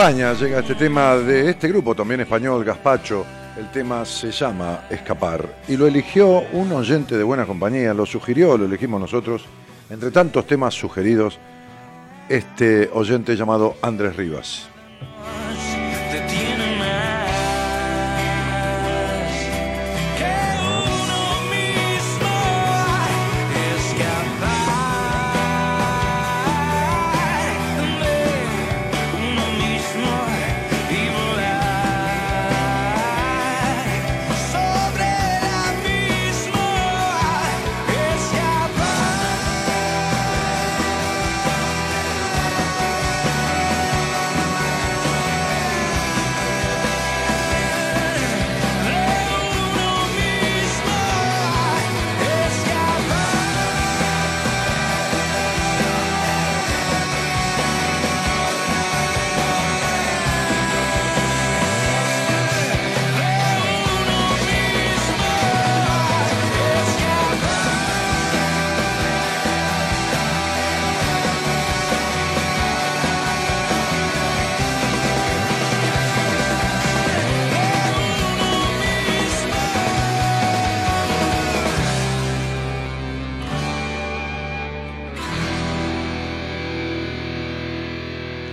[0.00, 3.26] España llega este tema de este grupo también español, Gaspacho.
[3.58, 8.56] El tema se llama Escapar y lo eligió un oyente de buena compañía, lo sugirió,
[8.56, 9.44] lo elegimos nosotros.
[9.90, 11.38] Entre tantos temas sugeridos,
[12.30, 14.69] este oyente llamado Andrés Rivas.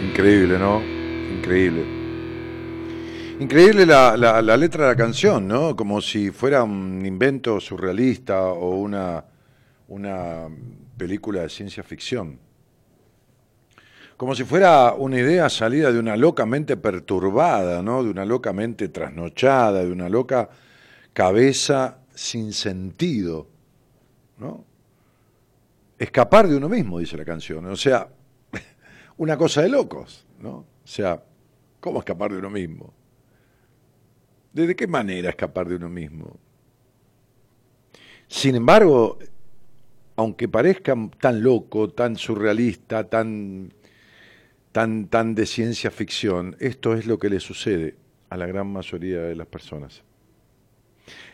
[0.10, 0.82] Increíble, ¿no?
[1.38, 1.86] Increíble.
[3.40, 5.76] Increíble la, la, letra de la canción, ¿no?
[5.76, 9.24] Como si fuera un invento surrealista o una,
[9.90, 10.48] una
[10.98, 12.40] película de ciencia ficción.
[14.16, 18.02] Como si fuera una idea salida de una loca mente perturbada, ¿no?
[18.02, 20.50] De una loca mente trasnochada, de una loca
[21.14, 23.48] cabeza sin sentido,
[24.38, 24.64] ¿no?
[26.00, 27.66] Escapar de uno mismo, dice la canción.
[27.66, 28.08] O sea,
[29.18, 30.52] una cosa de locos, ¿no?
[30.52, 31.24] O sea,
[31.80, 32.94] ¿cómo escapar de uno mismo?
[34.54, 36.38] ¿De qué manera escapar de uno mismo?
[38.28, 39.20] Sin embargo,
[40.16, 43.74] aunque parezca tan loco, tan surrealista, tan,
[44.72, 47.96] tan, tan de ciencia ficción, esto es lo que le sucede
[48.30, 50.04] a la gran mayoría de las personas.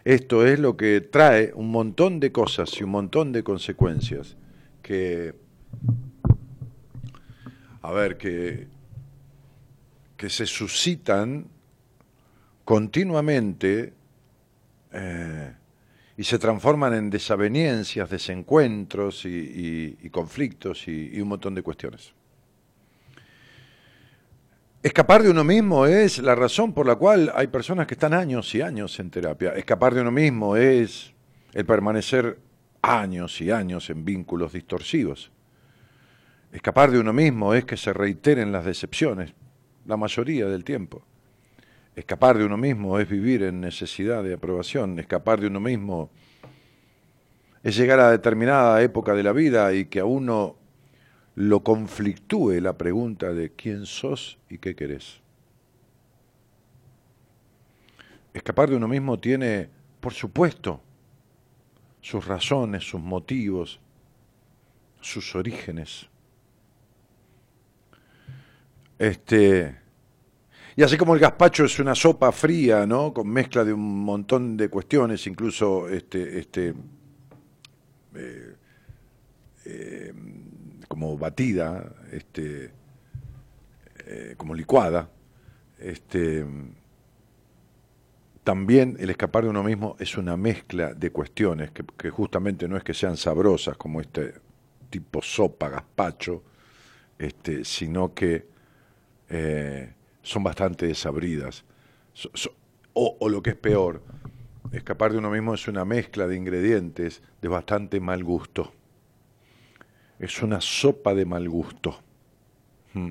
[0.03, 4.35] Esto es lo que trae un montón de cosas y un montón de consecuencias
[4.81, 5.33] que,
[7.83, 8.67] a ver, que,
[10.15, 11.45] que se suscitan
[12.63, 13.93] continuamente
[14.93, 15.53] eh,
[16.15, 22.13] y se transforman en desavenencias, desencuentros y, conflictos y, un montón de cuestiones.
[24.81, 28.55] Escapar de uno mismo es la razón por la cual hay personas que están años
[28.55, 29.55] y años en terapia.
[29.55, 31.11] Escapar de uno mismo es
[31.53, 32.39] el permanecer
[32.81, 35.31] años y años en vínculos distorsivos.
[36.53, 39.33] Escapar de uno mismo es que se reiteren las decepciones
[39.85, 41.03] la mayoría del tiempo.
[41.95, 44.99] Escapar de uno mismo es vivir en necesidad de aprobación.
[44.99, 46.11] Escapar de uno mismo
[47.63, 50.55] es llegar a determinada época de la vida y que a uno
[51.33, 55.21] lo conflictúe la pregunta de quién sos y qué querés.
[58.31, 59.69] Escapar de uno mismo tiene,
[59.99, 60.81] por supuesto,
[61.99, 63.79] sus razones, sus motivos,
[65.01, 66.12] sus orígenes.
[69.03, 69.75] Este,
[70.77, 73.13] y así como el gazpacho es una sopa fría, ¿no?
[73.13, 76.73] Con mezcla de un montón de cuestiones, incluso este, este,
[78.15, 78.55] eh,
[79.65, 80.13] eh,
[80.87, 82.71] como batida, este,
[84.05, 85.09] eh, como licuada,
[85.79, 86.45] este,
[88.45, 92.85] también el escapar de uno mismo es una mezcla de cuestiones que, justamente no es
[92.85, 94.35] que sean sabrosas como este
[94.89, 96.41] tipo sopa, gazpacho,
[97.19, 98.52] este, sino que
[99.33, 101.65] eh, son bastante desabridas.
[102.93, 104.03] o, o, lo que es peor,
[104.71, 108.71] escapar de uno mismo es una mezcla de ingredientes de bastante mal gusto.
[110.19, 111.99] Es una sopa de mal gusto.
[112.93, 113.09] Hmm.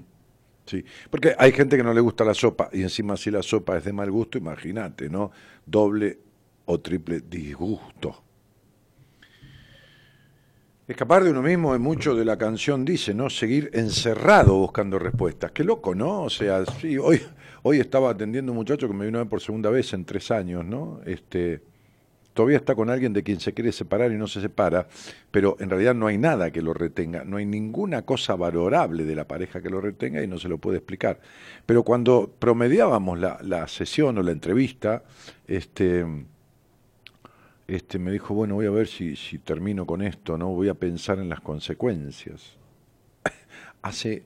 [0.64, 3.76] Sí, porque hay gente que no le gusta la sopa y encima si la sopa
[3.76, 5.32] es de mal gusto, imagínate, ¿no?
[5.66, 6.20] Doble
[6.66, 8.22] o triple disgusto.
[10.88, 13.30] Escapar de uno mismo es mucho de la canción dice, ¿no?
[13.30, 15.52] Seguir encerrado buscando respuestas.
[15.52, 16.22] Qué loco, ¿no?
[16.22, 17.22] O sea, sí, hoy,
[17.62, 20.32] hoy estaba atendiendo un muchacho que me vino a ver por segunda vez en tres
[20.32, 21.00] años, ¿no?
[21.06, 21.62] Este,
[22.34, 24.88] todavía está con alguien de quien se quiere separar y no se separa,
[25.30, 29.14] pero en realidad no hay nada que lo retenga, no hay ninguna cosa valorable de
[29.14, 31.20] la pareja que lo retenga y no se lo puede explicar.
[31.64, 35.04] Pero cuando promediábamos la, la sesión o la entrevista,
[35.46, 36.04] este,
[37.74, 40.48] este, me dijo, bueno, voy a ver si, termino con esto, ¿no?
[40.48, 42.58] Voy a pensar en las consecuencias.
[43.82, 44.24] Hace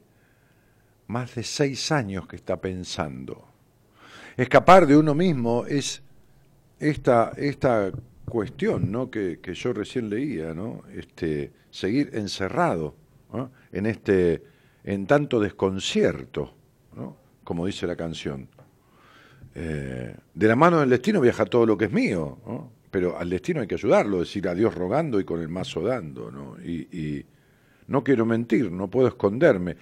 [1.07, 3.47] más de seis años que está pensando.
[4.37, 6.03] Escapar de uno mismo es
[6.81, 7.93] esta, esta
[8.25, 9.13] cuestión ¿no?
[9.13, 10.83] que, yo recién leía, ¿no?
[10.93, 12.97] este, seguir encerrado
[13.71, 14.43] en, este,
[14.83, 16.53] en tanto desconcierto,
[16.97, 17.17] ¿no?
[17.45, 18.49] como dice la canción.
[19.55, 23.61] Eh, de la mano del destino viaja todo lo que es mío, pero al destino
[23.61, 26.31] hay que ayudarlo, decir adiós rogando y con el mazo dando.
[26.31, 26.57] ¿no?
[26.65, 27.27] Y, y
[27.89, 29.77] no quiero mentir, no puedo esconderme.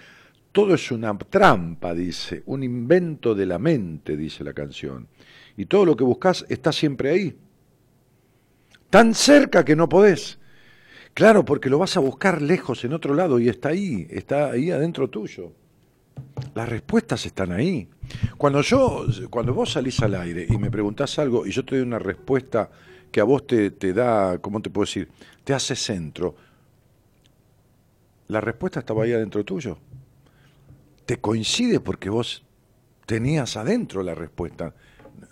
[0.50, 5.06] Todo es una trampa, dice, un invento de la mente, dice la canción
[5.56, 7.36] y todo lo que buscas está siempre ahí.
[8.90, 10.40] Tan cerca que no podés.
[11.14, 14.72] Claro, porque lo vas a buscar lejos en otro lado y está ahí, está ahí
[14.72, 15.52] adentro tuyo.
[16.52, 17.86] Las respuestas están ahí.
[18.36, 21.86] Cuando yo, cuando vos salís al aire y me preguntás algo y yo te doy
[21.86, 22.70] una respuesta
[23.14, 25.08] que a vos te, te da, ¿cómo te puedo decir?
[25.44, 26.34] Te hace centro.
[28.26, 29.78] La respuesta estaba ahí adentro tuyo.
[31.06, 32.42] Te coincide porque vos
[33.06, 34.74] tenías adentro la respuesta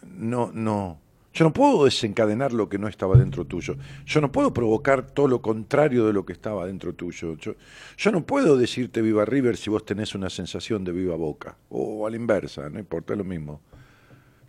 [0.06, 1.00] no, no.
[1.34, 3.74] Yo no puedo desencadenar lo que no estaba dentro tuyo.
[4.06, 7.36] Yo no puedo provocar todo lo contrario de lo que estaba dentro tuyo.
[7.36, 7.56] Yo,
[7.96, 11.56] yo no puedo decirte viva River si vos tenés una sensación de viva Boca.
[11.68, 13.60] O a la inversa, no importa lo mismo.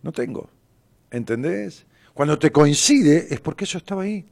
[0.04, 0.48] No tengo.
[1.10, 1.84] ¿Entendés?
[2.14, 4.24] Cuando te coincide es porque eso estaba ahí.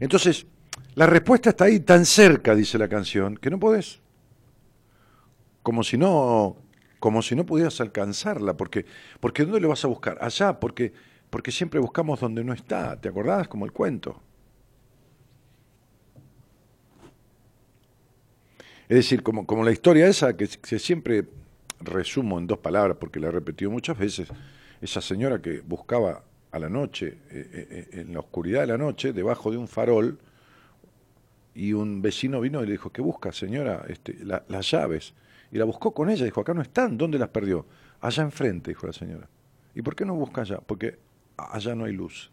[0.00, 0.46] Entonces,
[0.94, 4.00] la respuesta está ahí tan cerca, dice la canción, que no podés.
[5.62, 6.56] Como si no
[7.04, 8.86] como si no pudieras alcanzarla, porque,
[9.20, 10.16] porque ¿dónde le vas a buscar?
[10.22, 10.90] Allá, porque,
[11.28, 13.46] porque siempre buscamos donde no está, ¿te acordás?
[13.46, 14.22] Como el cuento.
[18.88, 21.26] Es decir, como, como la historia esa que, se siempre
[21.80, 24.28] resumo en dos palabras, porque la he repetido muchas veces,
[24.80, 26.24] esa señora que buscaba
[26.54, 29.66] a la noche, eh, eh, eh, en la oscuridad de la noche, debajo de un
[29.66, 30.18] farol,
[31.52, 33.84] y un vecino vino y le dijo, ¿qué busca, señora?
[33.88, 35.14] Este, las llaves.
[35.52, 37.66] Y la buscó con ella, dijo, acá no están, ¿dónde las perdió?
[38.00, 39.28] Allá enfrente, dijo la señora.
[39.74, 40.60] ¿Y por qué no busca allá?
[40.60, 40.98] Porque
[41.36, 42.30] allá no hay luz.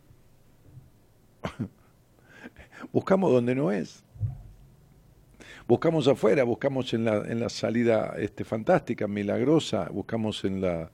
[2.91, 4.03] Buscamos donde no es.
[5.67, 10.91] Buscamos afuera, buscamos en la, en la salida este, fantástica, milagrosa, buscamos en la,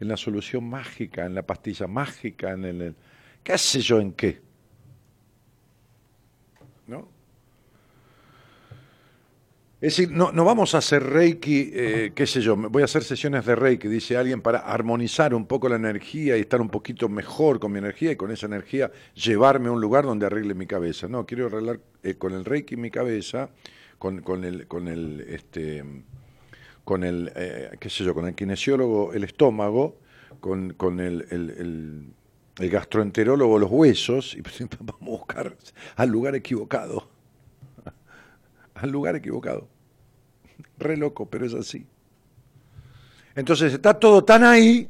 [0.00, 2.94] en la solución mágica, en la pastilla mágica, en el,
[3.42, 4.40] qué sé yo en qué.
[6.86, 7.08] ¿No?
[9.78, 13.04] Es decir, no, no vamos a hacer Reiki, eh, qué sé yo, voy a hacer
[13.04, 17.10] sesiones de Reiki, dice alguien, para armonizar un poco la energía y estar un poquito
[17.10, 20.66] mejor con mi energía y con esa energía llevarme a un lugar donde arregle mi
[20.66, 21.08] cabeza.
[21.08, 23.50] No, quiero arreglar eh, con el Reiki mi cabeza
[23.98, 25.84] con, con el, con el, este,
[26.86, 29.98] con el, eh, qué sé yo, con el kinesiólogo el estómago,
[30.38, 35.56] con, con el, el, gastroenterólogo los huesos, y pues, vamos a buscar
[35.96, 37.08] al lugar equivocado,
[38.74, 39.66] al lugar equivocado.
[40.78, 41.84] Re loco, pero es así.
[43.34, 44.88] Entonces está todo tan ahí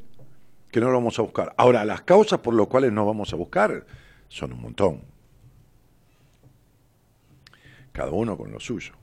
[0.71, 1.55] que no lo vamos a buscar.
[1.57, 3.87] Ahora, las causas por las cuales no vamos a buscar
[4.27, 5.01] son un montón
[7.91, 8.93] cada uno con lo suyo.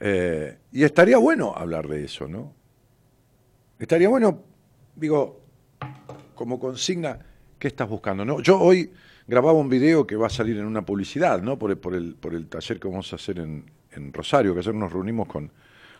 [0.00, 2.52] Eh, y estaría bueno hablar de eso, ¿no?
[3.78, 4.42] Estaría bueno,
[4.94, 5.40] digo,
[6.34, 7.18] como consigna,
[7.58, 8.24] ¿qué estás buscando?
[8.24, 8.40] ¿no?
[8.40, 8.90] Yo hoy
[9.26, 11.58] grababa un video que va a salir en una publicidad, ¿no?
[11.58, 11.78] Por el,
[12.14, 15.50] por el, taller que vamos a hacer en, en Rosario, que ayer nos reunimos con,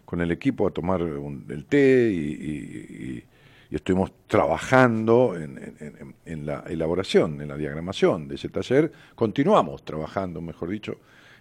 [0.05, 3.25] con el equipo a tomar el té y
[3.71, 8.93] y estuvimos trabajando en, la elaboración, en la diagramación de ese taller.
[9.15, 10.99] Continuamos trabajando, mejor dicho,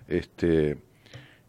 [0.08, 0.78] este,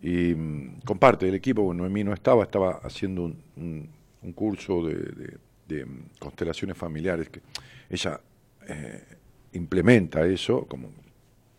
[0.01, 3.25] y mm, con parte del equipo, bueno, Noemí no estaba, estaba haciendo
[3.57, 3.89] un,
[4.35, 7.41] curso de, mm, constelaciones familiares, que
[7.89, 8.21] ella
[8.69, 9.05] eh,
[9.53, 10.91] implementa eso, como,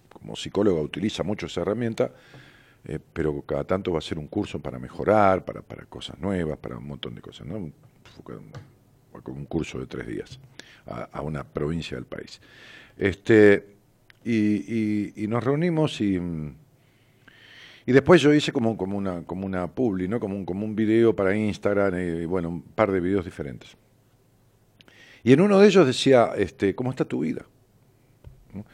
[0.10, 2.12] como psicóloga utiliza mucho esa herramienta,
[2.86, 6.58] eh, pero cada tanto va a ser un curso para mejorar, para, para cosas nuevas,
[6.58, 7.72] para un montón de cosas, ¿no?
[9.24, 10.40] con un curso de tres días
[10.86, 12.40] a, una provincia del país.
[12.98, 13.76] Este,
[14.24, 16.20] y, nos reunimos y,
[17.88, 20.20] y después yo hice como, una, como una publi, ¿no?
[20.20, 23.78] como, un, como un video para Instagram y bueno, un par de videos diferentes.
[25.24, 27.46] Y en uno de ellos decía, este, ¿cómo está tu vida?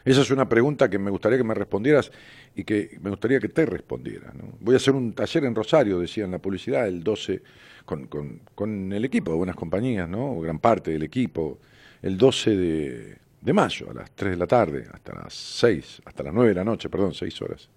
[0.04, 2.10] Esa es una pregunta que me gustaría que me respondieras
[2.56, 4.32] y que me gustaría que te respondiera.
[4.58, 7.40] Voy a hacer un taller en Rosario, decía en la publicidad, el 12
[7.84, 10.40] con, con, con, el equipo de Buenas Compañías, ¿no?
[10.40, 11.60] gran parte del equipo,
[12.02, 16.24] el 12 de, de, mayo a las 3 de la tarde, hasta las 6, hasta
[16.24, 17.68] las 9 de la noche, perdón, 6 horas.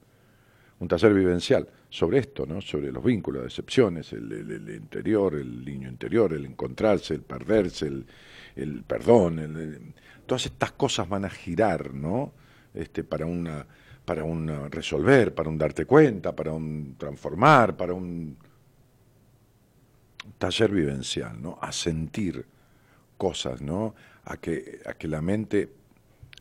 [0.80, 2.62] Un taller vivencial sobre esto, ¿no?
[2.62, 7.88] sobre los vínculos, decepciones, el, el, interior, el niño interior, el encontrarse, el perderse,
[8.56, 9.94] el, perdón,
[10.26, 12.34] todas estas cosas van a girar, ¿no?
[12.74, 13.66] Este, para una
[14.08, 18.38] para un resolver, para un darte cuenta, para un transformar, para un
[20.38, 21.60] taller vivencial, ¿no?
[21.62, 22.46] A sentir
[23.18, 23.96] cosas, ¿no?
[24.24, 25.74] A que, a que la mente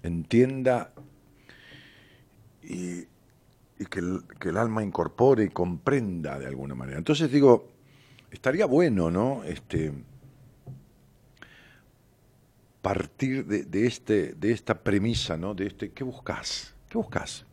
[0.05, 0.93] entienda
[3.79, 6.99] y, que, el, que, el, alma incorpore y comprenda de alguna manera.
[6.99, 7.69] Entonces digo,
[8.31, 9.45] estaría bueno, ¿no?
[9.45, 9.93] Este,
[12.83, 15.55] partir de, de, este, de esta premisa, ¿no?
[15.55, 16.75] De este, ¿qué buscas?
[16.89, 17.45] ¿Qué buscas?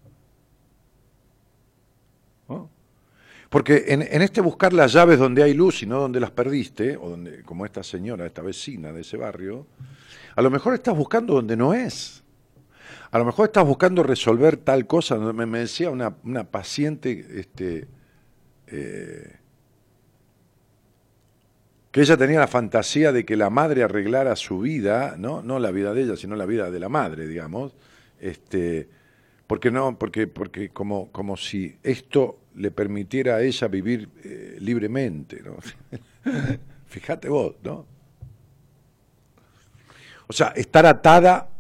[2.48, 2.70] ¿No?
[3.54, 7.08] Porque en, este buscar las llaves donde hay luz y no donde las perdiste, o
[7.08, 9.68] donde, como esta señora, esta vecina de ese barrio,
[10.36, 12.23] a lo mejor estás buscando donde no es.
[13.14, 15.20] A lo mejor estás buscando resolver tal cosa.
[15.20, 17.88] Me, decía una, una, paciente este,
[18.66, 19.36] eh,
[21.92, 25.70] que ella tenía la fantasía de que la madre arreglara su vida, no, no la
[25.70, 27.76] vida de ella, sino la vida de la madre, digamos.
[28.20, 28.90] Este,
[29.46, 35.44] porque no, porque, porque como, como si esto le permitiera a ella vivir eh, libremente,
[35.44, 35.58] ¿no?
[36.88, 37.86] Fíjate vos, ¿no?
[40.26, 41.53] O sea, estar atada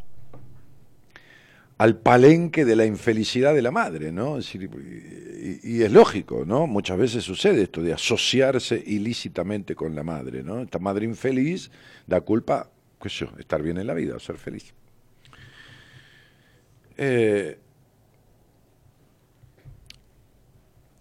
[1.83, 4.39] al palenque de la infelicidad de la madre, ¿no?
[4.39, 6.65] y, es lógico, ¿no?
[6.65, 10.61] Muchas veces sucede esto de asociarse ilícitamente con la madre, ¿no?
[10.61, 11.69] Esta madre infeliz
[12.07, 12.71] da culpa,
[13.01, 14.73] qué sé yo, estar bien en la vida, ser feliz.
[16.95, 17.59] Eh,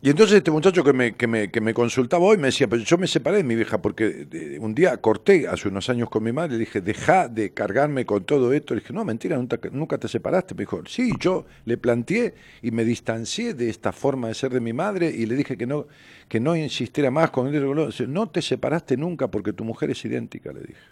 [0.05, 2.83] Y entonces este muchacho que me, que me, que me consultaba hoy me decía, pero
[2.83, 6.33] yo me separé de mi vieja porque un día corté hace unos años con mi
[6.33, 8.75] madre, le dije, deja de cargarme con todo esto.
[8.75, 10.57] Le dije, no, mentira, nunca, nunca te separaste.
[10.57, 14.59] Me dijo, sí, yo le planteé y me distancié de esta forma de ser de
[14.59, 15.87] mi madre y le dije que no,
[16.29, 17.65] que no insistiera más con él.
[18.09, 20.83] No te separaste nunca porque tu mujer es idéntica, le dije.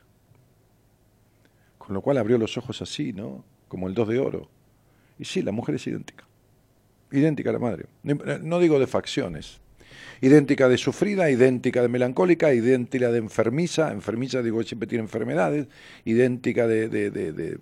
[1.79, 3.45] Con lo cual abrió los ojos así, ¿no?
[3.67, 4.49] Como el dos de oro.
[5.19, 6.30] Y sí, la mujer es idéntica
[7.13, 7.87] idéntica a la madre.
[8.03, 9.61] No digo de facciones.
[10.21, 15.67] Idéntica de sufrida, idéntica de melancólica, idéntica de enfermiza, enfermiza digo siempre tiene enfermedades,
[16.05, 17.59] idéntica de, de, de,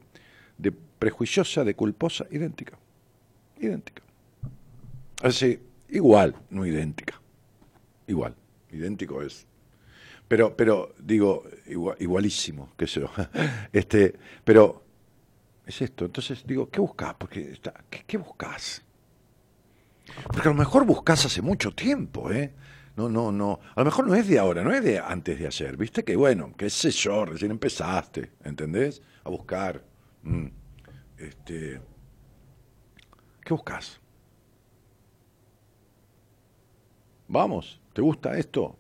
[0.59, 2.77] de prejuiciosa, de culposa, idéntica.
[3.61, 4.03] Idéntica.
[5.23, 7.21] Así, igual, no idéntica.
[8.07, 8.35] Igual,
[8.73, 9.47] idéntico es.
[10.27, 11.45] Pero, pero digo,
[11.99, 13.11] igualísimo, qué sé yo.
[13.73, 14.15] Este,
[14.45, 14.85] pero
[15.67, 16.05] es esto.
[16.05, 17.15] Entonces digo, ¿qué buscas?
[17.15, 18.83] Porque está, ¿qué, ¿qué buscas?
[20.27, 22.55] Porque a lo mejor buscas hace mucho tiempo, ¿eh?
[22.97, 23.61] No, no, no.
[23.75, 25.77] A lo mejor no es de ahora, no es de antes de ayer.
[25.77, 29.03] Viste que, bueno, qué sé yo, recién empezaste, ¿entendés?
[29.23, 29.85] A buscar.
[30.23, 30.47] Mm.
[31.17, 31.81] Este,
[33.45, 34.01] ¿Qué buscas?
[37.29, 38.77] Vamos, ¿te gusta esto?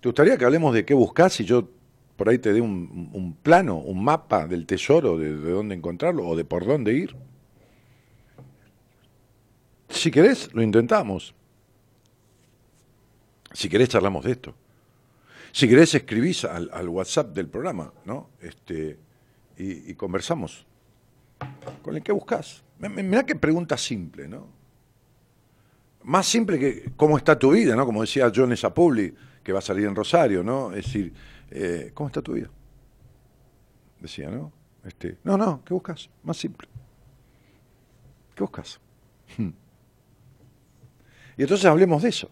[0.00, 1.68] ¿Te gustaría que hablemos de qué buscas y yo
[2.16, 6.44] por ahí te dé un, plano, un mapa del tesoro, de dónde encontrarlo o de
[6.44, 7.16] por dónde ir?
[9.88, 11.34] Si querés, lo intentamos.
[13.52, 14.54] Si querés, charlamos de esto.
[15.52, 18.30] Si querés, escribís al, WhatsApp del programa, ¿no?
[18.40, 18.98] Este,
[19.56, 20.66] y, conversamos.
[21.82, 22.64] ¿Con el que buscas?
[22.78, 24.48] Mirá qué pregunta simple, ¿no?
[26.02, 27.86] Más simple que cómo está tu vida, ¿no?
[27.86, 30.72] Como decía John Sapulli, que va a salir en Rosario, ¿no?
[30.72, 31.12] Es decir,
[31.50, 32.50] eh, ¿cómo está tu vida?
[34.00, 34.52] Decía, ¿no?
[34.84, 36.10] Este, no, no, ¿qué buscas?
[36.24, 36.68] Más simple.
[38.34, 38.80] ¿Qué buscas?
[41.36, 42.30] Y entonces hablemos de eso.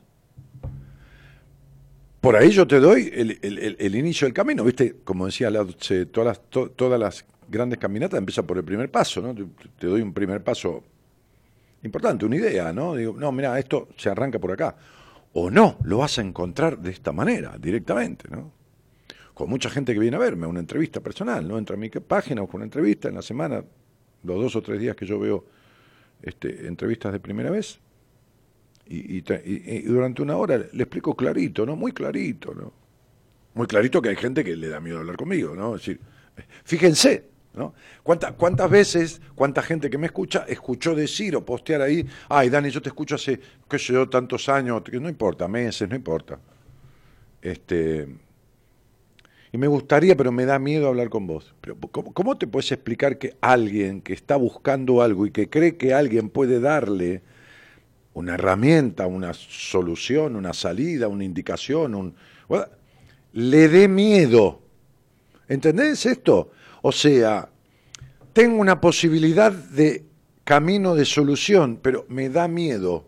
[2.21, 4.97] Por ahí yo te doy el, inicio del camino, ¿viste?
[5.03, 5.51] Como decía
[6.13, 6.41] todas las,
[6.77, 9.35] todas las grandes caminatas empiezan por el primer paso, ¿no?
[9.35, 10.85] Te, doy un primer paso
[11.83, 12.95] importante, una idea, ¿no?
[12.95, 14.77] Digo, no, mira, esto se arranca por acá.
[15.33, 18.53] O no, lo vas a encontrar de esta manera, directamente, ¿no?
[19.35, 21.59] Con mucha gente que viene a verme, una entrevista personal, ¿no?
[21.59, 23.65] Entra a mi página con una entrevista en la semana,
[24.23, 25.45] los dos o tres días que yo veo
[26.23, 27.81] este, entrevistas de primera vez,
[28.87, 29.21] y,
[29.83, 31.77] durante una hora le explico clarito, ¿no?
[31.77, 32.73] Muy clarito, ¿no?
[33.55, 35.77] Muy clarito que hay gente que le da miedo hablar conmigo, ¿no?
[35.77, 36.01] Es decir,
[36.65, 37.75] fíjense, ¿no?
[38.03, 42.71] ¿Cuántas, ¿Cuántas veces, cuánta gente que me escucha escuchó decir o postear ahí, ay, Dani,
[42.71, 46.39] yo te escucho hace, qué sé yo, tantos años, que no importa, meses, no importa.
[47.41, 48.09] Este,
[49.53, 51.55] y me gustaría, pero me da miedo hablar con vos.
[51.61, 55.77] Pero ¿cómo, ¿Cómo te puedes explicar que alguien que está buscando algo y que cree
[55.77, 57.23] que alguien puede darle
[58.15, 62.15] una herramienta, una solución, una salida, una indicación, un,
[63.33, 64.61] le dé miedo.
[65.49, 66.51] ¿Entendés esto?
[66.83, 67.49] O sea,
[68.33, 70.05] tengo una posibilidad de
[70.45, 73.07] camino de solución, pero me da miedo.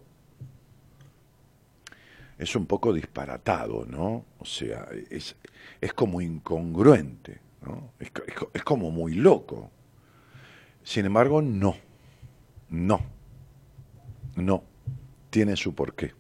[2.39, 4.25] Es un poco disparatado, ¿no?
[4.39, 5.37] O sea, es,
[5.81, 7.93] es como incongruente, ¿no?
[7.99, 8.11] Es,
[8.53, 9.71] es como muy loco.
[10.83, 11.77] Sin embargo, no,
[12.71, 13.01] no,
[14.37, 14.74] no
[15.35, 16.15] tiene su porqué.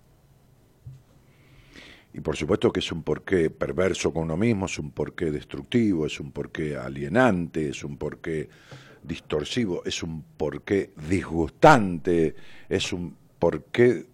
[2.14, 6.04] Y por supuesto que es un porqué perverso con uno mismo, es un porqué destructivo,
[6.04, 8.48] es un porqué alienante, es un porqué
[9.04, 12.34] distorsivo, es un porqué disgustante,
[12.68, 14.04] es un porqué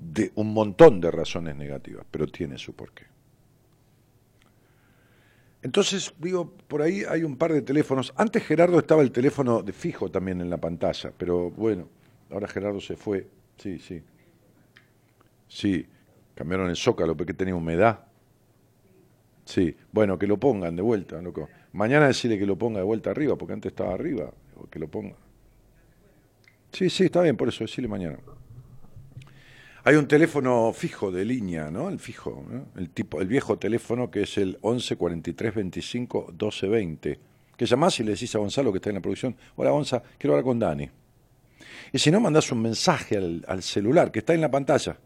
[0.00, 3.04] de un montón de razones negativas, pero tiene su porqué.
[5.62, 8.12] Entonces, digo, por ahí hay un par de teléfonos.
[8.16, 11.88] Antes Gerardo estaba el teléfono de fijo también en la pantalla, pero bueno,
[12.28, 13.28] ahora Gerardo se fue.
[13.56, 14.02] Sí, sí.
[15.52, 15.86] Sí,
[16.34, 18.06] cambiaron el zócalo porque tenía humedad.
[19.44, 21.48] Sí, bueno, que lo pongan de vuelta, loco.
[21.72, 24.32] Mañana decirle que lo ponga de vuelta arriba, porque antes estaba arriba,
[24.70, 25.14] que lo ponga.
[26.72, 28.18] Sí, sí, está bien, por eso decirle mañana.
[29.84, 31.90] Hay un teléfono fijo de línea, ¿no?
[31.90, 37.18] El fijo, el tipo, el viejo teléfono que es el 11 43 25 12 20.
[37.58, 40.32] Que llamás y le decís a Gonzalo que está en la producción, hola Gonzalo, quiero
[40.32, 40.88] hablar con Dani.
[41.92, 44.96] Y si no, mandás un mensaje al celular que está en la pantalla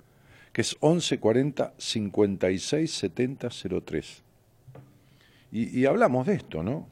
[0.57, 3.51] que es 11 40 56 70
[3.85, 4.23] 03.
[5.53, 6.89] Y, y hablamos de esto, ¿no?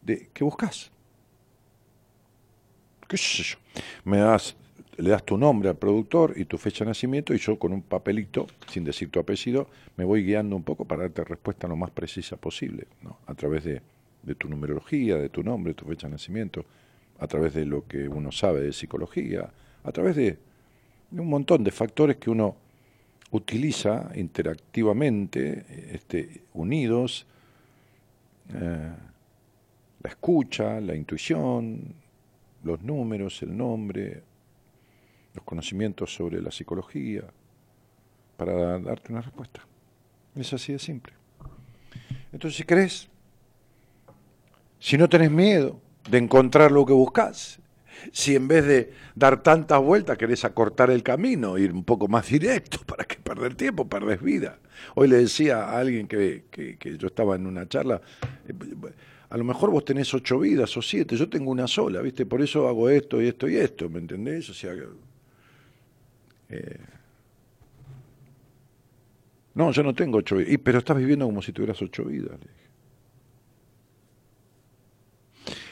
[0.00, 0.90] De qué buscas.
[3.06, 3.58] ¿Qué sé yo?
[4.04, 4.56] Me das,
[4.96, 7.82] le das tu nombre al productor y tu fecha de nacimiento y yo con un
[7.82, 11.90] papelito, sin decir tu apellido, me voy guiando un poco para darte respuesta lo más
[11.90, 13.18] precisa posible, ¿no?
[13.26, 13.82] A través de,
[14.22, 16.64] de tu numerología, de tu nombre, tu fecha de nacimiento,
[17.18, 19.50] a través de lo que uno sabe de psicología,
[19.84, 20.38] a través de
[21.12, 22.56] un montón de factores que uno
[23.32, 27.26] utiliza interactivamente, este, unidos,
[28.52, 28.92] eh,
[30.02, 31.94] la escucha, la intuición,
[32.64, 34.22] los números, el nombre,
[35.34, 37.24] los conocimientos sobre la psicología,
[38.36, 39.66] para darte una respuesta.
[40.34, 41.14] Es así de simple.
[42.32, 43.08] Entonces, si crees,
[44.78, 47.61] si no tenés miedo de encontrar lo que buscas,
[48.12, 52.28] si en vez de dar tantas vueltas querés acortar el camino, ir un poco más
[52.28, 53.88] directo, ¿para que perder tiempo?
[53.88, 54.58] Perdes vida.
[54.94, 58.00] Hoy le decía a alguien que, que, yo estaba en una charla,
[58.48, 58.54] eh,
[59.30, 62.26] a lo mejor vos tenés ocho vidas o siete, yo tengo una sola, ¿viste?
[62.26, 64.50] Por eso hago esto y esto y esto, ¿me entendés?
[64.50, 64.74] O sea,
[66.48, 66.78] eh,
[69.54, 72.38] no, yo no tengo ocho vidas, pero estás viviendo como si tuvieras ocho vidas.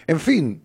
[0.07, 0.63] En fin,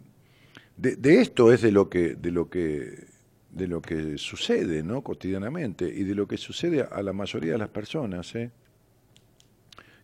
[0.77, 3.07] de, esto es de lo que, de lo que,
[3.51, 5.01] de lo que sucede, ¿no?
[5.01, 8.51] cotidianamente y de lo que sucede a la mayoría de las personas, ¿eh?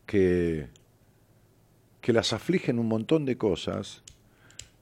[0.06, 0.68] que,
[2.00, 4.04] que las afligen un montón de cosas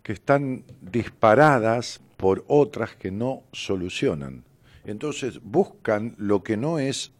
[0.04, 4.43] que están disparadas por otras que no solucionan.
[4.86, 7.12] Entonces buscan lo que no es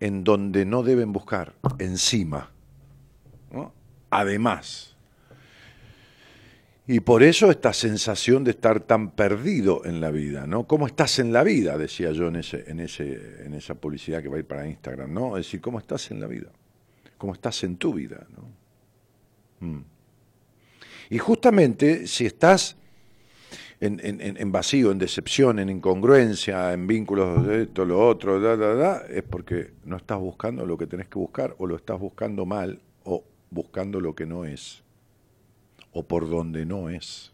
[0.00, 2.50] en donde no deben buscar, encima.
[4.10, 4.89] Además.
[6.92, 10.66] Y por eso esta sensación de estar tan perdido en la vida, ¿no?
[10.66, 11.78] ¿Cómo estás en la vida?
[11.78, 15.14] Decía yo en, ese, en, ese, en esa publicidad que va a ir para Instagram,
[15.14, 15.36] ¿no?
[15.36, 16.50] Es decir, ¿cómo estás en la vida?
[17.16, 18.26] ¿Cómo estás en tu vida?
[18.36, 19.68] ¿no?
[19.68, 19.84] Mm.
[21.10, 22.74] Y justamente si estás
[23.78, 28.74] en, en, vacío, en decepción, en incongruencia, en vínculos de esto, lo otro, da, da,
[28.74, 32.46] da, es porque no estás buscando lo que tenés que buscar o lo estás buscando
[32.46, 34.82] mal o buscando lo que no es
[35.92, 37.32] o por donde no es.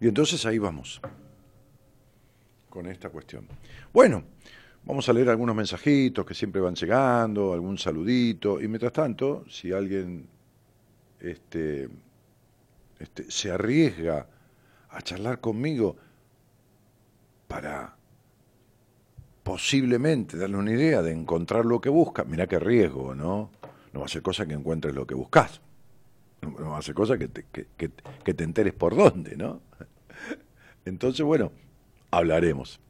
[0.00, 1.00] Y entonces ahí vamos
[2.68, 3.46] con esta cuestión.
[3.92, 4.24] Bueno,
[4.84, 9.72] vamos a leer algunos mensajitos que siempre van llegando, algún saludito, y mientras tanto, si
[9.72, 10.28] alguien
[11.20, 11.88] este,
[12.98, 14.26] este, se arriesga
[14.90, 15.96] a charlar conmigo
[17.46, 17.96] para
[19.44, 23.50] posiblemente darle una idea de encontrar lo que busca, mira qué riesgo, ¿no?
[23.92, 25.60] No va a ser cosa que encuentres lo que buscas
[26.44, 27.88] no hace cosa que te, que,
[28.34, 29.60] te enteres por dónde, ¿no?
[30.84, 31.52] Entonces, bueno,
[32.10, 32.80] hablaremos.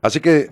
[0.00, 0.50] Así que,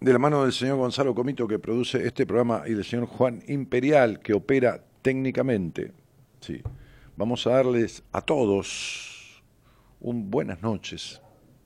[0.00, 3.42] de la mano del señor Gonzalo Comito, que produce este programa, y del señor Juan
[3.48, 5.92] Imperial, que opera técnicamente,
[6.40, 6.62] sí,
[7.16, 9.42] vamos a darles a todos
[10.00, 11.20] un buenas noches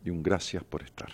[0.04, 1.10] y un gracias por estar.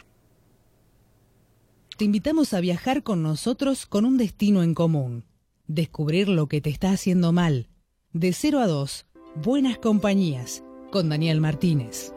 [1.96, 5.24] Te invitamos a viajar con nosotros con un destino en común,
[5.66, 7.68] descubrir lo que te está haciendo mal
[8.12, 12.12] de 0 a 2, Buenas Compañías, con Daniel Martínez.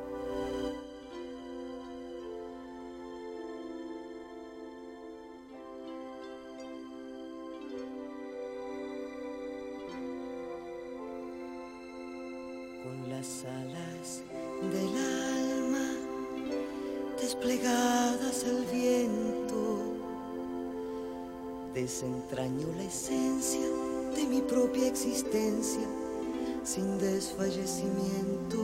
[26.64, 28.58] Sin desfallecimiento.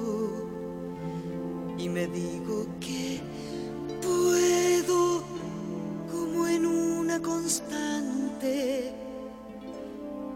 [1.77, 3.21] Y me digo que
[4.01, 5.23] puedo
[6.11, 8.93] como en una constante.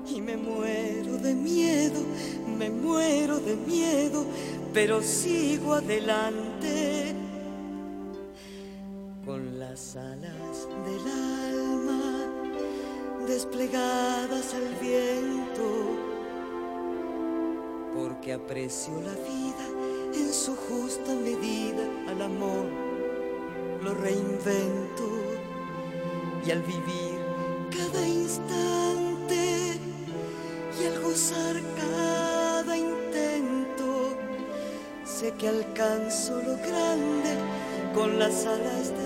[0.08, 2.01] Y me muero de miedo,
[2.58, 4.25] me muero de miedo,
[4.73, 7.15] pero sigo adelante
[9.25, 12.36] con las alas del alma
[13.28, 15.94] desplegadas al viento,
[18.15, 19.67] porque aprecio la vida
[20.13, 22.65] en su justa medida, al amor
[23.84, 25.04] lo reinvento
[26.45, 27.19] y al vivir
[27.71, 29.80] cada instante
[30.80, 34.17] y al gozar cada intento,
[35.04, 37.38] sé que alcanzo lo grande
[37.93, 39.05] con las alas del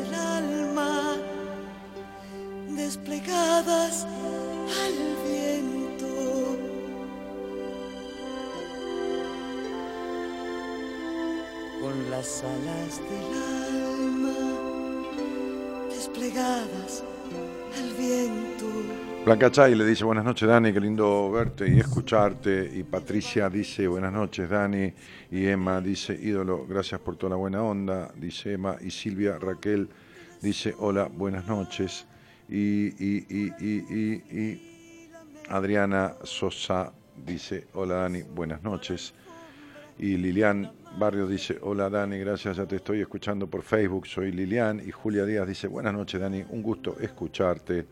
[12.29, 13.29] las alas del
[13.73, 14.35] alma
[15.89, 17.03] desplegadas
[17.75, 18.65] al viento.
[19.25, 22.69] Blanca Chay le dice buenas noches Dani, qué lindo verte y escucharte.
[22.71, 24.93] Y Patricia dice buenas noches Dani.
[25.31, 28.11] Y Emma dice ídolo, gracias por toda la buena onda.
[28.15, 28.75] Dice Emma.
[28.79, 29.89] Y Silvia Raquel
[30.39, 32.05] dice hola, buenas noches
[32.47, 32.93] y,
[35.49, 36.93] Adriana Sosa
[37.25, 39.15] dice, hola Dani, buenas noches.
[39.97, 44.81] Y Lilian Barrio dice, hola Dani, gracias, ya te estoy escuchando por Facebook, soy Lilian.
[44.85, 47.85] Y Julia Díaz dice, buenas noches Dani, un gusto escucharte.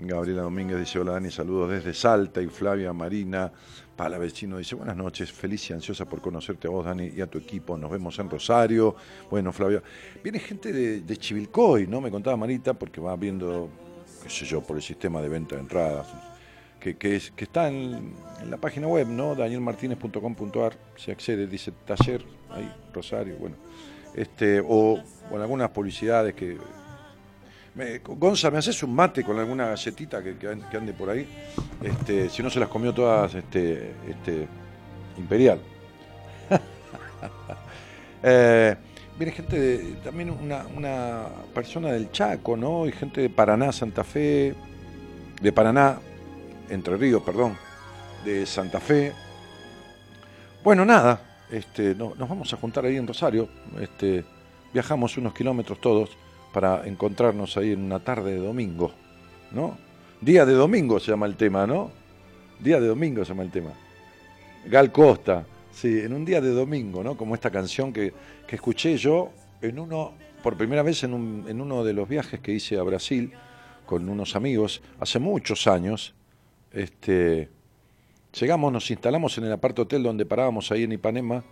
[0.00, 2.40] Gabriela Domínguez dice, hola Dani, saludos desde Salta.
[2.40, 3.50] Y Flavia Marina
[3.96, 7.38] Palavecino dice, buenas noches, feliz y ansiosa por conocerte a vos Dani y a tu
[7.38, 7.76] equipo.
[7.76, 8.94] Nos vemos en Rosario.
[9.30, 9.82] Bueno, Flavia,
[10.22, 12.00] viene gente de, de Chivilcoy, ¿no?
[12.00, 13.68] Me contaba Marita, porque va viendo,
[14.22, 16.27] qué sé yo, por el sistema de venta de entradas
[16.88, 18.14] que, que, es, que está en,
[18.48, 19.34] la página web, ¿no?
[19.34, 23.56] danielmartinez.com.ar, se accede, dice taller, ahí, Rosario, bueno.
[24.14, 24.98] Este, o,
[25.30, 26.56] en algunas publicidades que...
[27.74, 31.28] Me, Gonza, ¿me haces un mate con alguna galletita que ande por ahí?
[31.82, 34.48] Este, si no se las comió todas este, este,
[35.16, 35.60] Imperial.
[38.22, 38.76] eh,
[39.16, 42.86] viene gente de, también una, una persona del Chaco, ¿no?
[42.86, 44.54] Y gente de Paraná, Santa Fe,
[45.40, 45.98] de Paraná,
[46.70, 47.56] entre Ríos, perdón,
[48.24, 49.12] de Santa Fe.
[50.62, 53.48] Bueno, nada, este, no, nos vamos a juntar ahí en Rosario.
[53.80, 54.24] Este,
[54.72, 56.10] viajamos unos kilómetros todos
[56.52, 58.92] para encontrarnos ahí en una tarde de domingo,
[59.52, 59.76] ¿no?
[60.20, 61.90] Día de domingo se llama el tema, ¿no?
[62.58, 63.70] Día de domingo se llama el tema.
[64.66, 67.16] Gal Costa, sí, en un día de domingo, ¿no?
[67.16, 68.12] Como esta canción que,
[68.46, 69.30] que escuché yo
[69.62, 72.82] en uno, por primera vez en, un, en uno de los viajes que hice a
[72.82, 73.32] Brasil
[73.86, 76.14] con unos amigos hace muchos años,
[76.78, 77.48] este,
[78.38, 81.42] llegamos, nos instalamos en el apart hotel donde parábamos ahí en Ipanema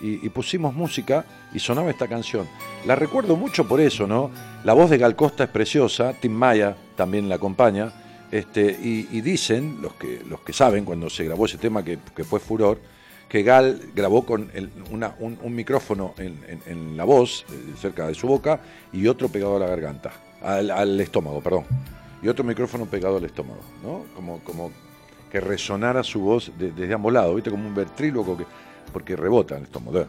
[0.00, 2.48] y, pusimos música y sonaba esta canción.
[2.84, 4.30] La recuerdo mucho por eso, ¿no?
[4.64, 7.92] La voz de Gal Costa es preciosa, Tim Maya también la acompaña,
[8.32, 12.24] este, y, dicen, los que, los que saben, cuando se grabó ese tema que, que
[12.24, 12.80] fue furor,
[13.28, 18.60] que Gal grabó con el, un, micrófono en, la voz, eh, cerca de su boca,
[18.92, 20.10] y otro pegado a la garganta,
[20.42, 21.64] al, al estómago, perdón
[22.24, 24.06] y otro micrófono pegado al estómago, ¿no?
[24.16, 24.72] Como, como
[25.30, 27.50] que resonara su voz de, desde ambos lados, ¿viste?
[27.50, 28.46] Como un ventríloco que,
[28.90, 30.06] porque rebota en el estómago.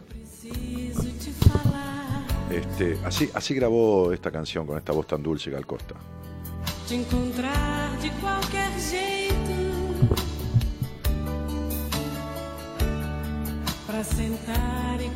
[2.50, 5.94] Este, así, así grabó esta canción con esta voz tan dulce Gal Costa.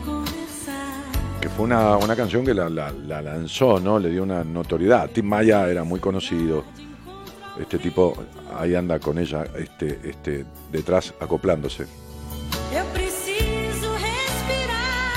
[0.04, 1.40] Conversar.
[1.40, 3.98] Que fue una, una canción que la, la, la, lanzó, ¿no?
[3.98, 5.10] Le dio una notoriedad.
[5.10, 6.64] Tim Maya era muy conocido
[7.60, 8.14] este tipo
[8.58, 11.86] ahí anda con ella este, este, detrás acoplándose.
[12.72, 15.12] Eu preciso respirar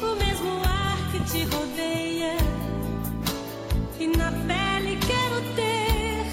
[0.00, 2.36] o mesmo ar que te rodeia
[3.98, 6.24] e na pele quero ter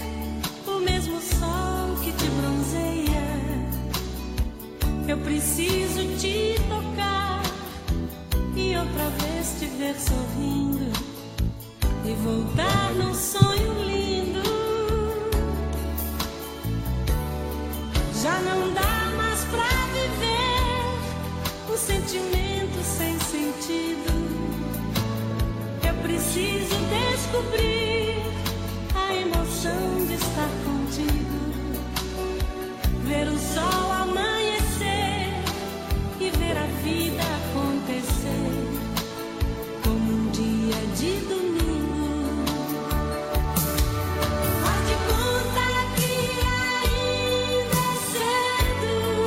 [0.68, 3.26] o mesmo sol que te bronzeia.
[5.08, 7.42] Eu preciso te tocar
[8.56, 10.92] e outra vez te ver sorrindo
[12.06, 12.81] e voltar
[27.32, 28.16] descobrir
[28.94, 31.40] a emoção de estar contigo.
[33.06, 35.34] Ver o sol amanhecer
[36.20, 38.52] e ver a vida acontecer
[39.84, 41.52] como um dia de domingo.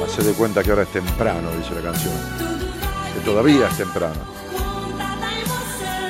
[0.08, 2.14] se dé cuenta que ahora es temprano, dice la canción.
[3.14, 4.33] Que todavía es temprano.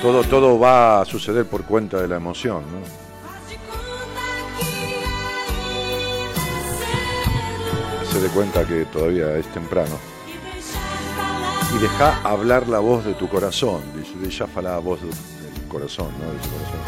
[0.04, 2.80] Todo, todo va a suceder por cuenta de la emoción, ¿no?
[8.12, 9.96] Se dé cuenta que todavía es temprano.
[11.74, 15.10] Y deja hablar la voz de tu corazón, dice, deja falar la voz del
[15.70, 16.26] corazón, ¿no?
[16.30, 16.80] De corazón.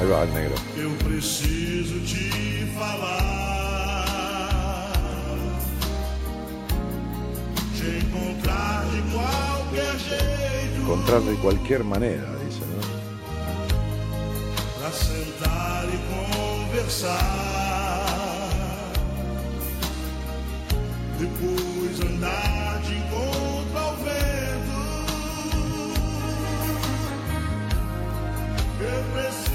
[0.00, 0.54] Ahí va el negro.
[0.76, 3.18] Eu preciso te falar.
[7.82, 10.57] encontrar de cualquier jeito.
[10.88, 12.80] Encontrar de cualquier manera, dice, ¿no?
[14.78, 15.98] Pra sentar e
[16.72, 17.12] conversar.
[21.18, 24.80] Depois andar de encontro ao vento.
[28.80, 29.47] Eu preciso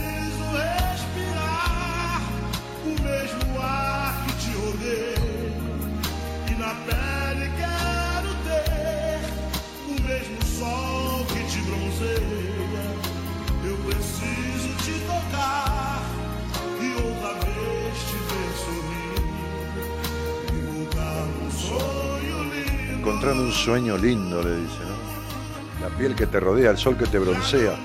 [23.04, 25.84] Encontrando un sueño lindo, le dice, ¿no?
[25.86, 27.76] La piel que te rodea, el sol que te broncea.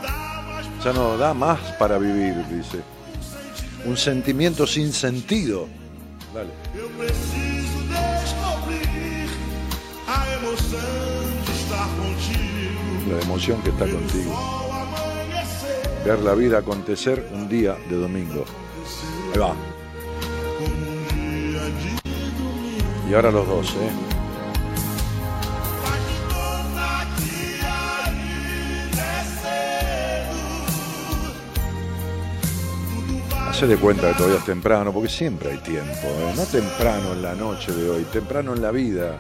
[0.85, 2.85] Ya no da más para vivir, dice.
[3.85, 5.66] Un sentimiento sin sentido.
[6.33, 6.50] Dale.
[6.72, 9.28] Eu preciso descobrir
[10.07, 10.78] a emoção
[11.44, 13.11] de estar contigo.
[13.11, 14.33] La emoción que está contigo.
[16.04, 18.44] Ver la vida acontecer un día de domingo.
[19.35, 19.52] Ahí va.
[23.11, 24.07] Y ahora los dos, ¿eh?
[33.58, 36.32] Hace de cuenta que todavía es temprano, porque siempre hay tiempo, ¿eh?
[36.36, 39.18] No temprano en la noche de hoy, temprano en la vida.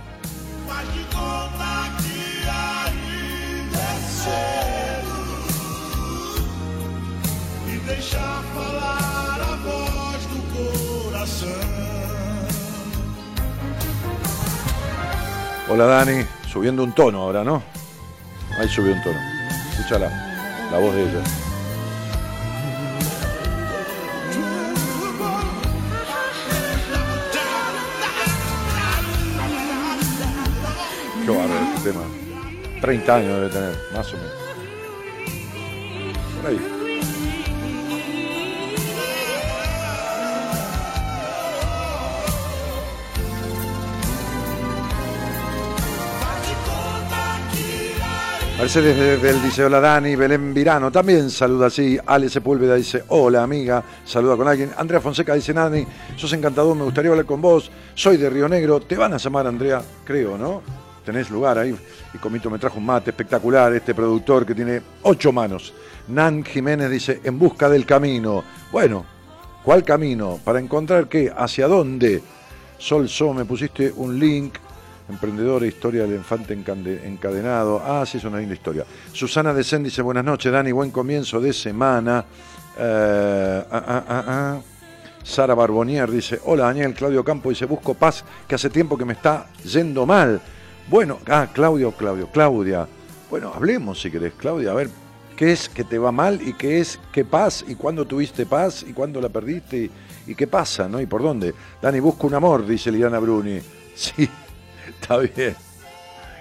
[15.68, 17.60] Hola Dani, subiendo un tono ahora, ¿no?
[18.60, 19.18] Ahí subió un tono.
[19.72, 21.47] Escúchala, la voz de ella.
[32.88, 34.32] 30 años debe tener, más o menos.
[36.40, 36.58] Por ahí.
[48.58, 53.84] Mercedes Bebel dice hola Dani, Belén Virano también saluda así, Ale Sepúlveda dice hola amiga,
[54.06, 58.16] saluda con alguien, Andrea Fonseca dice Dani, sos encantador, me gustaría hablar con vos, soy
[58.16, 60.77] de Río Negro, te van a llamar Andrea, creo, ¿no?
[61.08, 61.74] Tenés lugar ahí,
[62.12, 65.72] y Comito me trajo un mate espectacular, este productor que tiene ocho manos.
[66.08, 68.44] Nan Jiménez dice, en busca del camino.
[68.70, 69.06] Bueno,
[69.64, 70.38] ¿cuál camino?
[70.44, 71.32] ¿Para encontrar qué?
[71.34, 72.22] ¿Hacia dónde?
[72.76, 74.56] Sol So, me pusiste un link
[75.08, 77.80] Emprendedora, historia del infante encadenado.
[77.82, 78.84] Ah, sí, es una linda historia.
[79.10, 82.22] Susana de Sen dice, buenas noches, Dani, buen comienzo de semana.
[82.78, 84.60] Eh, ah, ah, ah.
[85.22, 89.14] Sara Barbonier dice, hola Daniel, Claudio Campo dice, busco paz, que hace tiempo que me
[89.14, 90.42] está yendo mal.
[90.90, 92.88] Bueno, ah, Claudio, Claudio, Claudia.
[93.28, 94.88] Bueno, hablemos si querés, Claudia, a ver,
[95.36, 98.86] ¿qué es que te va mal y qué es qué paz y cuándo tuviste paz
[98.88, 99.90] y cuándo la perdiste
[100.26, 100.98] y, qué pasa, ¿no?
[100.98, 101.52] ¿Y por dónde?
[101.82, 103.60] Dani, busco un amor, dice Liliana Bruni.
[103.98, 104.28] Sí,
[104.88, 105.56] está bien.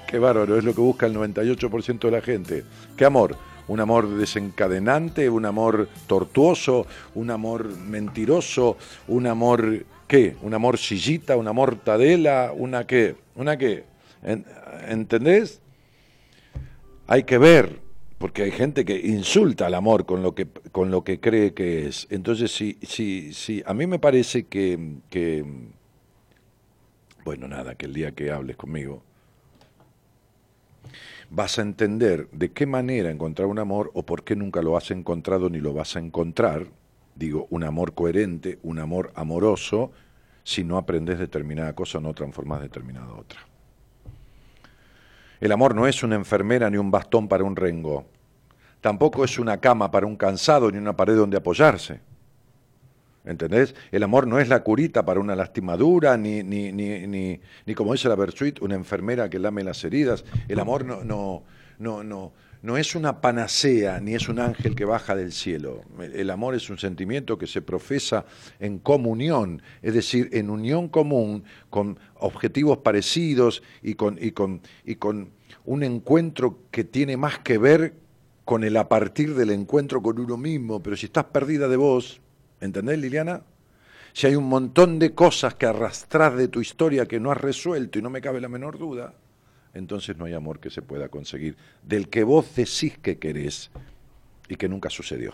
[0.08, 2.64] Qué bárbaro, es lo que busca el 98% de la gente.
[2.96, 3.36] ¿Qué amor?
[3.68, 10.38] Un amor desencadenante, un amor tortuoso, un amor mentiroso, un amor ¿qué?
[10.44, 13.16] Un amor sillita, una mortadela, una qué?
[13.36, 13.97] ¿Una qué?
[14.24, 14.46] ¿En-
[14.88, 15.62] ¿Entendés?
[17.08, 17.80] Hay que ver,
[18.18, 21.88] porque hay gente que insulta al amor con lo que, con lo que cree que
[21.88, 22.08] es.
[22.10, 25.46] Entonces, sí, sí, sí, a mí me parece que, que
[27.24, 29.04] bueno, nada, que el día que hables conmigo
[31.30, 34.92] vas a entender de qué manera encontrar un amor o por qué nunca lo has
[34.92, 36.68] encontrado ni lo vas a encontrar.
[37.16, 39.92] Digo, un amor coherente, un amor amoroso,
[40.44, 43.47] si no aprendes determinada cosa o no transformas determinada otra.
[45.40, 48.06] El amor no es una enfermera ni un bastón para un rengo.
[48.82, 52.00] Tampoco es una cama para un cansado ni una pared donde apoyarse.
[53.26, 53.76] ¿Entendés?
[53.92, 57.06] El amor no es la curita para una lastimadura, ni, ni, ni,
[57.66, 60.24] ni, como dice la Bersuit, una enfermera que lame las heridas.
[60.48, 61.44] El amor no, no,
[61.78, 65.84] no, no, no es una panacea, ni es un ángel que baja del cielo.
[66.00, 68.26] El amor es un sentimiento que se profesa
[68.60, 74.96] en comunión, es decir, en unión común, con objetivos parecidos y con, y con, y
[74.96, 75.32] con
[75.66, 77.94] un encuentro que tiene más que ver
[78.46, 80.82] con el a partir del encuentro con uno mismo.
[80.82, 82.22] Pero si estás perdida de vos,
[82.60, 83.42] ¿Entendés, Liliana?
[84.14, 88.00] Si hay un montón de cosas que arrastras de tu historia que no has resuelto
[88.00, 89.14] y no me cabe la menor duda,
[89.74, 93.72] entonces no hay amor que se pueda conseguir del que vos decís que querés
[94.50, 95.34] y que nunca sucedió.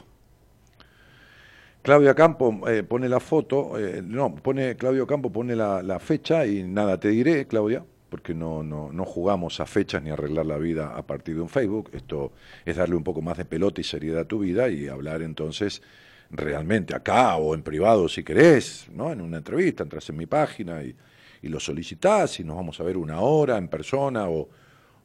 [1.81, 6.45] Claudia Campo eh, pone la foto, eh, no, pone Claudio Campo pone la, la fecha
[6.45, 10.45] y nada te diré, Claudia, porque no, no, no jugamos a fechas ni a arreglar
[10.45, 11.89] la vida a partir de un Facebook.
[11.93, 12.31] Esto
[12.63, 15.81] es darle un poco más de pelota y seriedad a tu vida y hablar entonces
[16.29, 19.11] realmente acá o en privado si querés, ¿no?
[19.11, 20.95] En una entrevista, entras en mi página y,
[21.43, 24.47] y lo solicitás y nos vamos a ver una hora en persona o,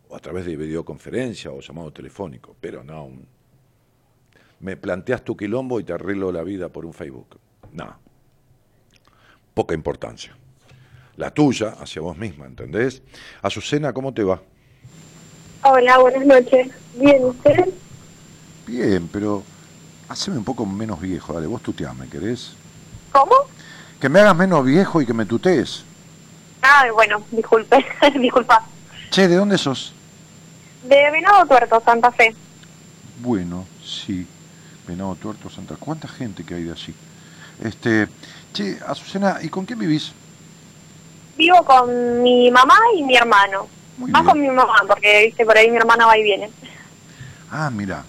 [0.09, 3.27] o a través de videoconferencia o llamado telefónico, pero no, un-
[4.61, 7.39] me planteas tu quilombo y te arreglo la vida por un Facebook.
[7.73, 7.97] No,
[9.53, 10.35] poca importancia.
[11.17, 13.03] La tuya hacia vos misma, ¿entendés?
[13.43, 14.41] Azucena, ¿cómo te va?
[15.65, 16.69] Hola, buenas noches.
[16.95, 17.69] Bien, ¿usted?
[18.65, 19.43] Bien, pero
[20.09, 22.53] haceme un poco menos viejo, dale, vos tuteame, ¿querés?
[23.13, 23.33] ¿Cómo?
[24.01, 25.85] Que me hagas menos viejo y que me tutees.
[26.63, 27.85] Ah, bueno, disculpe,
[28.19, 28.63] disculpa.
[29.11, 29.93] Che, ¿de dónde sos?
[30.83, 32.35] De Venado Tuerto, Santa Fe.
[33.21, 34.27] Bueno, sí.
[34.87, 35.77] Venado Tuerto, Santa.
[35.79, 36.95] ¿Cuánta gente que hay de allí?
[37.63, 38.09] Este,
[38.53, 40.13] che, Azucena, ¿y con quién vivís?
[41.37, 43.67] Vivo con mi mamá y mi hermano.
[43.97, 44.31] Muy Más bien.
[44.33, 46.51] con mi mamá, porque viste por ahí mi hermana va y viene.
[47.51, 48.05] Ah, mira,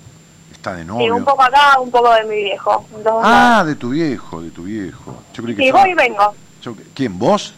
[0.51, 1.15] está de Sí, novio.
[1.15, 2.85] un poco acá, un poco de mi viejo.
[3.23, 5.23] Ah, de tu viejo, de tu viejo.
[5.33, 6.35] Yo creí que sí, estaba- voy y vengo.
[6.61, 7.53] yo- ¿Quién, vos?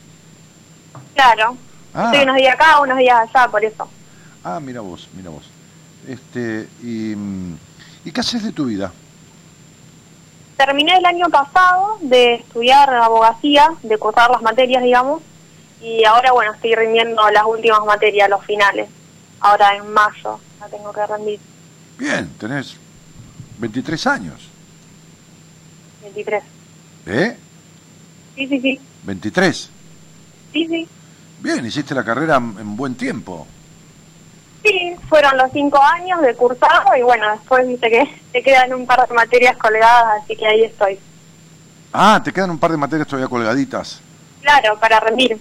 [1.15, 1.57] Claro.
[1.93, 3.87] Ah, Estoy unos días acá, unos días allá, por eso.
[4.43, 5.43] ah, mira vos, mira vos.
[6.07, 7.57] Este, y, mm,
[8.05, 8.91] ¿y qué haces de tu vida?
[10.57, 15.21] Terminé el año pasado de estudiar abogacía, de cursar las materias, digamos,
[15.81, 18.87] y ahora, bueno, estoy rindiendo las últimas materias, los finales.
[19.39, 21.39] Ahora en mayo la tengo que rendir,
[21.97, 22.77] Bien, tenés
[23.59, 24.47] 23 años.
[26.03, 26.43] 23.
[27.07, 27.37] ¿Eh?
[28.35, 28.79] Sí, sí, sí.
[29.03, 29.69] 23.
[30.53, 30.87] Sí, sí.
[31.39, 33.47] Bien, hiciste la carrera en en buen tiempo.
[34.63, 38.85] Sí, fueron los cinco años de cursado y bueno, después viste que te quedan un
[38.85, 40.99] par de materias colgadas, así que ahí estoy.
[41.91, 43.99] Ah, te quedan un par de materias todavía colgaditas.
[44.41, 45.39] Claro, para rendir.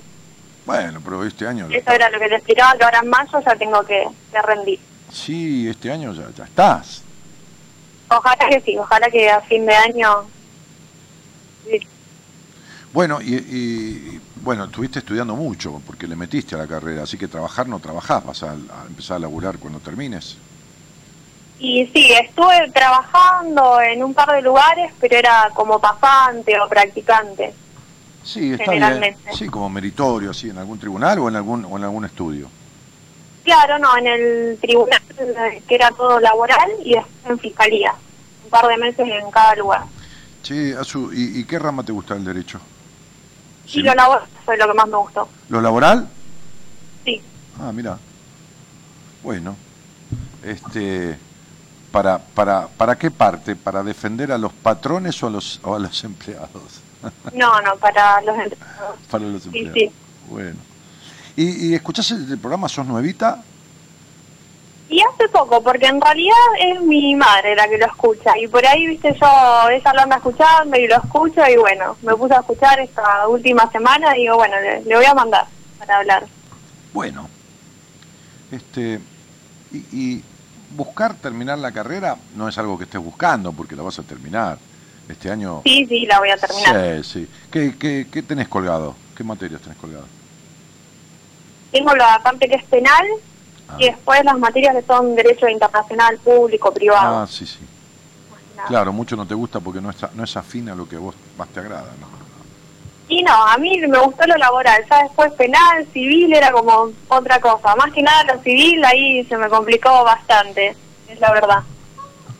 [0.64, 1.68] Bueno, pero este año...
[1.70, 4.78] Eso era lo que te explicaba, que ahora en mayo ya tengo que, que rendir.
[5.12, 7.02] Sí, este año ya, ya estás.
[8.08, 10.24] Ojalá que sí, ojalá que a fin de año...
[11.68, 11.78] sí.
[12.92, 17.28] Bueno, y, y- bueno, estuviste estudiando mucho porque le metiste a la carrera, así que
[17.28, 20.36] trabajar no trabajás, vas a, a empezar a laburar cuando termines.
[21.58, 27.52] Y sí, estuve trabajando en un par de lugares, pero era como pasante o practicante.
[28.22, 29.16] Sí, está bien.
[29.34, 32.48] Sí, como meritorio, sí, en algún tribunal o en algún o en algún estudio.
[33.44, 35.02] Claro, no, en el tribunal,
[35.66, 37.94] que era todo laboral, y después en fiscalía.
[38.44, 39.84] Un par de meses en cada lugar.
[40.42, 42.60] Sí, Azu, ¿y, y qué rama te gusta del derecho?
[43.72, 45.28] Y lo laboral fue lo que más me gustó.
[45.48, 46.08] ¿Lo laboral?
[47.04, 47.20] Sí.
[47.60, 47.98] Ah, mira.
[49.22, 49.56] Bueno,
[50.42, 51.18] este,
[51.92, 53.54] para, para, ¿para qué parte?
[53.56, 56.80] ¿Para defender a los patrones o a los, o a los empleados?
[57.32, 58.96] No, no, para los empleados.
[59.10, 59.74] para los Sí, empleados.
[59.78, 59.90] sí.
[60.28, 60.56] Bueno.
[61.36, 63.42] ¿Y, y escuchás el, el programa Sos Nuevita?
[64.90, 68.36] Y hace poco, porque en realidad es mi madre la que lo escucha.
[68.36, 71.42] Y por ahí, viste, yo, ella lo anda escuchando y lo escucho.
[71.48, 74.16] Y bueno, me puse a escuchar esta última semana.
[74.16, 75.46] Y digo, bueno, le, le voy a mandar
[75.78, 76.26] para hablar.
[76.92, 77.28] Bueno.
[78.50, 78.98] Este,
[79.70, 80.24] y, y
[80.72, 84.58] buscar terminar la carrera no es algo que estés buscando, porque la vas a terminar.
[85.08, 85.62] Este año...
[85.64, 87.04] Sí, sí, la voy a terminar.
[87.04, 87.28] Sí, sí.
[87.50, 88.96] ¿Qué, qué, qué tenés colgado?
[89.16, 90.06] ¿Qué materias tenés colgado?
[91.70, 93.06] Tengo la parte que es penal
[93.72, 93.76] Ah.
[93.78, 97.18] y después las materias que son derecho internacional, público, privado.
[97.20, 97.58] Ah, sí, sí.
[98.68, 101.14] Claro, mucho no te gusta porque no es, no es afín a lo que vos
[101.38, 102.08] más te agrada, ¿no?
[103.08, 104.84] Y no, a mí me gustó lo laboral.
[104.88, 107.74] Ya después penal, civil era como otra cosa.
[107.74, 110.76] Más que nada lo civil ahí se me complicó bastante,
[111.08, 111.62] es la verdad.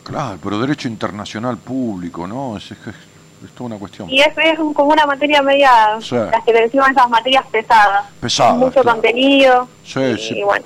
[0.03, 2.55] Claro, pero derecho internacional público, ¿no?
[2.55, 4.09] Es, es, es toda una cuestión.
[4.09, 6.15] Y es, es un- como una materia media, Sí.
[6.15, 8.05] las que le decimos esas materias pesadas.
[8.21, 8.91] Pesadas, Mucho claro.
[8.91, 9.67] contenido.
[9.83, 10.41] Sí, y, sí.
[10.43, 10.65] bueno,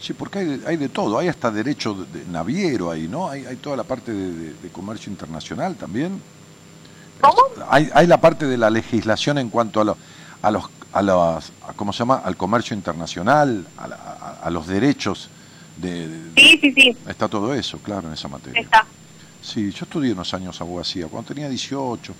[0.00, 3.28] Sí, porque hay de, hay de todo, hay hasta derecho de, de naviero ahí, ¿no?
[3.28, 6.20] Hay, hay toda la parte de, comercio internacional también.
[7.20, 7.36] ¿Cómo?
[7.68, 9.98] Hay, hay la parte de la legislación en cuanto a, lo-
[10.40, 12.22] a los, a los, a- ¿cómo se llama?
[12.24, 15.28] Al comercio internacional, a, la- a- los derechos
[15.76, 18.62] de, de- sí, sí, sí, Está todo eso, claro, en esa materia.
[18.62, 18.86] está.
[19.42, 22.14] Sí, yo estudié unos años abogacía, cuando tenía 18,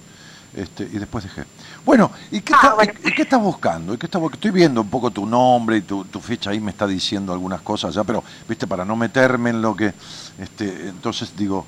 [0.54, 1.44] este, y después dejé.
[1.84, 2.92] Bueno, ¿y qué, Ah, está- bueno.
[3.04, 3.94] y- y qué estás buscando?
[3.94, 6.70] ¿Y qué estás Estoy viendo un poco tu nombre y tu, tu fecha ahí me
[6.70, 9.92] está diciendo algunas cosas ya, pero, viste, para no meterme en lo que...
[10.38, 11.66] este Entonces digo,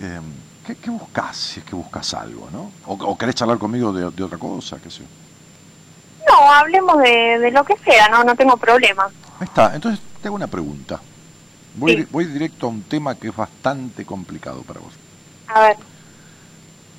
[0.00, 0.20] eh,
[0.66, 2.70] ¿qué, qué buscas si es que buscas algo, no?
[2.86, 5.02] O, o querés charlar conmigo de, de otra cosa, qué sé.
[6.28, 9.04] No, hablemos de, de lo que sea, no, no tengo problema.
[9.40, 11.00] Ahí está, entonces te hago una pregunta.
[11.74, 12.08] Voy, Sí.
[12.10, 14.92] voy directo a un tema que es bastante complicado para vos.
[15.48, 15.76] A ver,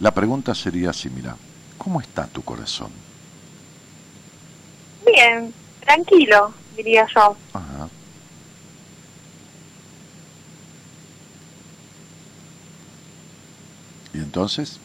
[0.03, 1.37] La pregunta sería así, mira,
[1.77, 2.91] ¿cómo está tu corazón?
[5.05, 7.37] bien, tranquilo, diría yo.
[7.53, 7.87] Ajá.
[14.13, 14.77] ¿Y entonces?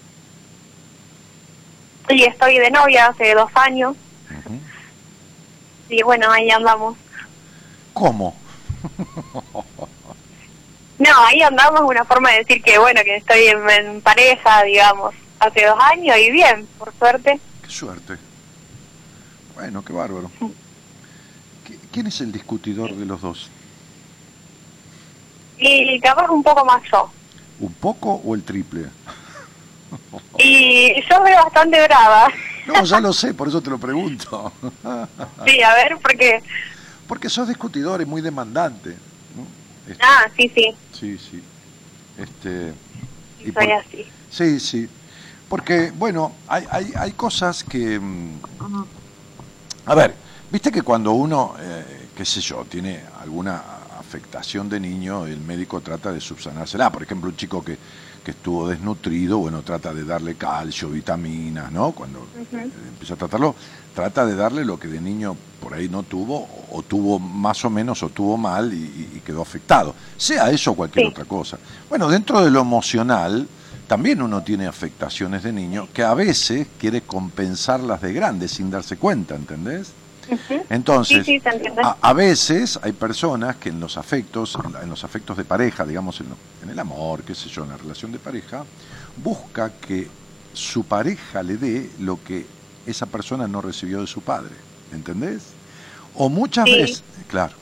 [2.11, 3.97] Y estoy de novia hace dos años.
[4.31, 4.61] Ujú.
[5.89, 6.97] Y bueno, ahí andamos.
[7.93, 8.37] ¿Cómo?
[10.99, 15.15] No, ahí andamos una forma de decir que bueno, que estoy en, en pareja, digamos,
[15.39, 17.39] hace dos años y bien, por suerte.
[17.63, 18.17] Qué suerte.
[19.55, 20.31] Bueno, qué bárbaro.
[20.41, 23.49] ¿Qui- ¿Quién es el discutidor de los dos?
[25.59, 27.11] Y capaz un poco más yo.
[27.61, 28.87] ¿Un poco o el triple?
[30.39, 32.29] Y yo veo bastante brava.
[32.67, 34.53] No, ya lo sé, por eso te lo pregunto.
[35.47, 36.43] Sí, a ver, porque...
[37.09, 38.97] Porque sos discutidor y muy demandante.
[39.89, 41.43] Este, Ah, sí, sí, Sí, sí.
[42.17, 42.75] Este,
[43.39, 44.07] y por- así.
[44.29, 44.89] Sí, sí.
[45.49, 47.99] Porque, bueno, hay, hay, hay cosas que...
[47.99, 48.41] mm,
[49.87, 50.19] A ver,
[50.51, 53.57] viste que cuando uno eh, qué sé yo, tiene alguna
[53.99, 56.93] afectación de niño, el médico trata de subsanársela.
[56.93, 57.79] Por ejemplo, un chico que,
[58.25, 61.93] que estuvo desnutrido, bueno, trata de darle calcio, vitaminas, ¿no?
[61.93, 62.27] Cuando
[62.91, 63.55] empieza a tratarlo,
[63.95, 67.71] trata de darle lo que de niño por ahí no tuvo, o tuvo más o
[67.71, 68.77] menos, o tuvo mal y,
[69.17, 69.95] y quedó afectado.
[70.17, 71.11] Sea eso o cualquier Sí.
[71.13, 71.59] otra cosa.
[71.89, 73.49] Bueno, dentro de lo emocional,
[73.89, 78.97] también uno tiene afectaciones de niño que a veces quiere compensarlas de grande sin darse
[78.99, 79.93] cuenta, ¿entendés?
[80.71, 81.43] Entonces, Sí, sí,
[81.83, 86.21] a, a veces hay personas que en los afectos, en, los afectos de pareja, digamos,
[86.21, 88.65] en, lo- en el amor, qué sé yo, en la relación de pareja,
[89.23, 90.09] busca que
[90.53, 92.47] su pareja le dé lo que
[92.87, 94.55] esa persona no recibió de su padre,
[94.93, 95.43] ¿entendés?
[96.15, 96.73] O muchas Sí.
[96.73, 97.55] veces, claro.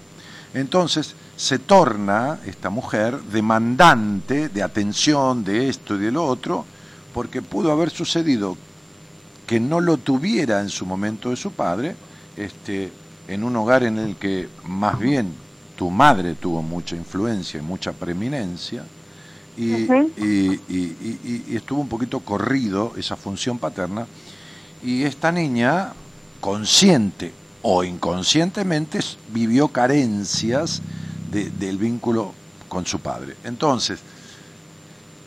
[0.55, 6.65] Entonces se torna esta mujer demandante de atención, de esto y de lo otro,
[7.13, 8.57] porque pudo haber sucedido
[9.47, 11.95] que no lo tuviera en su momento de su padre,
[12.37, 12.93] este,
[13.29, 15.33] en un hogar en el que más bien
[15.77, 18.85] tu madre tuvo mucha influencia y mucha preeminencia,
[19.57, 20.11] y, Ujú.
[20.17, 24.07] y- y- y- y estuvo un poquito corrido esa función paterna,
[24.83, 25.93] y esta niña,
[26.41, 27.33] consciente
[27.63, 29.01] o inconscientemente,
[29.33, 30.83] vivió carencias
[31.33, 32.33] de- del vínculo
[32.69, 33.35] con su padre.
[33.45, 34.01] Entonces,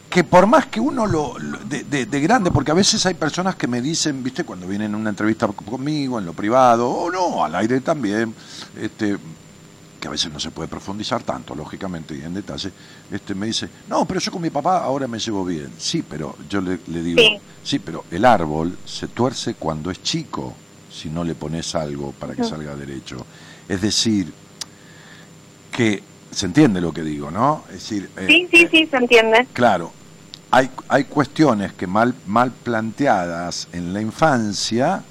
[0.10, 3.14] que por más que uno lo, lo- de, de- de grande, porque a veces hay
[3.14, 7.12] personas que me dicen, viste, cuando vienen a una entrevista conmigo, en lo privado, o
[7.12, 8.34] no, al aire también,
[8.80, 9.18] este,
[10.00, 12.72] que a veces no se puede profundizar tanto, lógicamente, y en detalle,
[13.12, 15.72] este, me dice, no, pero yo con mi papá ahora me llevo bien.
[15.78, 17.38] Sí, pero yo le, le digo, Sí.
[17.64, 20.56] sí, pero el árbol se tuerce cuando es chico,
[20.92, 23.18] si no le pones algo para que salga derecho.
[23.68, 24.34] Es decir,
[25.72, 26.02] que
[26.32, 27.64] se entiende lo que digo, ¿no?
[27.68, 29.48] Es decir, eh, Sí, sí, sí, se entiende.
[29.54, 29.92] Claro,
[30.52, 35.04] hay, hay cuestiones que mal, mal planteadas en la infancia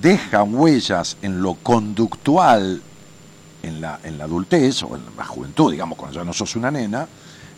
[0.00, 2.82] dejan huellas en lo conductual
[3.62, 6.70] en la, en la adultez o en la juventud, digamos, cuando ya no sos una
[6.70, 7.06] nena,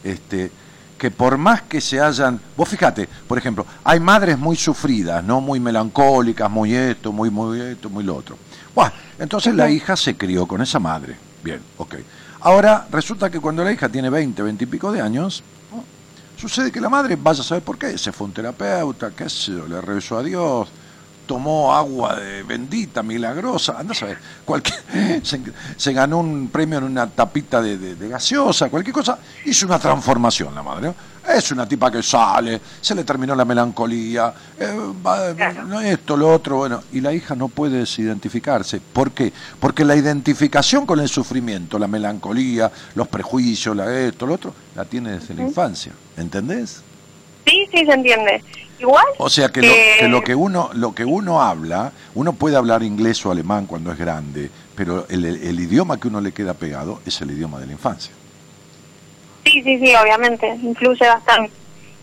[0.04, 0.50] este,
[0.98, 2.40] que por más que se hayan...
[2.56, 5.40] Vos fíjate, por ejemplo, hay madres muy sufridas, ¿no?
[5.40, 8.38] Muy melancólicas, muy esto, muy, muy esto, muy lo otro.
[8.74, 11.16] Bueno, entonces la hija se crió con esa madre.
[11.42, 11.96] Bien, ok.
[12.40, 15.42] Ahora resulta que cuando la hija tiene 20, 20 y pico de años.
[16.36, 19.52] Sucede que la madre, vaya a saber por qué, se fue un terapeuta, qué sé
[19.52, 20.68] yo, le rezó a Dios,
[21.26, 24.78] tomó agua de bendita, milagrosa, anda a saber, cualquier,
[25.24, 25.40] se,
[25.76, 29.78] se ganó un premio en una tapita de, de- de gaseosa, cualquier cosa, hizo una
[29.78, 30.88] transformación la madre.
[30.88, 30.94] ¿no?
[31.32, 35.30] Es una tipa que sale, se le terminó la melancolía, eh, va-
[35.82, 38.80] esto, lo otro, bueno, y la hija no puede desidentificarse.
[38.92, 39.32] ¿Por qué?
[39.58, 44.84] Porque la identificación con el sufrimiento, la melancolía, los prejuicios, la esto, lo otro, la
[44.84, 45.92] tiene desde la infancia.
[46.16, 46.82] ¿Entendés?
[47.44, 48.42] Sí, sí, se entiende.
[48.78, 49.04] Igual.
[49.18, 52.56] O sea que, lo, eh, que lo que uno lo que uno habla, uno puede
[52.56, 56.52] hablar inglés o alemán cuando es grande, pero el, el- idioma que uno le queda
[56.54, 58.12] pegado es el idioma de la infancia.
[59.44, 61.52] Sí, sí, sí, obviamente, influye bastante.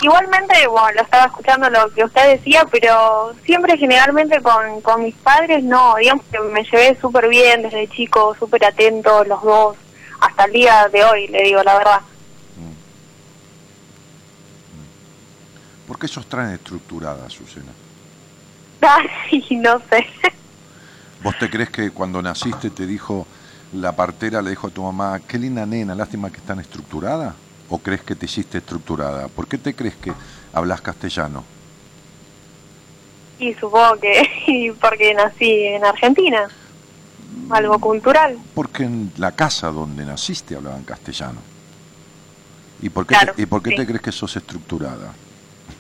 [0.02, 5.16] Igualmente, bueno, lo estaba escuchando lo que usted decía, pero siempre generalmente con, con mis
[5.16, 9.78] padres no, digamos que me llevé súper bien desde chico, súper atentos los dos,
[10.20, 12.00] hasta el día de hoy, le digo la verdad.
[15.94, 17.72] ¿Por qué sos tan estructurada, Susana?
[18.82, 20.08] Ay, no sé.
[21.24, 23.28] ¿Vos te crees que cuando naciste te dijo
[23.74, 27.36] la partera, le dijo a tu mamá, qué linda nena, lástima que están estructurada?
[27.70, 29.28] ¿O crees que te hiciste estructurada?
[29.28, 30.12] ¿Por qué te crees que
[30.52, 31.44] hablas castellano?
[33.38, 36.48] Y supongo que porque nací en Argentina,
[37.52, 38.40] algo cultural.
[38.56, 41.40] Porque en la casa donde naciste hablaban castellano.
[42.82, 43.76] ¿Y por qué, Claro, te, ¿y por qué sí.
[43.76, 45.14] te crees que sos estructurada?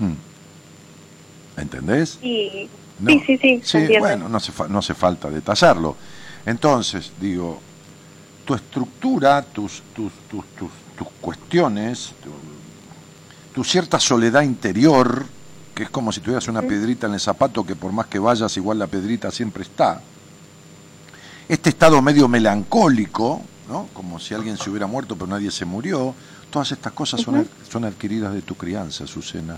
[0.07, 1.59] Hmm.
[1.61, 2.19] ¿Entendés?
[2.99, 3.09] No.
[3.11, 3.99] sí, sí, sí, Sí, entiende.
[3.99, 5.95] bueno, no hace, no hace falta detallarlo.
[6.45, 7.59] Entonces, digo,
[8.45, 12.31] tu estructura, tus, tus, tus, tus, tus cuestiones, tu,
[13.53, 15.25] tu cierta soledad interior,
[15.75, 18.55] que es como si tuvieras una piedrita en el zapato que por más que vayas,
[18.57, 20.01] igual la piedrita siempre está.
[21.47, 23.87] Este estado medio melancólico, ¿no?
[23.93, 26.13] como si alguien se hubiera muerto pero nadie se murió,
[26.49, 29.57] todas estas cosas son, ad- son adquiridas de tu crianza, Azucena.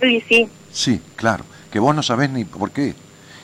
[0.00, 0.48] Sí, sí.
[0.72, 2.94] Sí, claro, que vos no sabés ni por qué.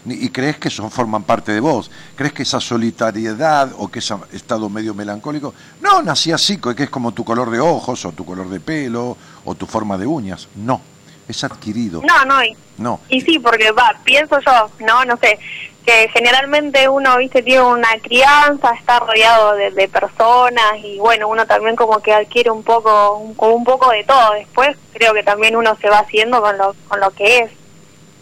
[0.04, 1.90] Ni- y crees que son, forman parte de vos.
[2.16, 6.90] Crees que esa solitariedad o que ese estado medio melancólico, no, nací así, que es
[6.90, 10.48] como tu color de ojos o tu color de pelo o tu forma de uñas.
[10.56, 10.80] No,
[11.28, 12.02] es adquirido.
[12.04, 15.38] No, no, y, No, y sí, porque va, pienso yo, no, no sé,
[15.84, 21.44] que generalmente uno, viste, tiene una crianza, está rodeado de, de personas y bueno, uno
[21.46, 24.32] también como que adquiere un poco, un, un poco de todo.
[24.34, 27.50] Después creo que también uno se va haciendo con lo, con lo que es,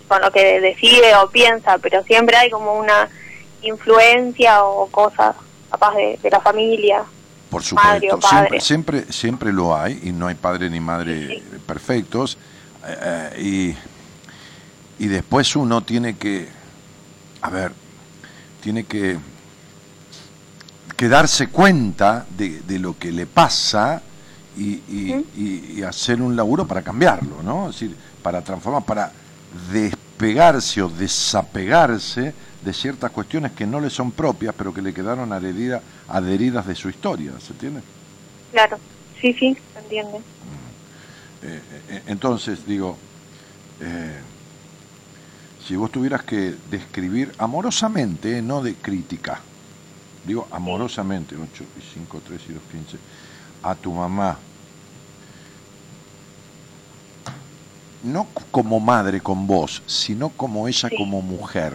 [0.09, 3.09] con lo que decide o piensa, pero siempre hay como una
[3.63, 5.37] influencia o cosas
[5.71, 7.05] capaz de, de la familia.
[7.51, 8.61] Por Madre supuesto, o padre.
[8.61, 12.39] siempre, siempre, siempre lo hay y no hay padre ni madre perfectos.
[12.87, 12.97] eh,
[13.37, 13.77] eh,
[14.99, 16.49] y, y después uno tiene que,
[17.43, 17.73] a ver,
[18.63, 19.19] tiene que,
[20.97, 24.03] que darse cuenta de, de lo que le pasa
[24.57, 24.81] y,
[25.37, 27.71] y- hacer un laburo para cambiarlo, ¿no?
[27.71, 29.13] Es decir, para transformar, para
[29.73, 35.31] despegarse o desapegarse de ciertas cuestiones que no le son propias, pero que le quedaron
[35.33, 37.81] adherida- adheridas de su historia, ¿se entiende?
[38.53, 38.79] Claro,
[39.21, 40.19] sí, sí, se entiende.
[41.43, 42.99] Eh, eh, entonces, digo,
[43.81, 44.19] eh,
[45.67, 49.41] si vos tuvieras que describir amorosamente, eh, no de crítica,
[50.27, 52.99] digo amorosamente, 8 y 5, 3 y 2, 15,
[53.63, 54.39] a tu mamá,
[58.03, 60.97] no como madre con vos, sino como ella Sí.
[60.97, 61.75] como mujer,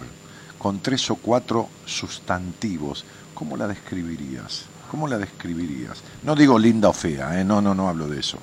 [0.57, 3.05] con tres o cuatro sustantivos,
[3.36, 4.65] ¿cómo la describirías?
[4.89, 6.01] ¿Cómo la describirías?
[6.23, 7.43] No digo linda o fea, ¿eh?
[7.43, 8.39] no, no, no hablo de eso.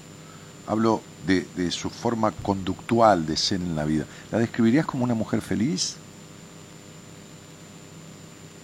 [0.66, 4.04] Hablo de, de su forma conductual de ser en la vida.
[4.30, 5.96] ¿La describirías como una mujer feliz?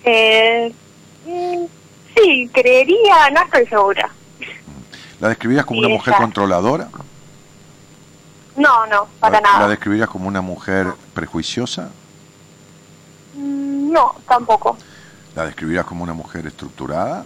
[0.05, 0.73] Eh,
[1.27, 1.65] mm,
[2.17, 4.11] sí, creería, no estoy segura.
[5.21, 6.89] ¿La describirías como Sí, una mujer controladora?
[8.57, 9.69] No, no, para ¿La, ¿La nada.
[9.69, 11.91] describirías como una mujer prejuiciosa?
[13.35, 14.77] Mm, No, tampoco.
[15.35, 17.25] ¿La describirías como una mujer estructurada?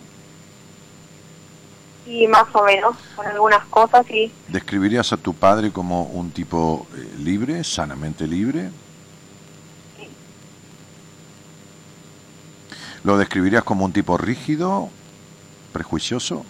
[2.07, 4.33] Y más o menos, con algunas cosas, sí.
[4.49, 8.71] ¿Describirías a tu padre como un tipo eh, libre, sanamente libre?
[13.05, 14.89] ¿Lo describirías como un tipo rígido,
[15.73, 16.45] prejuicioso?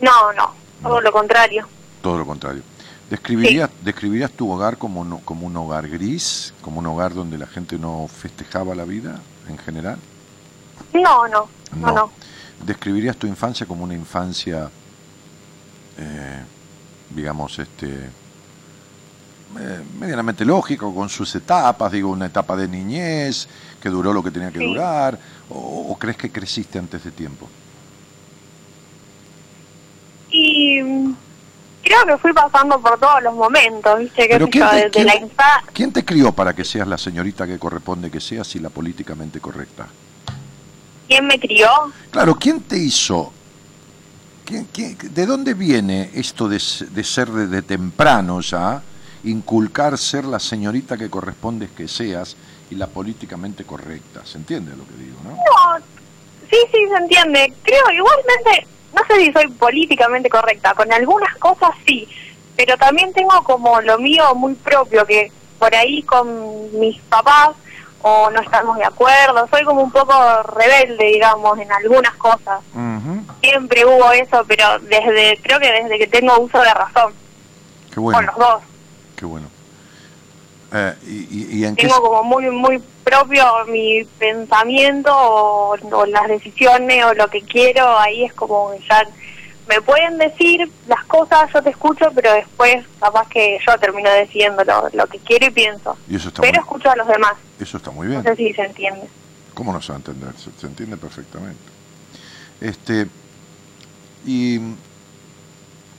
[0.00, 1.66] No, no, todo lo contrario.
[2.02, 2.62] Todo lo contrario.
[3.10, 7.46] ¿Describirías, ¿describirías tu hogar como, no- como un hogar gris, como un hogar donde la
[7.46, 9.98] gente no festejaba la vida en general?
[10.94, 12.10] No, no, no, no.
[12.64, 14.70] ¿Describirías tu infancia como una infancia,
[15.98, 16.40] eh,
[17.10, 17.88] digamos, este,
[19.58, 23.46] eh, medianamente lógica, con sus etapas, digo, una etapa de niñez
[23.80, 24.64] que duró lo que tenía que Sí.
[24.66, 25.18] durar,
[25.50, 27.48] o, o crees que creciste antes de tiempo?
[30.30, 30.80] Y
[31.82, 34.26] creo que fui pasando por todos los momentos, ¿viste?
[34.28, 35.70] ¿Qué ¿quién te- Desde quién- la infancia.
[35.72, 39.38] ¿Quién te crió para que seas la señorita que corresponde que seas y la políticamente
[39.40, 39.86] correcta?
[41.08, 41.68] ¿Quién me crió?
[42.10, 43.32] Claro, ¿quién te hizo?
[44.44, 48.82] ¿Quién- quién- ¿De dónde viene esto de, ser desde temprano ya,
[49.24, 52.36] inculcar ser la señorita que corresponde que seas
[52.70, 54.24] y la políticamente correcta?
[54.24, 55.30] ¿Se entiende lo que digo, no?
[55.30, 55.84] No,
[56.50, 57.52] sí, sí, se entiende.
[57.62, 62.06] Creo igualmente, no sé si soy políticamente correcta, con algunas cosas sí,
[62.56, 67.50] pero también tengo como lo mío muy propio, que por ahí con mis papás
[68.06, 72.60] o no estamos de acuerdo, soy como un poco rebelde, digamos, en algunas cosas.
[73.40, 77.14] Siempre hubo eso, pero desde creo que desde que tengo uso de razón,
[77.88, 78.62] Qué con los dos.
[79.16, 79.46] qué bueno.
[80.74, 87.14] Eh, y, en tengo como muy muy propio mi pensamiento o, o las decisiones o
[87.14, 89.08] lo que quiero ahí es como ya
[89.68, 94.62] me pueden decir las cosas, yo te escucho, pero después capaz que yo termino decidiendo
[94.92, 95.96] lo, que quiero y pienso.
[96.40, 97.34] Pero escucho a los demás.
[97.58, 98.22] Eso está muy bien.
[98.22, 99.08] No sé si se entiende.
[99.54, 100.32] ¿Cómo no se va a entender?
[100.58, 101.62] Se, entiende perfectamente.
[102.60, 103.06] Este,
[104.26, 104.56] y,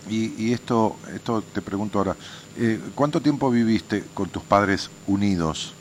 [0.09, 2.15] y, y, esto, esto te pregunto ahora,
[2.57, 5.73] eh, ¿cuánto tiempo viviste con tus padres unidos?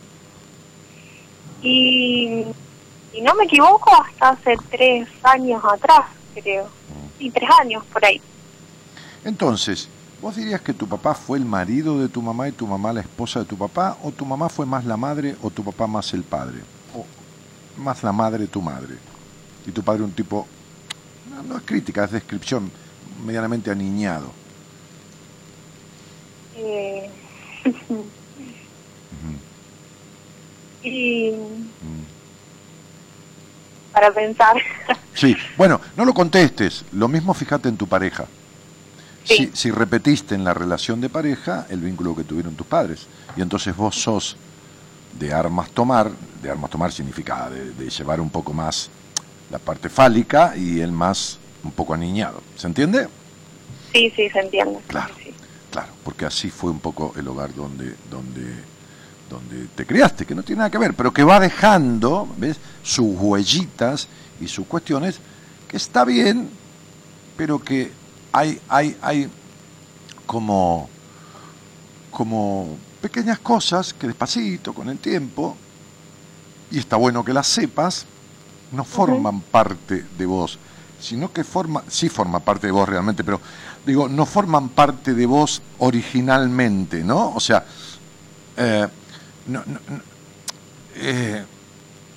[1.63, 2.45] Y,
[3.13, 6.65] y no me equivoco, hasta hace tres años atrás, creo.
[6.65, 7.04] Mm.
[7.31, 8.21] 23 años por ahí.
[9.25, 9.89] Entonces,
[10.21, 13.01] ¿vos dirías que tu papá fue el marido de tu mamá y tu mamá la
[13.01, 13.97] esposa de tu papá?
[14.03, 16.59] ¿O tu mamá fue más la madre o tu papá más el padre?
[16.95, 17.07] ¿O
[17.81, 18.97] más la madre tu madre?
[19.67, 20.47] Y tu padre un tipo,
[21.49, 22.71] no, es crítica, es descripción,
[23.25, 24.31] medianamente aniñado.
[26.57, 27.11] Eh...
[27.89, 28.05] uh.
[30.87, 31.31] Y...
[31.31, 32.14] Mm
[33.95, 34.57] para pensar
[35.15, 36.85] Sí, bueno, no lo contestes.
[36.93, 38.27] Lo mismo fíjate en tu pareja.
[39.23, 39.37] Sí.
[39.37, 43.07] Si, si repetiste en la relación de pareja el vínculo que tuvieron tus padres.
[43.37, 44.37] Y entonces vos sos
[45.19, 46.11] de armas tomar,
[46.43, 48.91] de armas tomar significa de, de llevar un poco más
[49.51, 52.43] la parte fálica y el más un poco aniñado.
[52.57, 53.09] ¿Se entiende?
[53.93, 54.81] Sí, sí, se entiende.
[54.89, 55.15] Claro.
[55.23, 55.33] Sí.
[55.71, 58.55] Claro, porque así fue un poco el hogar donde, donde,
[59.35, 62.57] donde te criaste, que no tiene nada que ver, pero que va dejando, ¿ves?
[62.83, 64.09] Sus huellitas
[64.41, 65.19] y sus cuestiones,
[65.69, 66.49] que está bien,
[67.37, 67.93] pero que
[68.33, 69.29] hay, hay, hay
[70.27, 70.89] como,
[72.11, 75.57] como pequeñas cosas que despacito, con el tiempo,
[76.71, 78.07] y está bueno que las sepas,
[78.73, 80.59] no forman parte de vos,
[81.01, 83.41] sino que forma, sí forma parte de vos realmente, pero
[83.85, 87.33] digo, no forman parte de vos originalmente, ¿no?
[87.35, 87.65] O sea,
[88.57, 88.89] eh,
[89.47, 90.01] no, no, no,
[90.97, 91.45] eh,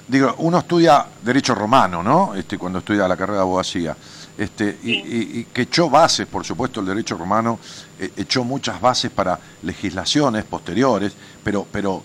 [0.08, 2.36] digo, uno estudia derecho romano, ¿no?
[2.36, 3.96] Este, cuando estudia la carrera de abogacía.
[4.38, 7.60] Este, y, y- y que echó bases, por supuesto, el derecho romano
[8.00, 11.14] eh, echó muchas bases para legislaciones posteriores,
[11.44, 12.04] pero, pero,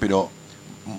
[0.00, 0.28] pero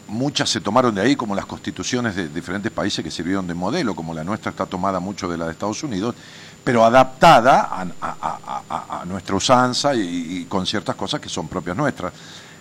[0.07, 3.93] muchas se tomaron de ahí, como las constituciones de diferentes países que sirvieron de modelo,
[3.93, 6.15] como la nuestra está tomada mucho de la de Estados Unidos,
[6.63, 9.99] pero adaptada a, a- a- a- a nuestra usanza y,
[10.41, 12.13] y con ciertas cosas que son propias nuestras.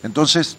[0.02, 0.56] Entonces,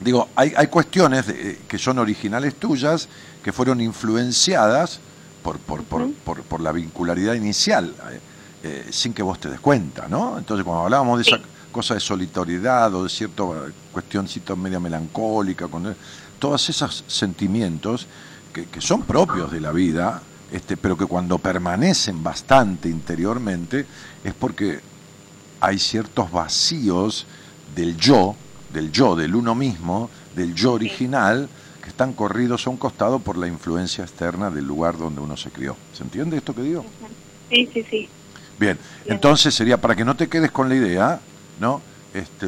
[0.00, 3.08] digo, hay, hay cuestiones de- eh, que son originales tuyas,
[3.42, 5.00] que fueron influenciadas
[5.42, 8.20] por, por, por, por- por la vincularidad inicial, eh,
[8.62, 10.38] eh, sin que vos te des cuenta, ¿no?
[10.38, 11.40] Entonces, cuando hablábamos de esa
[11.72, 13.44] cosa de solitoriedad o de cierta
[13.92, 15.94] cuestioncita media melancólica, con,
[16.38, 18.06] todos esos sentimientos
[18.52, 23.86] que, que son propios de la vida, este, pero que cuando permanecen bastante interiormente
[24.24, 24.80] es porque
[25.60, 27.26] hay ciertos vacíos
[27.76, 28.34] del yo,
[28.72, 31.48] del yo, del uno mismo, del yo original,
[31.82, 35.50] que están corridos a un costado por la influencia externa del lugar donde uno se
[35.50, 35.76] crió.
[35.92, 36.84] ¿Se entiende esto que digo?
[37.48, 38.08] Sí, sí, sí.
[38.58, 41.20] Bien, entonces sería para que no te quedes con la idea,
[41.58, 41.80] ¿no?
[42.12, 42.46] Este,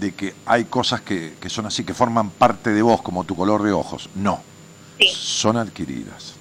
[0.00, 3.36] de que hay cosas que, que son así, que forman parte de vos, como tu
[3.36, 4.08] color de ojos.
[4.14, 4.40] No,
[4.98, 5.06] Sí.
[5.14, 6.34] son adquiridas.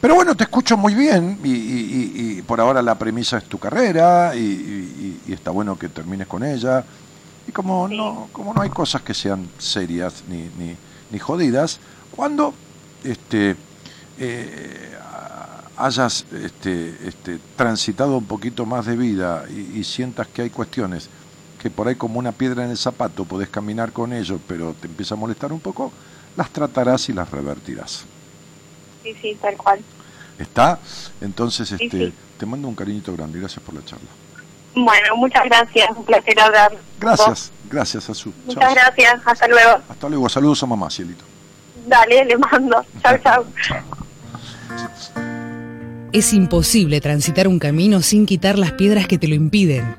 [0.00, 3.58] Pero bueno, te escucho muy bien y, y- y- por ahora la premisa es tu
[3.58, 6.82] carrera y, y- y está bueno que termines con ella.
[7.48, 7.96] Y como Sí.
[7.96, 10.76] no, como no hay cosas que sean serias ni, ni,
[11.10, 11.78] ni jodidas,
[12.14, 12.54] cuando
[13.04, 13.56] este,
[14.18, 14.96] eh,
[15.76, 21.08] hayas este, este, transitado un poquito más de vida y, y sientas que hay cuestiones
[21.60, 24.88] que por ahí como una piedra en el zapato podés caminar con ello, pero te
[24.88, 25.92] empieza a molestar un poco,
[26.36, 28.04] las tratarás y las revertirás.
[29.02, 29.80] Sí, sí, tal cual.
[30.38, 30.78] ¿Está?
[31.20, 32.14] Entonces, Sí, este, sí.
[32.38, 33.38] te mando un cariñito grande.
[33.38, 34.08] Gracias por la charla.
[34.76, 35.88] Bueno, muchas gracias.
[35.96, 36.70] Un placer hablar.
[36.70, 37.18] con vos.
[37.18, 38.34] Gracias, gracias, Azul.
[38.44, 38.74] Muchas Chao.
[38.74, 39.20] gracias.
[39.24, 39.78] Hasta luego.
[39.88, 40.28] Hasta luego.
[40.28, 41.24] Saludos a mamá, cielito.
[41.86, 42.84] Dale, le mando.
[43.02, 43.44] Chau, chau.
[43.66, 43.82] Chao.
[46.12, 49.96] Es imposible transitar un camino sin quitar las piedras que te lo impiden.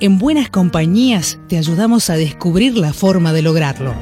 [0.00, 3.94] En buenas compañías te ayudamos a descubrir la forma de lograrlo.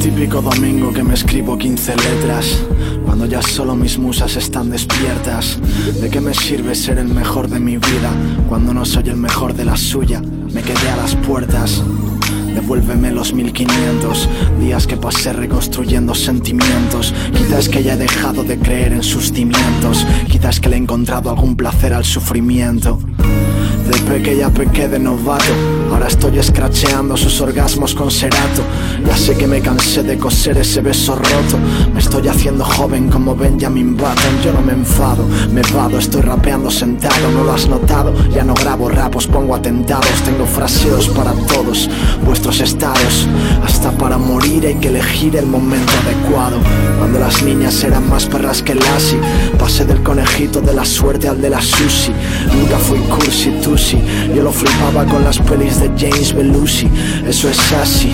[0.00, 2.62] Típico domingo que me escribo 15 letras
[3.04, 5.58] Cuando ya solo mis musas están despiertas
[6.00, 8.10] ¿De qué me sirve ser el mejor de mi vida
[8.48, 10.20] Cuando no soy el mejor de la suya?
[10.20, 11.82] Me quedé a las puertas
[12.54, 14.28] Devuélveme los 1500
[14.60, 17.14] días que pasé reconstruyendo sentimientos.
[17.32, 20.06] Quizás que haya dejado de creer en sus cimientos.
[20.30, 22.98] Quizás que le he encontrado algún placer al sufrimiento.
[23.90, 25.52] De pequeña pequé de novato,
[25.90, 28.62] ahora estoy escracheando sus orgasmos con serato.
[29.04, 31.58] Ya sé que me cansé de coser ese beso roto.
[31.92, 34.42] Me estoy haciendo joven como Benjamin Button.
[34.44, 37.32] Yo no me enfado, me vado, estoy rapeando sentado.
[37.32, 40.22] No lo has notado, ya no grabo rapos, pongo atentados.
[40.24, 41.90] Tengo fraseos para todos
[42.40, 43.28] vuestros estados.
[43.62, 46.56] Hasta para morir hay que elegir el momento adecuado.
[46.98, 49.20] Cuando las niñas eran más perras que Lassie,
[49.58, 52.12] pasé del conejito de la suerte al de la sushi.
[52.58, 53.98] Nunca fui cursi tusi,
[54.34, 56.88] yo lo flipaba con las pelis de James Belushi.
[57.26, 58.12] Eso es así,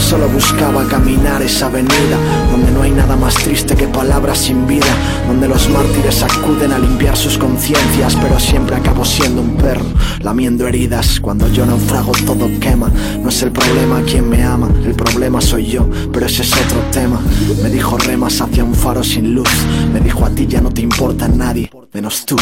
[0.00, 2.18] solo buscaba caminar esa avenida
[2.50, 4.92] donde no hay nada más triste que palabras sin vida,
[5.28, 9.86] donde los mártires acuden a limpiar sus conciencias, pero siempre acabo siendo un perro,
[10.20, 11.20] lamiendo heridas.
[11.20, 12.90] Cuando yo naufrago todo quema,
[13.22, 13.67] no es el problema
[14.08, 17.20] quien me ama, el problema soy yo, pero ese es otro tema.
[17.62, 19.48] Me dijo remas hacia un faro sin luz,
[19.92, 22.36] me dijo a ti ya no te importa nadie, menos tú.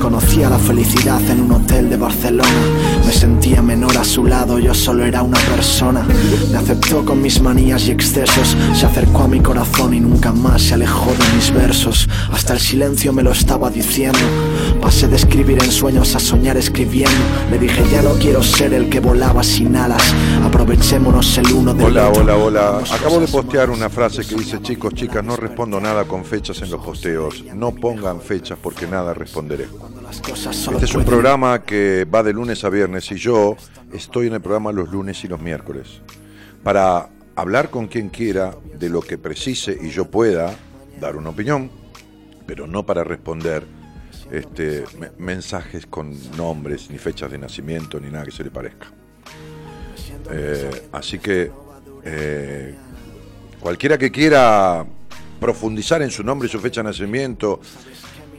[0.00, 2.48] Conocía la felicidad en un hotel de Barcelona,
[3.04, 6.06] me sentía menor a su lado, yo solo era una persona.
[6.50, 10.62] Me aceptó con mis manías y excesos, se acercó a mi corazón y nunca más
[10.62, 12.08] se alejó de mis versos.
[12.32, 14.18] Hasta el silencio me lo estaba diciendo.
[14.80, 17.10] Pasé de escribir en sueños a soñar escribiendo.
[17.50, 20.02] Le dije ya no quiero ser el que volaba sin alas.
[20.70, 22.78] Aprovechémonos el uno del Hola, hola, hola.
[22.92, 26.70] Acabo de postear una frase que dice, chicos, chicas, no respondo nada con fechas en
[26.70, 27.44] los posteos.
[27.56, 29.66] No pongan fechas porque nada responderé.
[30.08, 33.56] Este es un programa que va de lunes a viernes y yo
[33.92, 36.02] estoy en el programa los lunes y los miércoles
[36.62, 40.54] para hablar con quien quiera de lo que precise y yo pueda
[41.00, 41.68] dar una opinión,
[42.46, 43.66] pero no para responder
[44.30, 48.86] este, me- mensajes con nombres, ni fechas de nacimiento, ni nada que se le parezca.
[50.32, 51.50] Eh, así que
[52.04, 52.74] eh,
[53.58, 54.84] cualquiera que quiera
[55.40, 57.60] profundizar en su nombre y su fecha de nacimiento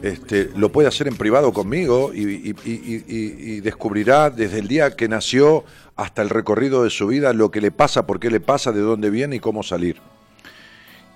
[0.01, 5.63] este, lo puede hacer en privado conmigo y, y- descubrirá desde el día que nació
[5.95, 8.79] hasta el recorrido de su vida lo que le pasa, por qué le pasa, de
[8.81, 9.97] dónde viene y cómo salir.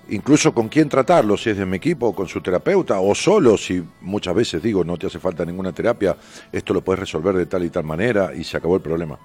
[0.08, 3.82] Incluso con quién tratarlo, si es de mi equipo, con su terapeuta o solo, si
[4.02, 6.16] muchas veces digo no te hace falta ninguna terapia,
[6.52, 9.18] esto lo puedes resolver de tal y tal manera y se acabó el problema.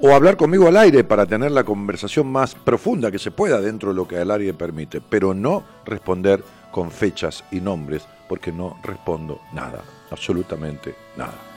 [0.00, 3.90] O hablar conmigo al aire para tener la conversación más profunda que se pueda dentro
[3.90, 6.42] de lo que el aire permite, pero no responder
[6.72, 11.53] con fechas y nombres, porque no respondo nada, absolutamente nada.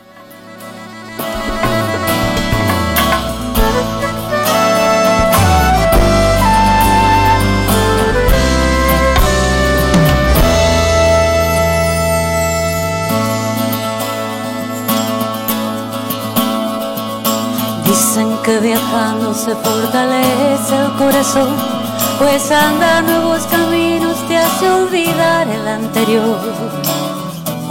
[18.17, 21.55] Dicen que viajando se fortalece el corazón,
[22.17, 26.39] pues andar nuevos caminos te hace olvidar el anterior.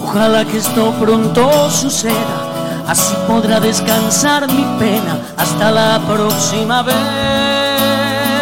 [0.05, 6.95] Ojalá que esto pronto suceda, así podrá descansar mi pena hasta la próxima vez.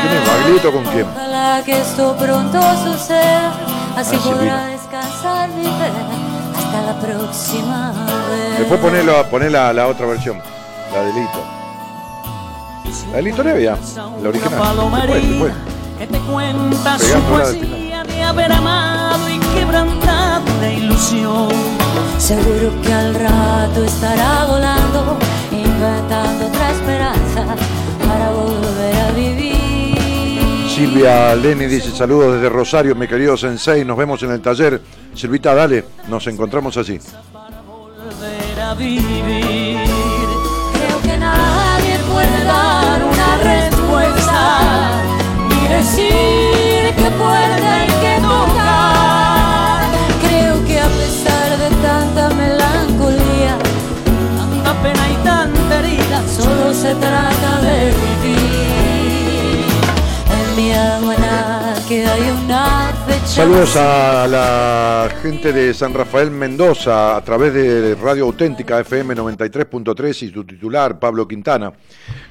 [0.02, 1.07] ¿Quién es Baglietto con quién?
[1.11, 3.50] Ojalá que esto pronto suceda,
[3.96, 6.14] así podrá descansar mi pena
[6.55, 7.92] hasta la próxima
[8.28, 8.59] vez.
[8.59, 10.38] Después ponelo, poné la, la otra versión,
[10.92, 11.64] la de Lito.
[13.11, 14.32] La de Lito Nevia, la original.
[14.32, 15.55] Después, palomarina después.
[15.99, 21.49] que te cuenta su poesía de haber amado y quebrantado la ilusión.
[22.18, 25.18] Seguro que al rato estará volando,
[25.51, 27.57] inventando otra esperanza
[28.07, 30.68] para volver a vivir.
[30.68, 34.80] Silvia Leni dice saludos desde Rosario, mi querido Sensei, nos vemos en el taller.
[35.14, 36.99] Silvita, dale, nos encontramos allí.
[37.32, 40.14] Volver a vivir.
[42.45, 44.40] Dar una respuesta
[45.49, 49.80] ni decir que puerta hay que tocar.
[50.24, 53.57] Creo que a pesar de tanta melancolía,
[54.38, 59.64] Tanta pena y tanta herida, solo se trata de vivir.
[60.36, 63.26] En mi aguana que hay una fecha.
[63.42, 70.22] Saludos a la gente de San Rafael Mendoza a través de Radio Auténtica FM 93.3
[70.22, 71.72] y su titular Pablo Quintana.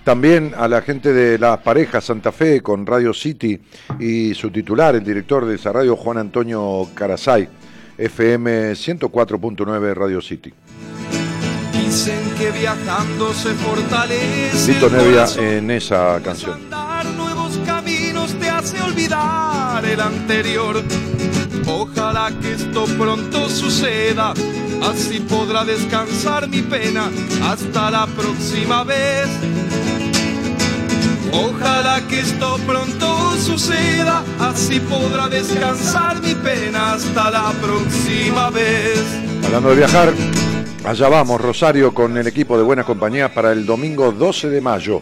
[0.04, 3.60] También a la gente de Las Parejas Santa Fe con Radio City
[4.00, 7.50] y su titular, el director de esa radio Juan Antonio Carasay,
[7.98, 10.54] FM 104.9 Radio City.
[11.72, 14.72] Dicen que viajando se fortalece.
[14.72, 16.62] Lito Nevia en esa canción.
[16.62, 20.84] Andar nuevos caminos te hace olvidar el anterior.
[21.84, 24.34] Ojalá que esto pronto suceda,
[24.90, 27.12] así podrá descansar mi pena
[27.44, 29.28] hasta la próxima vez.
[31.34, 39.04] Ojalá que esto pronto suceda, así podrá descansar mi pena hasta la próxima vez.
[39.44, 40.14] Hablando de viajar,
[40.86, 45.02] allá vamos, Rosario, con el equipo de Buenas Compañías para el domingo 12 de mayo,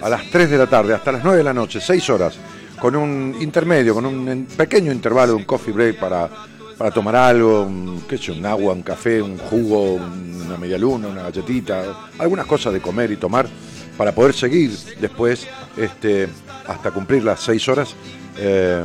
[0.00, 2.38] a las 3 de la tarde, hasta las 9 de la noche, 6 horas,
[2.82, 6.28] con un intermedio, con un pequeño intervalo, un coffee break para,
[6.76, 11.06] para tomar algo, un, qué sé, un agua, un café, un jugo, una media luna,
[11.06, 13.46] una galletita, algunas cosas de comer y tomar,
[13.96, 16.28] para poder seguir después este,
[16.66, 17.94] hasta cumplir las 6 horas.
[18.38, 18.84] eh,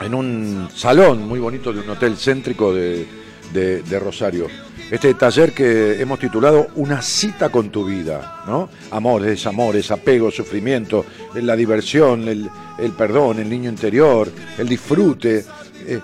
[0.00, 3.06] en un salón muy bonito de un hotel céntrico de-
[3.52, 4.48] de Rosario.
[4.94, 8.68] Este taller que hemos titulado Una cita con tu vida, ¿no?
[8.92, 15.44] Amores, desamores, apego, sufrimiento, la diversión, el, el perdón, el niño interior, el disfrute.
[15.88, 16.00] eh,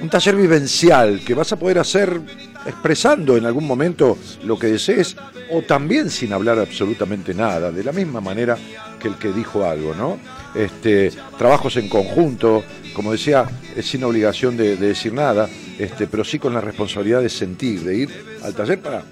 [0.00, 2.18] un taller vivencial que vas a poder hacer
[2.64, 5.14] expresando en algún momento lo que desees
[5.52, 8.56] o también sin hablar absolutamente nada, de la misma manera
[8.98, 10.18] que el que dijo algo, ¿no?
[10.54, 13.44] Este, trabajos en conjunto, como decía,
[13.76, 15.48] eh, sin obligación de, de decir nada,
[15.78, 18.10] este, pero sí con la responsabilidad de sentir, de ir
[18.42, 19.04] al taller para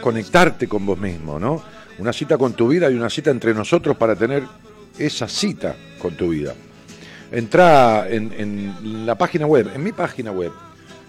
[0.00, 1.62] conectarte con vos mismo, ¿no?
[1.98, 4.44] Una cita con tu vida y una cita entre nosotros para tener
[4.98, 6.54] esa cita con tu vida.
[7.32, 10.52] Entra en, en la página web, en mi página web,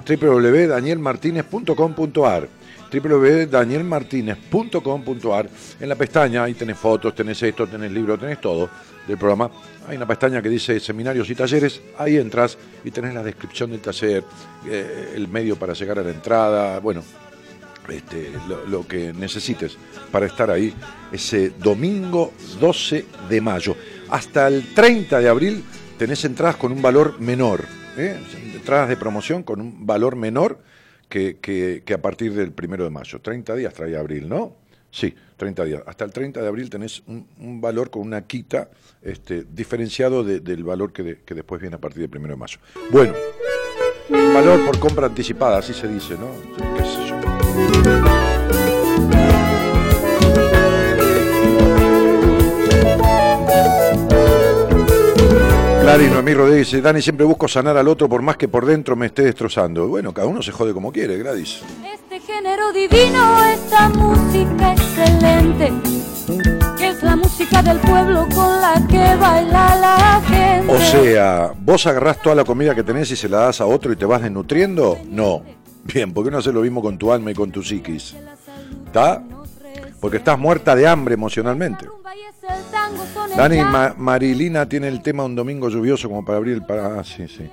[0.06, 2.60] www.danielmartinez.com.ar
[2.92, 8.70] www.danielmartinez.com.ar En la pestaña, ahí tenés fotos, tenés esto, tenés libros, tenés todo
[9.08, 9.50] del programa.
[9.88, 13.82] Hay una pestaña que dice seminarios y talleres, ahí entras y tenés la descripción del
[13.82, 14.24] taller,
[14.68, 17.04] eh, el medio para llegar a la entrada, bueno,
[17.88, 19.78] este, lo, lo que necesites
[20.12, 20.74] para estar ahí
[21.12, 23.76] ese domingo 12 de mayo.
[24.10, 25.64] Hasta el 30 de abril
[25.98, 27.66] tenés entradas con un valor menor,
[28.00, 28.18] ¿eh?
[28.56, 30.60] entradas de promoción con un valor menor
[31.08, 33.20] que, que- a partir del 1 de mayo.
[33.20, 34.56] 30 días trae abril, ¿no?
[34.92, 35.84] Sí, 30 días.
[35.86, 38.70] Hasta el 30 de abril tenés un, valor con una quita
[39.02, 42.58] este, diferenciado de- del valor que, que después viene a partir del 1 de mayo.
[42.92, 43.14] Bueno,
[44.10, 46.32] valor por compra anticipada, así se dice, ¿no?
[46.76, 48.09] ¿Qué sé yo?
[55.90, 58.96] Gladys Noemí Rodríguez dice, Dani, siempre busco sanar al otro por más que por dentro
[58.96, 59.88] me esté destrozando.
[59.88, 61.64] Bueno, cada uno se jode como quiere, Gladys.
[61.84, 65.74] Este género divino, esta música excelente,
[66.78, 70.72] que es la música del pueblo con la que baila la gente.
[70.72, 73.92] O sea, ¿vos agarrás toda la comida que tenés y se la das a otro
[73.92, 75.00] y te vas desnutriendo?
[75.08, 75.42] No.
[75.86, 78.16] Bien, ¿por qué no haces lo mismo con tu alma y con tu psiquis?
[78.86, 79.24] ¿Está?
[80.00, 81.88] Porque estás muerta de hambre emocionalmente.
[83.36, 87.00] Dani Ma- Marilina tiene el tema un domingo lluvioso como para abrir el para.
[87.00, 87.50] Ah, sí, sí.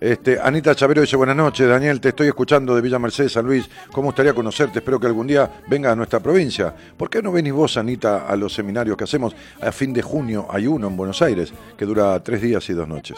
[0.00, 3.70] Este, Anita Chavero dice, buenas noches, Daniel, te estoy escuchando de Villa Mercedes, San Luis.
[3.92, 4.80] ¿Cómo gustaría conocerte?
[4.80, 6.74] Espero que algún día venga a nuestra provincia.
[6.96, 9.36] ¿Por qué no venís vos, Anita, a los seminarios que hacemos?
[9.60, 12.88] A fin de junio hay uno en Buenos Aires, que dura tres días y dos
[12.88, 13.16] noches.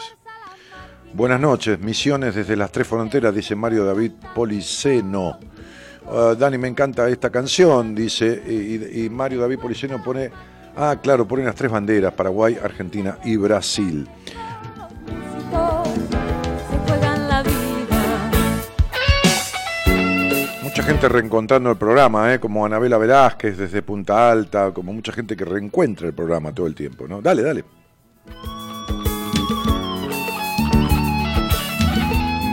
[1.13, 5.39] Buenas noches, misiones desde las tres fronteras, dice Mario David Policeno.
[6.07, 10.29] Ah, Dani, me encanta esta canción, dice, y, y Mario David Policeno pone,
[10.75, 14.07] ah, claro, ponen las tres banderas, Paraguay, Argentina y Brasil.
[20.61, 22.39] Mucha gente reencontrando el programa, ¿eh?
[22.39, 26.75] como Anabela Velázquez desde Punta Alta, como mucha gente que reencuentra el programa todo el
[26.75, 27.21] tiempo, ¿no?
[27.21, 27.63] Dale, dale.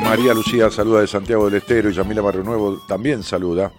[0.04, 3.72] María Lucía saluda de Santiago del Estero y Yamila Barrio Nuevo también saluda.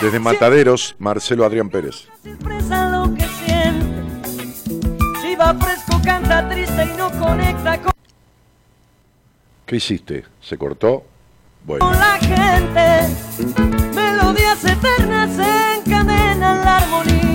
[0.00, 2.08] Desde Mataderos, Marcelo Adrián Pérez.
[2.24, 4.52] expresa lo que siente.
[5.22, 7.92] Si va fresco, canta triste y no conecta con
[9.66, 10.24] ¿Qué hiciste?
[10.40, 11.04] ¿Se cortó?
[11.64, 11.90] Bueno.
[11.92, 13.08] la gente.
[13.94, 15.30] Melodías eternas
[15.78, 17.33] encadenan la armonía.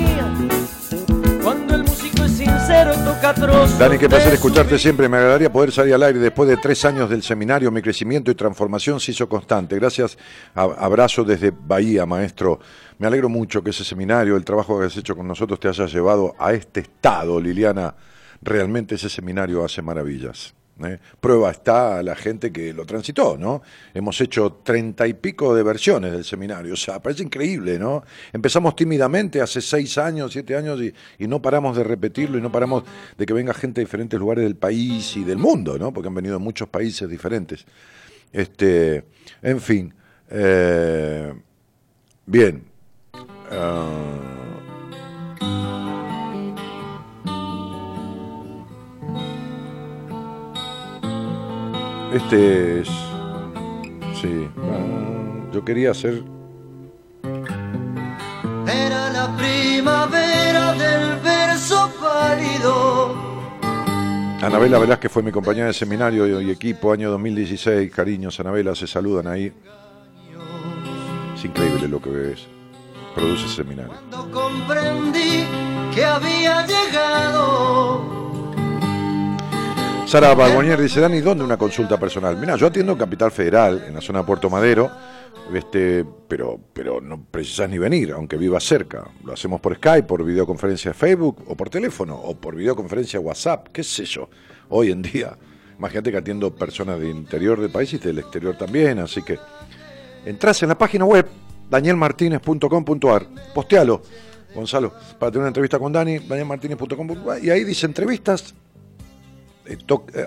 [3.80, 5.09] Dani, qué placer escucharte siempre.
[5.09, 7.72] Me agradaría poder salir al aire después de tres años del seminario.
[7.72, 9.76] Mi crecimiento y transformación se hizo constante.
[9.76, 10.17] Gracias.
[10.53, 12.59] Abrazo desde Bahía, maestro.
[12.99, 15.88] Me alegro mucho que ese seminario, el trabajo que has hecho con nosotros, te haya
[15.88, 17.95] llevado a este estado, Liliana.
[18.41, 20.53] Realmente ese seminario hace maravillas.
[20.84, 20.99] ¿Eh?
[21.19, 23.61] Prueba está la gente que lo transitó, ¿no?
[23.93, 28.03] Hemos hecho treinta y pico de versiones del seminario, o sea, parece increíble, ¿no?
[28.34, 32.51] Empezamos tímidamente hace seis años, siete años y, y no paramos de repetirlo y no
[32.51, 32.84] paramos
[33.17, 35.93] de que venga gente de diferentes lugares del país y del mundo, ¿no?
[35.93, 37.65] Porque han venido de muchos países diferentes.
[38.32, 39.03] Este,
[39.41, 39.93] en fin,
[40.30, 41.34] eh,
[42.25, 42.63] bien.
[43.51, 44.38] Ah,
[52.14, 52.88] Este es.
[54.20, 54.49] Sí.
[55.53, 56.24] Yo quería hacer.
[58.68, 63.16] Era la primavera del verso pálido.
[64.41, 67.91] Anabela Velázquez fue mi compañera de seminario y equipo, año 2016.
[67.91, 69.53] Cariños, Anabela, se saludan ahí.
[71.36, 72.47] Es increíble lo que es.
[73.16, 73.93] Produce seminario.
[74.10, 75.45] Cuando comprendí
[75.93, 78.28] que había llegado.
[80.10, 82.36] Sara Balbonier dice, Dani, ¿dónde una consulta personal?
[82.36, 84.89] Mira, yo atiendo en Capital Federal, en la zona de Puerto Madero,
[85.53, 89.07] este, pero, pero no precisas ni venir, aunque vivas cerca.
[89.24, 93.26] Lo hacemos por Skype, por videoconferencia de Facebook, o por teléfono, o por videoconferencia de
[93.28, 94.32] WhatsApp, qué sé yo.
[94.70, 95.38] Hoy en día,
[95.78, 99.38] imagínate que atiendo personas del interior del país y del exterior también, así que
[100.26, 101.28] entras en la página web
[101.70, 104.01] danielmartinez.com.ar, postealo,
[104.55, 108.55] Gonzalo, para tener una entrevista con Dani, danielmartinez.com.ar, y ahí dice entrevistas,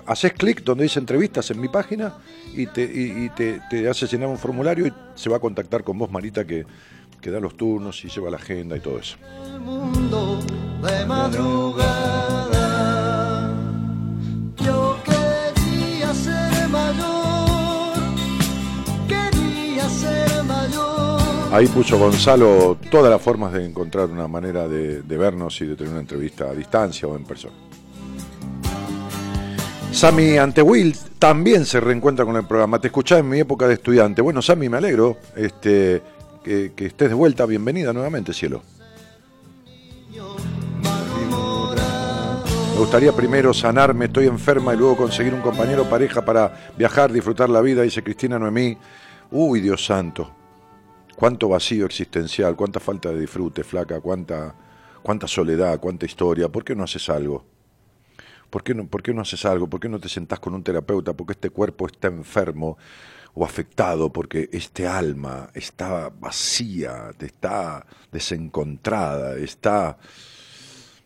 [0.06, 2.14] haces clic donde dice entrevistas en mi página
[2.54, 5.82] y te, y, y te, te hace llenar un formulario y se va a contactar
[5.82, 6.64] con vos, Marita, que,
[7.20, 9.16] que da los turnos y lleva la agenda y todo eso.
[9.46, 10.40] el mundo
[10.82, 12.58] de madrugada.
[14.56, 17.98] Yo quería ser mayor,
[19.08, 21.20] quería ser mayor.
[21.52, 25.76] Ahí puso Gonzalo todas las formas de encontrar una manera de, de vernos y de
[25.76, 27.54] tener una entrevista a distancia o en persona.
[29.92, 32.80] Sami Antewill también se reencuentra con el programa.
[32.80, 34.22] Te escuchaba en mi época de estudiante.
[34.22, 36.02] Bueno, Sami, me alegro este,
[36.42, 37.44] que, que estés de vuelta.
[37.44, 38.62] Bienvenida nuevamente, cielo.
[42.72, 47.50] Me gustaría primero sanarme, estoy enferma y luego conseguir un compañero pareja para viajar, disfrutar
[47.50, 48.76] la vida, dice Cristina Noemí.
[49.30, 50.32] Uy, Dios santo.
[51.14, 54.54] Cuánto vacío existencial, cuánta falta de disfrute, flaca, cuánta,
[55.02, 56.48] cuánta soledad, cuánta historia.
[56.48, 57.51] ¿Por qué no haces algo?
[58.52, 59.66] ¿Por qué, no, ¿Por qué no haces algo?
[59.66, 61.14] ¿Por qué no te sentás con un terapeuta?
[61.14, 62.76] Porque este cuerpo está enfermo
[63.32, 69.96] o afectado, porque este alma está vacía, está desencontrada, está...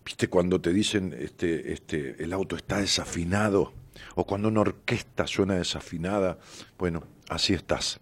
[0.04, 3.72] ¿Viste cuando te dicen este, este, el auto está desafinado?
[4.14, 6.38] o cuando una orquesta suena desafinada,
[6.78, 8.00] bueno, así estás.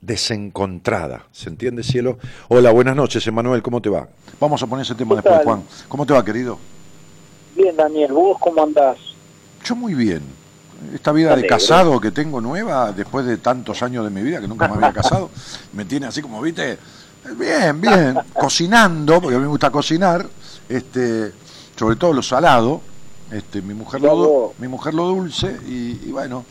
[0.00, 2.18] Desencontrada, ¿se entiende, cielo?
[2.48, 4.08] Hola, buenas noches, Emanuel, ¿cómo te va?
[4.38, 5.44] Vamos a poner ese tema ¿Qué después, tal?
[5.44, 5.62] Juan.
[5.88, 6.58] ¿Cómo te va, querido?
[7.56, 8.98] Bien, Daniel, ¿vos cómo andás?
[9.64, 10.22] Yo muy bien.
[10.94, 14.46] Esta vida de casado que tengo nueva, después de tantos años de mi vida que
[14.48, 15.30] nunca me había casado,
[15.72, 16.78] me tiene así como, viste,
[17.38, 20.26] bien, bien, cocinando, porque a mí me gusta cocinar,
[20.68, 21.32] este,
[21.76, 22.82] sobre todo lo salado,
[23.32, 26.44] este, mi mujer lo, mi mujer lo dulce y, y bueno,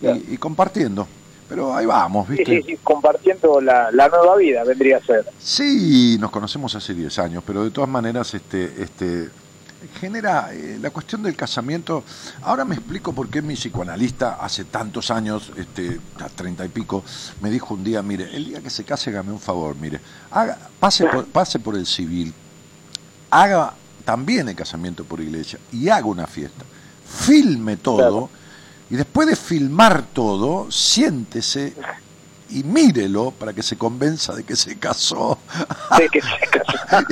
[0.00, 1.06] y, y compartiendo.
[1.48, 2.62] Pero ahí vamos, Sí, viste.
[2.62, 5.26] sí, sí, compartiendo la, la nueva vida vendría a ser.
[5.38, 9.28] Sí, nos conocemos hace 10 años, pero de todas maneras este, este,
[10.00, 12.04] genera eh, la cuestión del casamiento.
[12.42, 17.04] Ahora me explico por qué mi psicoanalista hace tantos años, este, a 30 y pico,
[17.40, 20.58] me dijo un día, mire, el día que se case, hágame un favor, mire, haga,
[20.78, 22.32] pase, por, pase por el civil,
[23.30, 23.74] haga
[24.04, 26.64] también el casamiento por iglesia y haga una fiesta.
[27.06, 28.30] Filme todo
[28.92, 31.74] y después de filmar todo, siéntese
[32.52, 35.38] y mírelo para que se convenza de que se casó.
[35.98, 37.06] De que se casó.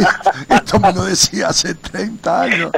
[0.48, 2.70] Esto me lo decía hace 30 años.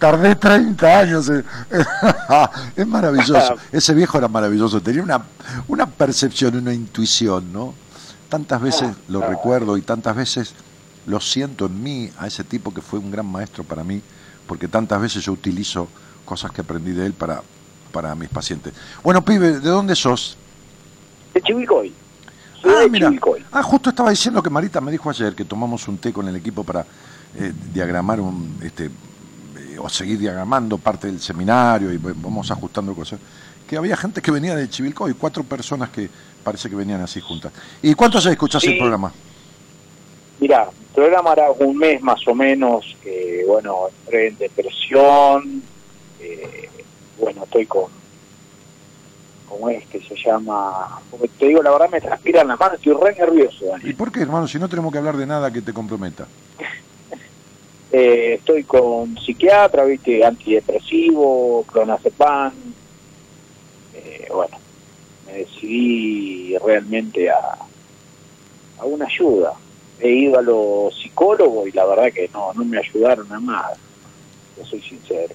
[0.00, 1.28] Tardé 30 años.
[1.28, 1.44] en-
[2.76, 3.56] Es maravilloso.
[3.72, 4.80] Ese viejo era maravilloso.
[4.80, 5.22] Tenía una,
[5.68, 7.74] una percepción, una intuición, ¿no?
[8.28, 10.54] Tantas veces lo recuerdo y tantas veces
[11.06, 14.02] lo siento en mí a ese tipo que fue un gran maestro para mí,
[14.48, 15.88] porque tantas veces yo utilizo
[16.24, 17.42] cosas que aprendí de él para,
[17.92, 18.72] para mis pacientes.
[19.04, 20.36] Bueno, pibe, ¿de dónde sos?
[21.36, 21.92] De Chivilcoy.
[22.64, 23.08] Ah, de mira.
[23.08, 23.44] Chivilcoy.
[23.52, 26.34] Ah, justo estaba diciendo que Marita me dijo ayer que tomamos un té con el
[26.34, 26.80] equipo para
[27.38, 33.20] eh, diagramar un, este, eh, o seguir diagramando parte del seminario y vamos ajustando cosas.
[33.68, 36.08] Que había gente que venía de Chivilcoy, cuatro personas que
[36.42, 37.52] parece que venían así juntas.
[37.82, 38.78] ¿Y cuántos escuchás el Sí.
[38.78, 39.12] programa?
[40.40, 45.62] Mirá, el programa hará un mes más o menos, que bueno, entré en depresión,
[46.18, 46.70] eh,
[47.18, 47.90] bueno, estoy con,
[49.56, 51.00] ¿cómo es que se llama?
[51.10, 53.88] Porque te digo, la verdad me transpiran las manos, estoy re nervioso, Dani.
[53.88, 54.46] ¿Y por qué, hermano?
[54.46, 56.26] Si no tenemos que hablar de nada que te comprometa.
[57.92, 62.52] Eh, estoy con psiquiatra, viste, antidepresivo, clonazepam,
[63.94, 64.58] eh, bueno,
[65.24, 67.56] me decidí realmente a,
[68.78, 69.54] a una ayuda.
[70.00, 73.74] He ido a los psicólogos y la verdad que no, no me ayudaron a nada,
[74.58, 75.34] yo soy sincero.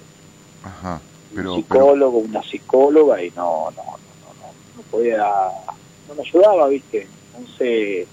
[0.62, 1.00] Ajá.
[1.30, 4.01] un Pero, pero, psicólogo, una psicóloga y no, no
[4.92, 5.26] podía,
[6.08, 7.08] no me ayudaba, viste.
[7.34, 8.06] Entonces,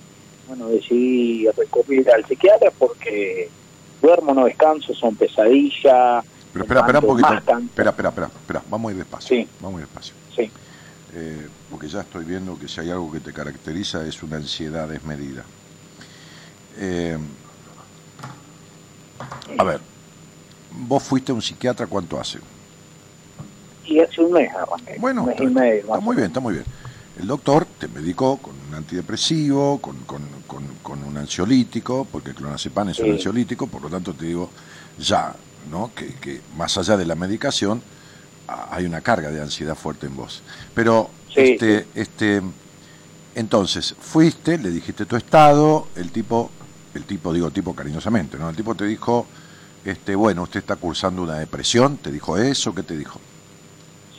[0.47, 3.49] bueno, decidí recurrir al psiquiatra porque
[4.01, 6.25] duermo, no descanso, son pesadillas.
[6.53, 7.34] pero espera, espera un poquito.
[7.34, 8.63] Espera, espera, espera, espera.
[8.69, 9.45] Vamos a ir despacio.
[9.59, 10.15] Vamos a ir despacio.
[10.36, 10.51] Sí.
[11.13, 14.88] Eh, porque ya estoy viendo que si hay algo que te caracteriza es una ansiedad
[14.88, 15.43] desmedida.
[16.77, 17.17] Eh,
[19.57, 19.82] a ver,
[20.71, 22.39] vos fuiste a un psiquiatra cuánto hace?
[23.90, 25.74] Y hace un mes arranqué, Bueno, un mes está, y medio.
[25.82, 26.66] está más muy bien, está muy bien.
[27.20, 32.36] El doctor te medicó con un antidepresivo, con, con, con, con un ansiolítico, porque el
[32.36, 34.50] clonazepam es un ansiolítico, por lo tanto te digo
[34.98, 35.34] ya,
[35.70, 35.92] ¿no?
[35.94, 37.82] Que, que más allá de la medicación
[38.72, 40.42] hay una carga de ansiedad fuerte en vos.
[40.74, 42.42] Pero, Sí, este, este,
[43.36, 46.50] entonces, fuiste, le dijiste tu estado, el tipo,
[46.96, 48.50] el tipo, digo tipo cariñosamente, ¿no?
[48.50, 49.28] El tipo te dijo,
[49.86, 53.20] este, bueno, usted está cursando una depresión, te dijo eso, ¿qué te dijo?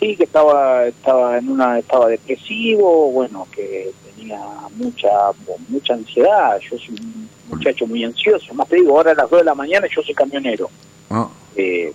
[0.00, 4.40] Sí, que estaba estaba en una estaba depresivo, bueno, que tenía
[4.76, 5.08] mucha
[5.68, 6.58] mucha ansiedad.
[6.60, 8.54] Yo soy un muchacho muy ansioso.
[8.54, 10.70] Más te digo, ahora a las 2 de la mañana yo soy camionero.
[11.10, 11.28] Ah.
[11.54, 11.92] Eh,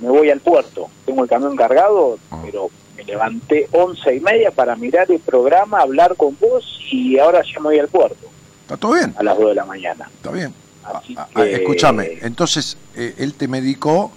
[0.00, 0.88] me voy al puerto.
[1.04, 6.14] Tengo el camión cargado, pero me levanté once y media para mirar el programa, hablar
[6.16, 8.28] con vos y ahora ya me voy al puerto.
[8.62, 9.14] ¿Está todo bien?
[9.18, 10.08] A las 2 de la mañana.
[10.16, 10.54] Está bien.
[10.84, 11.02] Ah,
[11.34, 14.12] que- escúchame, entonces eh, él te medicó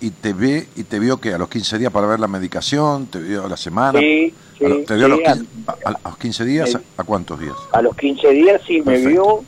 [0.00, 3.06] y te ve y te vio que a los 15 días para ver la medicación,
[3.06, 3.98] te vio a la semana.
[3.98, 6.74] Sí, sí, a lo- ¿Te vio a, los sí, 15, a- a los 15 días?
[6.74, 7.54] Me- ¿A cuántos días?
[7.72, 9.44] A los 15 días sí me vio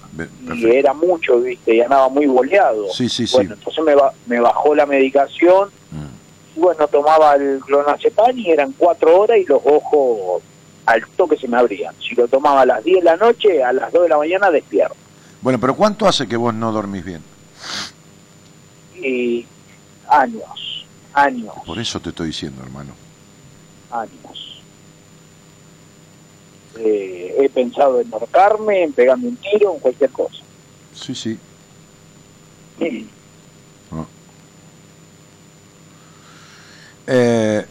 [0.54, 2.86] y era mucho, viste, y andaba muy boleado.
[2.92, 3.36] Sí, sí, sí.
[3.36, 3.94] Bueno, entonces me,
[4.26, 6.56] me bajó la medicación, Mm.
[6.56, 10.42] y bueno, tomaba el clonazepam y eran cuatro horas y los ojos
[10.86, 11.94] al toque se me abrían.
[12.00, 14.50] Si lo tomaba a las 10 de la noche, a las 2 de la mañana
[14.50, 14.96] despierto.
[15.42, 17.22] Bueno, pero ¿cuánto hace que vos no dormís bien?
[19.02, 19.46] Y
[20.10, 22.92] años, años, Por eso te estoy diciendo, hermano.
[23.90, 24.62] años.
[26.78, 30.42] Eh, he pensado en ahorcarme, en pegarme un tiro, en cualquier cosa.
[30.94, 31.38] Sí, sí.
[33.92, 34.04] Ah.
[37.08, 37.66] Eh,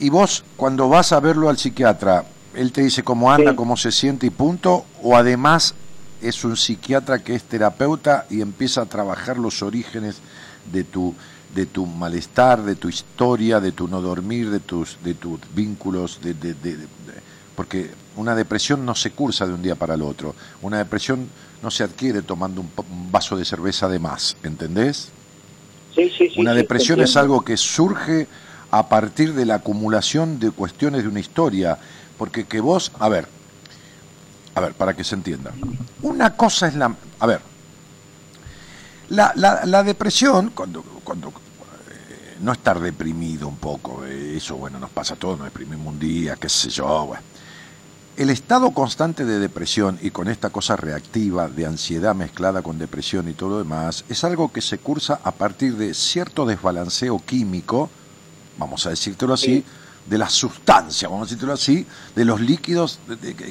[0.00, 2.24] y vos, cuando vas a verlo al psiquiatra,
[2.54, 5.74] él te dice cómo anda, cómo se siente y punto, o además
[6.22, 10.22] es un psiquiatra que es terapeuta y empieza a trabajar los orígenes
[10.72, 11.14] de tu
[11.54, 16.20] de tu malestar, de tu historia, de tu no dormir, de tus, de tus vínculos,
[16.20, 16.86] de, de- de- de-
[17.54, 20.34] porque una depresión no se cursa de un día para el otro.
[20.62, 21.28] Una depresión
[21.62, 25.12] no se adquiere tomando un, un vaso de cerveza de más, ¿entendés?
[25.94, 26.40] Sí, sí, sí.
[26.40, 28.26] Una sí, depresión es algo que surge
[28.70, 31.78] a partir de la acumulación de cuestiones de una historia,
[32.18, 33.28] porque que vos, a ver,
[34.54, 35.52] a ver, para que se entienda,
[36.02, 37.40] una cosa es la, a ver,
[39.08, 44.78] la, la- la depresión, cuando, cuando eh, no estar deprimido un poco, eh, eso bueno,
[44.78, 47.22] nos pasa a todos, nos deprimimos un día, qué sé yo, bueno.
[48.16, 53.28] El estado constante de depresión y con esta cosa reactiva de ansiedad mezclada con depresión
[53.28, 57.90] y todo lo demás es algo que se cursa a partir de cierto desbalanceo químico,
[58.56, 59.64] vamos a decírtelo así,
[60.06, 63.00] de la sustancia, vamos a decírtelo así, de los líquidos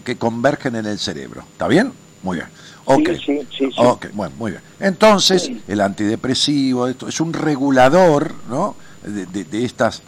[0.05, 1.41] que convergen en el cerebro.
[1.51, 1.91] ¿Está bien?
[2.21, 2.47] Muy bien.
[2.85, 3.09] Ok.
[3.09, 3.73] Sí, sí, sí, sí.
[3.77, 4.63] Ok, bueno, muy bien.
[4.79, 8.75] Entonces, el antidepresivo esto es un regulador, ¿no?
[9.03, 10.01] De, de- de estas,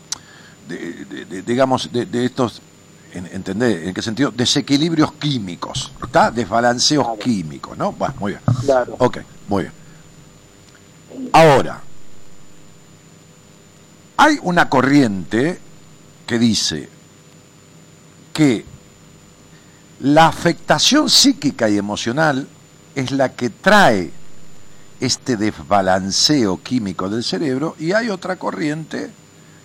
[0.67, 2.61] de- digamos, de, de estos,
[3.13, 3.87] en- ¿entendés?
[3.87, 4.31] ¿En qué sentido?
[4.31, 6.31] Desequilibrios químicos, ¿está?
[6.31, 7.93] Desbalanceos químicos, ¿no?
[7.93, 8.41] Bueno, muy bien.
[8.65, 8.95] Claro.
[8.99, 11.29] Ok, muy bien.
[11.31, 11.81] Ahora,
[14.17, 15.59] hay una corriente
[16.27, 16.89] que dice
[18.33, 18.65] que
[20.01, 22.47] la afectación psíquica y emocional
[22.95, 24.11] es la que trae
[24.99, 29.11] este desbalanceo químico del cerebro y hay otra corriente,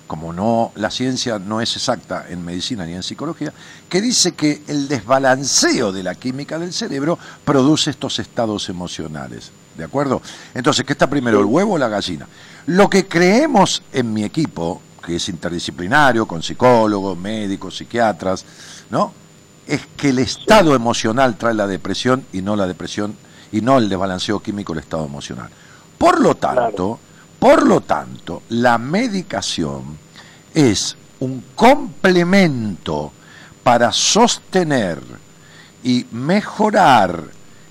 [0.06, 3.52] como no la ciencia no es exacta en medicina ni en psicología,
[3.88, 9.52] que dice que el desbalanceo de la química del cerebro produce estos estados emocionales.
[9.76, 10.20] ¿De acuerdo?
[10.52, 12.26] Entonces, ¿qué está primero, el huevo o la gallina?
[12.66, 18.44] Lo que creemos en mi equipo, que es interdisciplinario, con psicólogos, médicos, psiquiatras,
[18.90, 19.14] ¿no?
[19.70, 23.14] Es que el estado emocional trae la depresión y no la depresión
[23.52, 25.48] y no el desbalanceo químico el estado emocional.
[25.96, 26.98] Por lo tanto,
[27.38, 29.96] por lo tanto, la medicación
[30.52, 33.12] es un complemento
[33.62, 34.98] para sostener
[35.84, 37.22] y mejorar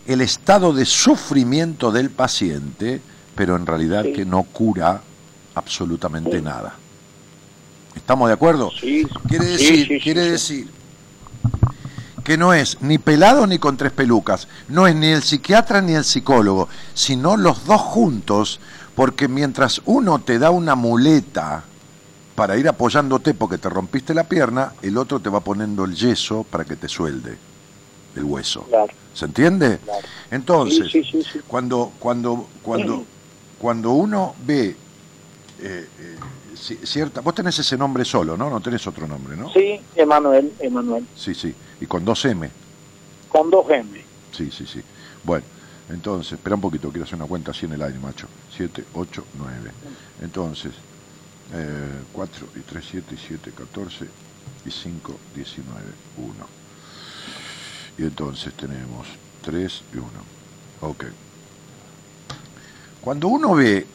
[0.07, 3.01] el estado de sufrimiento del paciente,
[3.35, 5.01] pero en realidad que no cura
[5.53, 6.76] absolutamente nada.
[7.93, 8.71] ¿Estamos de acuerdo?
[8.80, 10.80] quiere sí, decir, sí, sí, quiere decir
[12.23, 15.93] que no es ni pelado ni con tres pelucas, no es ni el psiquiatra ni
[15.93, 18.59] el psicólogo, sino los dos juntos,
[18.95, 21.63] porque mientras uno te da una muleta
[22.35, 26.43] para ir apoyándote porque te rompiste la pierna, el otro te va poniendo el yeso
[26.49, 27.37] para que te suelde
[28.15, 28.67] el hueso.
[29.13, 29.79] ¿Se entiende?
[30.31, 31.39] Entonces, Sí, sí, sí, sí.
[31.47, 33.05] cuando cuando cuando
[33.59, 34.75] cuando uno ve
[35.61, 36.15] eh, eh,
[36.55, 38.49] ci- cierta, vos tenés ese nombre solo, ¿no?
[38.49, 39.51] No tenés otro nombre, ¿no?
[39.51, 41.05] Sí, Emanuel, Emanuel.
[41.17, 41.53] Sí, sí.
[41.81, 42.49] Y con dos M.
[43.30, 44.01] Con dos M.
[44.31, 44.81] Sí, sí, sí.
[45.23, 45.45] Bueno,
[45.89, 48.27] entonces, espera un poquito, quiero hacer una cuenta así en el aire, macho.
[48.56, 49.72] 7, 8, 9.
[50.22, 50.73] Entonces,
[51.53, 54.06] eh, 4 y 3, 7 y 7, 14
[54.65, 55.81] y 5, 19,
[56.18, 56.34] 1.
[57.97, 59.07] Y entonces tenemos
[59.41, 60.07] 3 y 1.
[60.81, 61.06] Ok.
[63.01, 63.88] Cuando uno ve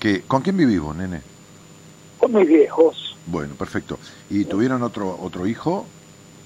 [0.00, 0.22] que...
[0.22, 1.22] ¿Con quién vivís vos, nene?
[2.18, 3.16] Con mis viejos.
[3.26, 3.98] Bueno, perfecto.
[4.30, 5.86] ¿Y tuvieron otro otro hijo?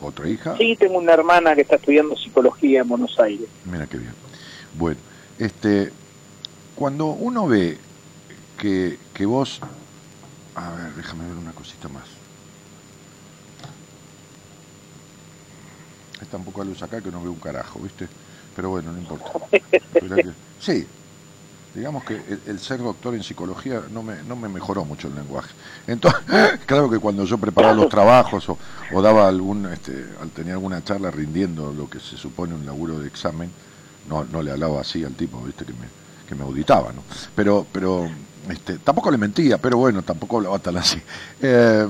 [0.02, 0.56] ¿Otra hija?
[0.56, 3.48] Sí, tengo una hermana que está estudiando psicología en Buenos Aires.
[3.64, 4.16] Mira qué bien.
[4.72, 5.00] Bueno,
[5.38, 5.92] este,
[6.74, 7.80] cuando uno ve
[8.56, 9.60] que, que vos,
[10.54, 12.20] a ver, déjame ver una cosita más.
[16.20, 18.08] Hay tan poca luz acá que no veo un carajo, ¿viste?
[18.54, 19.32] Pero bueno, no importa.
[19.92, 20.88] Que- sí,
[21.74, 25.50] digamos que el, ser doctor en psicología no me, no me mejoró mucho el lenguaje.
[25.86, 26.20] Entonces,
[26.66, 31.10] claro que cuando yo preparaba los trabajos o, daba algún, este, al- tenía alguna charla
[31.10, 33.50] rindiendo lo que se supone un laburo de examen,
[34.08, 35.86] no, no le hablaba así al tipo, viste, que me,
[36.28, 37.02] que me auditaba, ¿no?
[37.34, 38.08] Pero, pero
[38.48, 41.00] este, tampoco le mentía, pero bueno, tampoco hablaba tan así.
[41.44, 41.86] Eh,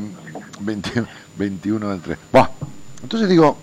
[0.61, 1.05] 20
[1.37, 2.19] 21 del 3.
[2.33, 2.49] Buah.
[3.03, 3.57] Entonces digo,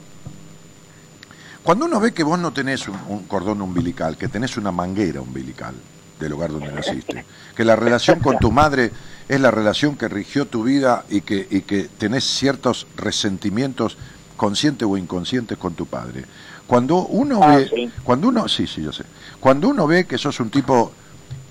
[1.63, 5.75] cuando uno ve que vos no tenés un cordón umbilical, que tenés una manguera umbilical
[6.19, 7.25] del hogar donde naciste,
[7.55, 8.91] que la relación con tu madre
[9.27, 13.97] es la relación que rigió tu vida y que, y que tenés ciertos resentimientos
[14.37, 16.25] conscientes o inconscientes con tu padre.
[16.67, 17.91] Cuando uno Ah, ve, sí.
[18.03, 19.03] cuando uno, sí, sí, yo sé,
[19.39, 20.91] cuando uno ve que sos un tipo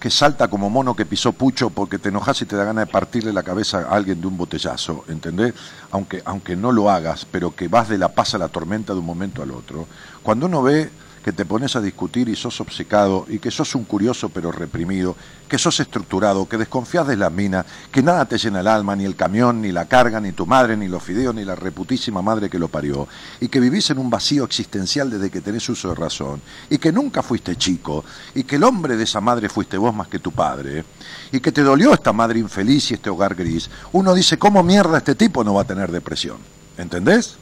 [0.01, 2.93] que salta como mono que pisó pucho porque te enojas y te da ganas de
[2.93, 5.55] partirle la cabeza a alguien de un botellazo, ¿entendés?
[5.91, 9.01] Aunque, aunque no lo hagas, pero que vas de la paz a la tormenta de
[9.01, 9.89] un momento al otro.
[10.23, 10.89] Cuando uno ve
[11.29, 15.15] que te pones a discutir y sos obcecado y que sos un curioso pero reprimido,
[15.47, 19.05] que sos estructurado, que desconfías de las minas, que nada te llena el alma, ni
[19.05, 22.49] el camión, ni la carga, ni tu madre, ni los fideos, ni la reputísima madre
[22.49, 23.07] que lo parió,
[23.41, 26.41] y que vivís en un vacío existencial desde que tenés uso de razón,
[26.71, 30.09] y que nunca fuiste chico, y que el hombre de esa madre fuiste vos más
[30.09, 30.83] que tu padre,
[31.31, 34.97] y que te dolió esta madre infeliz y este hogar gris, uno dice, ¿cómo mierda
[34.97, 36.39] este tipo no va a tener depresión?
[36.79, 37.37] ¿Entendés?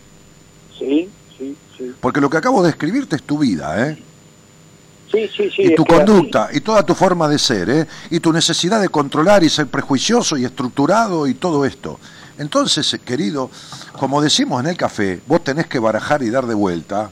[0.77, 1.09] Sí,
[1.77, 1.93] sí.
[2.01, 4.03] Porque lo que acabo de escribirte es tu vida, ¿eh?
[5.11, 5.63] Sí, sí, sí.
[5.63, 7.87] y tu así- conducta y toda tu forma de ser, ¿eh?
[8.11, 12.01] y tu necesidad de controlar y ser prejuicioso y estructurado y todo esto.
[12.39, 13.49] Entonces, eh, querido,
[13.99, 17.11] como decimos en el café, vos tenés que barajar y dar de vuelta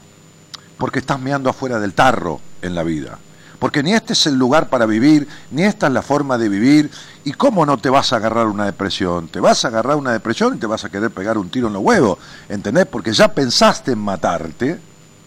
[0.77, 3.17] porque estás meando afuera del tarro en la vida.
[3.59, 6.91] Porque ni este es el lugar para vivir, ni esta es la forma de vivir.
[7.25, 9.27] ¿Y cómo no te vas a agarrar una depresión?
[9.27, 11.73] Te vas a agarrar una depresión y te vas a querer pegar un tiro en
[11.73, 12.85] los huevos, ¿entendés?
[12.85, 14.79] Porque ya pensaste en matarte,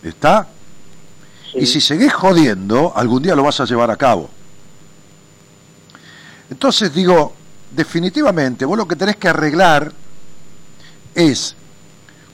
[0.04, 0.46] ¿está?
[1.54, 4.30] Y si seguís jodiendo, algún día lo vas a llevar a cabo.
[6.48, 7.34] Entonces digo,
[7.72, 9.92] definitivamente, vos lo que tenés que arreglar
[11.16, 11.56] es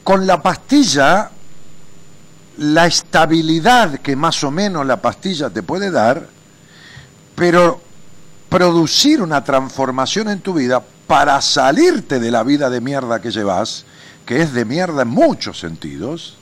[0.03, 1.31] con la pastilla
[2.59, 6.29] la estabilidad que más o menos la pastilla te puede dar,
[7.35, 7.81] pero
[8.55, 13.85] producir una transformación en tu vida para salirte de la vida de mierda que llevas,
[14.25, 16.37] que es de mierda en muchos sentidos,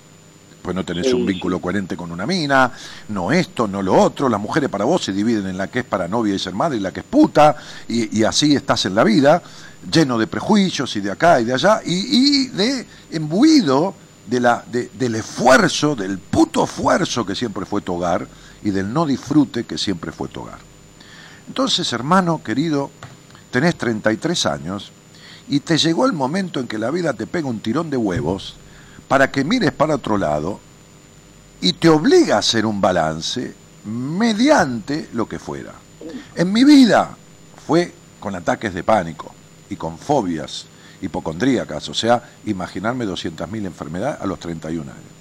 [0.61, 2.71] pues no tenés Sí, un vínculo coherente con una mina,
[3.09, 5.85] no esto, no lo otro, las mujeres para vos se dividen en la que es
[5.87, 7.57] para novia y ser madre y la que es puta,
[7.89, 9.43] y, y así estás en la vida,
[9.91, 13.95] lleno de prejuicios y de acá y de allá, y, y de embuido
[14.27, 18.29] de la, de- del esfuerzo, del puto esfuerzo que siempre fue tu hogar,
[18.63, 20.59] y del no disfrute que siempre fue tu hogar.
[21.49, 22.91] Entonces, hermano querido,
[23.51, 24.93] tenés 33 años
[25.49, 28.57] y te llegó el momento en que la vida te pega un tirón de huevos
[29.09, 30.61] para que mires para otro lado
[31.61, 33.55] y te obliga a hacer un balance
[33.85, 35.73] mediante lo que fuera.
[36.35, 37.17] En mi vida
[37.67, 39.35] fue con ataques de pánico
[39.69, 40.67] y con fobias
[41.01, 45.12] hipocondríacas, o sea, imaginarme 200.000 enfermedades a los 31 años.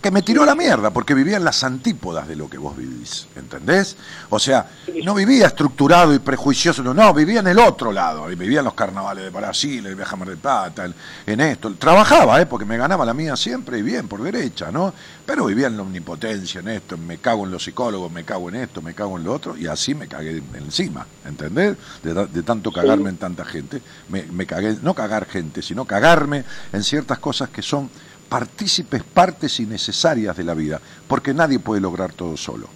[0.00, 3.26] Que me tiró la mierda porque vivía en las antípodas de lo que vos vivís,
[3.36, 3.96] ¿entendés?
[4.30, 4.66] O sea,
[5.04, 9.24] no vivía estructurado y prejuicioso, no, vivía en el otro lado, vivía en los carnavales
[9.24, 10.90] de Brasil, el viaje a Mar del Plata,
[11.26, 11.74] en, esto.
[11.74, 12.46] Trabajaba, ¿eh?
[12.46, 14.94] porque me ganaba la mía siempre y bien, por derecha, ¿no?
[15.26, 18.56] Pero vivía en la omnipotencia, en esto, me cago en los psicólogos, me cago en
[18.56, 21.76] esto, me cago en lo otro, y así me cagué encima, ¿entendés?
[22.02, 26.82] De tanto cagarme en tanta gente, me, me cagué, no cagar gente, sino cagarme en
[26.82, 27.90] ciertas cosas que son
[28.30, 32.68] partícipes, partes innecesarias de la vida, porque nadie puede lograr todo solo.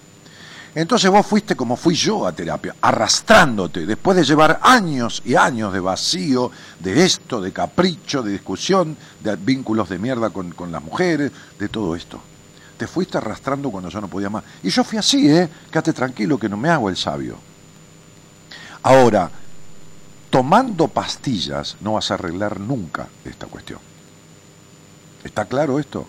[0.75, 5.73] Entonces vos fuiste como fui yo a terapia, arrastrándote, después de llevar años y años
[5.73, 6.51] de vacío,
[6.81, 11.69] de esto, de capricho, de discusión, de vínculos de mierda con, con las mujeres, de
[11.69, 12.21] todo esto.
[12.77, 14.43] Te fuiste arrastrando cuando yo no podía más.
[14.65, 15.49] Y yo fui así, ¿eh?
[15.71, 17.39] Quédate tranquilo que no me hago el sabio.
[18.83, 19.31] Ahora,
[20.29, 23.94] tomando pastillas no vas a arreglar nunca esta cuestión.
[25.25, 26.07] ¿Está claro esto?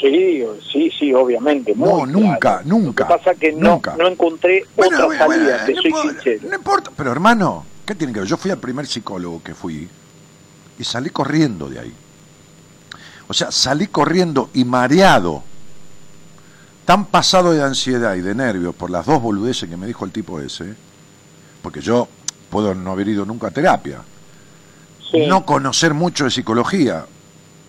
[0.00, 0.42] Sí,
[0.72, 1.74] sí, sí, obviamente.
[1.76, 2.62] No, nunca, claro.
[2.64, 3.04] nunca.
[3.04, 3.96] Lo que pasa es que no, nunca.
[3.98, 6.48] no encontré Bueno, otra bueno, salida, bueno, te no soy importa, sincero.
[6.48, 8.28] No importa, pero hermano, ¿qué tiene que ver?
[8.28, 9.88] Yo fui al primer psicólogo que fui
[10.78, 11.92] y salí corriendo de ahí.
[13.28, 15.42] O sea, salí corriendo y mareado,
[16.86, 20.12] tan pasado de ansiedad y de nervios por las dos boludeces que me dijo el
[20.12, 20.74] tipo ese,
[21.62, 22.08] porque yo
[22.48, 24.00] puedo no haber ido nunca a terapia,
[25.28, 27.04] no conocer mucho de psicología,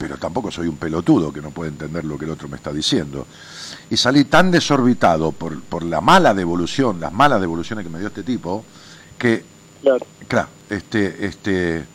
[0.02, 2.74] pero tampoco soy un pelotudo que no puede entender lo que el otro me está
[2.74, 3.28] diciendo.
[3.88, 8.08] Y salí tan desorbitado por, por la mala devolución, las malas devoluciones que me dio
[8.08, 8.66] este tipo,
[9.16, 9.46] que,
[10.28, 11.86] claro, este, este,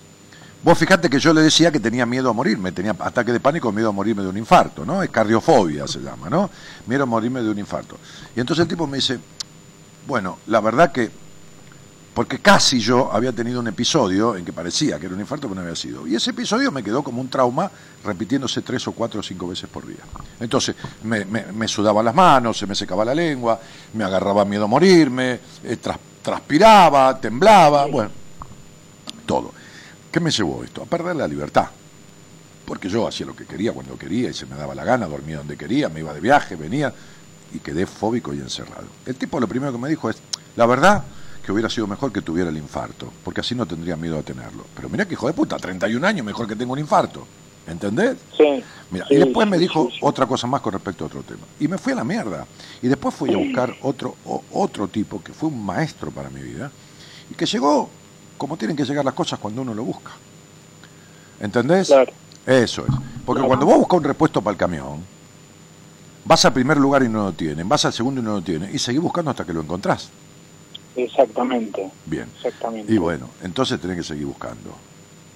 [0.63, 3.73] vos fijate que yo le decía que tenía miedo a morirme, tenía ataque de pánico,
[3.73, 5.03] miedo a morirme de un infarto, ¿no?
[5.03, 6.49] Es cardiofobia se llama, ¿no?
[6.87, 7.99] Miedo a morirme de un infarto.
[8.37, 9.19] Y entonces el tipo me dice,
[10.07, 11.11] bueno, la verdad que
[12.17, 15.57] porque casi yo había tenido un episodio en que parecía que era un infarto, pero
[15.57, 16.07] no había sido.
[16.07, 17.71] Y ese episodio me quedó como un trauma,
[18.03, 19.99] repitiéndose tres o cuatro o cinco veces por día.
[20.41, 20.75] Entonces,
[21.05, 23.61] me, me, me sudaban las manos, se me secaba la lengua,
[23.93, 28.11] me agarraba miedo a morirme, eh, tras- transpiraba, temblaba, bueno,
[29.27, 29.53] todo.
[30.11, 30.83] ¿Qué me llevó esto?
[30.83, 31.67] A perder la libertad.
[32.65, 35.37] Porque yo hacía lo que quería cuando quería y se me daba la gana, dormía
[35.37, 36.95] donde quería, me iba de viaje, venía
[37.53, 38.87] y quedé fóbico y encerrado.
[39.05, 40.17] El tipo lo primero que me dijo es,
[40.57, 41.05] la verdad
[41.47, 44.65] que hubiera sido mejor que tuviera el infarto, porque así no tendría miedo a tenerlo.
[44.75, 47.25] Pero mira que hijo de puta, 31 años, mejor que tengo un infarto.
[47.69, 48.17] ¿Entendés?
[48.37, 48.63] Sí.
[48.91, 49.99] Mira, Sí, y después me dijo sí, sí.
[50.03, 51.43] otra cosa más con respecto a otro tema.
[51.61, 52.47] Y me fui a la mierda.
[52.83, 56.43] Y después fui a buscar otro, o- otro tipo que fue un maestro para mi
[56.43, 56.71] vida
[57.31, 57.89] y que llegó
[58.37, 60.11] como tienen que llegar las cosas cuando uno lo busca.
[61.41, 61.89] ¿Entendés?
[62.45, 62.95] Eso es.
[63.25, 65.15] Porque cuando vos buscas un repuesto para el camión,
[66.29, 68.75] Vas al primer lugar y no lo tienen, vas al segundo y no lo tienen,
[68.75, 70.09] y seguís buscando hasta que lo encontrás.
[70.97, 71.91] Exactamente.
[72.07, 72.29] Bien.
[72.37, 72.93] Exactamente.
[72.93, 74.71] Y bueno, entonces tenés que seguir buscando.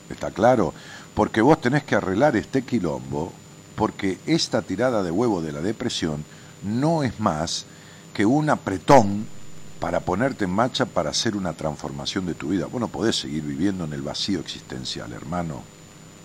[0.08, 0.74] ¿Está claro?
[1.14, 3.32] Porque vos tenés que arreglar este quilombo,
[3.76, 6.24] porque esta tirada de huevo de la depresión
[6.62, 7.66] no es más
[8.14, 9.26] que un apretón
[9.78, 12.66] para ponerte en marcha para hacer una transformación de tu vida.
[12.66, 15.62] Vos no podés seguir viviendo en el vacío existencial, hermano,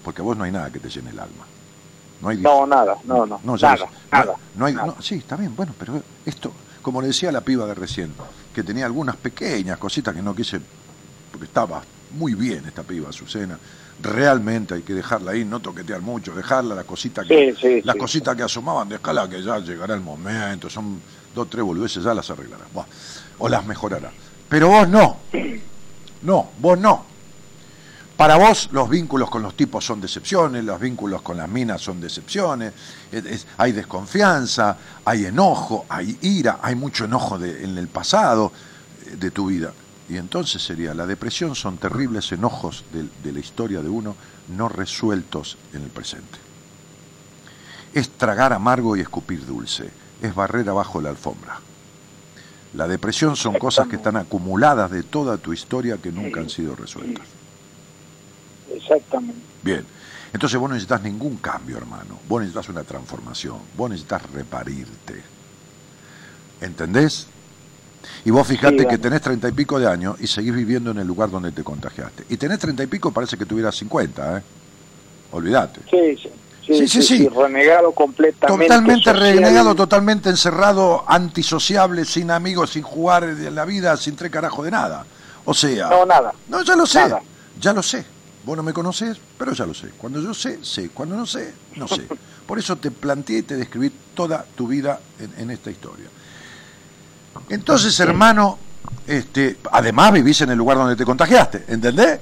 [0.04, 1.46] porque a vos no hay nada que te llene el alma.
[2.22, 3.86] No hay No, nada, no, no, no, nada, sé.
[4.12, 4.88] nada, No, no hay, nada.
[4.88, 6.52] no, sí, está bien, bueno, pero esto,
[6.82, 8.14] como le decía la piba de recién,
[8.56, 10.62] que tenía algunas pequeñas cositas que no quise,
[11.30, 13.60] porque estaba muy bien esta piba, Azucena,
[14.02, 17.96] realmente hay que dejarla ahí, no toquetear mucho, dejarla, las cositas que, Sí, sí, las
[17.96, 18.00] sí.
[18.00, 21.02] cositas que asomaban, dejarla que ya llegará el momento, son
[21.36, 22.64] dos, tres boludeces, ya las arreglará,
[23.40, 24.10] o las mejorará.
[24.48, 25.18] Pero vos no,
[26.22, 27.06] no, vos no.
[28.18, 32.00] Para vos los vínculos con los tipos son decepciones, los vínculos con las minas son
[32.00, 32.72] decepciones,
[33.12, 38.54] es- es- hay desconfianza, hay enojo, hay ira, hay mucho enojo de- en el pasado
[39.06, 39.74] eh, de tu vida.
[40.08, 44.16] Y entonces sería, la depresión son terribles enojos de, de la historia de uno
[44.56, 46.38] no resueltos en el presente.
[47.94, 49.90] Es tragar amargo y escupir dulce,
[50.22, 51.60] es barrer abajo la alfombra.
[52.76, 56.76] La depresión son cosas que están acumuladas de toda tu historia que nunca han sido
[56.76, 57.26] resueltas.
[58.76, 59.42] Exactamente.
[59.64, 59.86] Bien.
[60.34, 62.20] Entonces vos no necesitas ningún cambio, hermano.
[62.28, 63.58] Vos necesitas una transformación.
[63.78, 65.24] Vos necesitas reparirte.
[66.62, 67.28] ¿Entendés?
[68.24, 71.00] Y vos fijate Sí, que tenés treinta y pico de años y seguís viviendo en
[71.00, 72.26] el lugar donde te contagiaste.
[72.30, 74.42] Y tenés treinta y pico, parece que tuvieras 50, ¿eh?
[75.32, 75.82] Olvídate.
[75.90, 76.30] Sí, sí.
[76.66, 77.30] Sí, sí, sí.
[77.30, 78.66] Renegado completamente.
[78.66, 79.20] Totalmente social.
[79.20, 84.72] renegado, totalmente encerrado, antisociable, sin amigos, sin jugar de la vida, sin tres carajos de
[84.72, 85.06] nada.
[85.46, 85.90] O sea...
[85.90, 86.34] No, nada.
[86.48, 87.22] No, ya lo sé, Nada.
[87.60, 88.04] ya lo sé.
[88.46, 89.90] Vos no me conocés, pero ya lo sé.
[89.98, 90.90] Cuando yo sé, sé.
[90.90, 92.08] Cuando no sé, no sé.
[92.48, 96.06] Por eso te planteé y te describí toda tu vida en, en esta historia.
[97.50, 98.60] Entonces, hermano,
[99.08, 102.20] este, además vivís en el lugar donde te contagiaste, ¿entendés?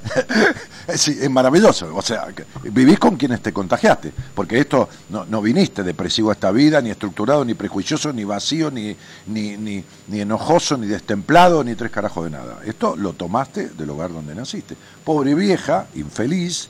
[0.88, 1.96] es maravilloso.
[1.96, 2.28] O sea,
[2.64, 7.46] vivís con quienes te contagiaste, porque esto no, viniste depresivo a esta vida, ni estructurado,
[7.46, 8.96] ni prejuicioso, ni vacío, ni,
[9.28, 12.60] ni, ni, ni enojoso, ni destemplado, ni tres carajos de nada.
[12.66, 14.76] Esto lo tomaste del hogar donde naciste.
[15.04, 16.70] Pobre vieja, infeliz,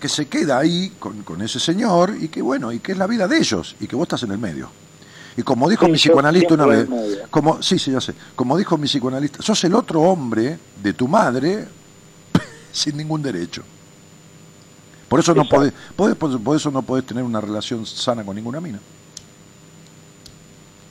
[0.00, 3.06] que se queda ahí con, con ese señor y que bueno, y que es la
[3.06, 4.81] vida de ellos, y que vos estás en el medio.
[5.36, 6.88] Y como dijo Sí, mi psicoanalista una vez,
[7.30, 11.08] como, sí, sí, ya sé, como dijo mi psicoanalista, sos el otro hombre de tu
[11.08, 11.66] madre
[12.72, 13.62] sin ningún derecho.
[15.08, 18.34] Por eso no podés, podés- por, por eso no podés tener una relación sana con
[18.36, 18.78] ninguna mina.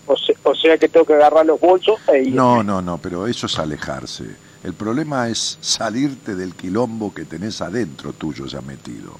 [0.08, 2.34] O sea, o sea que tengo que agarrar los bolsos e ir.
[2.36, 4.26] No, no, no, pero eso es alejarse.
[4.64, 9.18] El problema es salirte del quilombo que tenés adentro tuyo ya metido.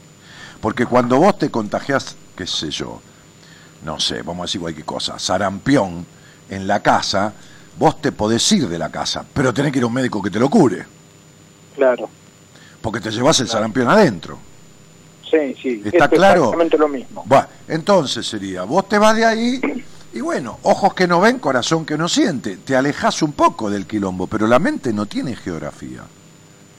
[0.62, 3.02] Porque cuando vos te contagias, qué sé yo,
[3.86, 6.06] no sé, vamos a decir cualquier cosa, sarampión
[6.50, 7.34] en la casa,
[7.78, 10.30] vos te podés ir de la casa, pero tenés que ir a un médico que
[10.30, 10.86] te lo cure,
[11.76, 12.10] Claro.
[12.82, 14.38] porque te llevas el sarampión adentro.
[15.30, 15.82] Sí, sí.
[15.86, 16.42] ¿Está Esto es claro?
[16.44, 17.24] Exactamente lo mismo.
[17.26, 19.62] Bueno, entonces sería, vos te vas de ahí
[20.14, 22.58] y bueno, ojos que no ven, corazón que no siente.
[22.58, 26.02] Te alejas un poco del quilombo, pero la mente no tiene geografía.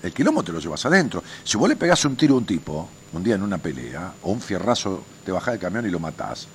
[0.03, 1.23] El quilombo te lo llevas adentro.
[1.43, 4.33] Si vos le pegás un tiro a un tipo, un día en una pelea, o
[4.33, 6.47] un fierrazo, te bajás del camión y lo matás,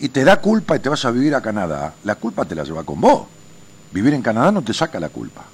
[0.00, 2.64] y te da culpa y te vas a vivir a Canadá, la culpa te la
[2.64, 3.26] lleva con vos.
[3.92, 5.44] Vivir en Canadá no te saca la culpa.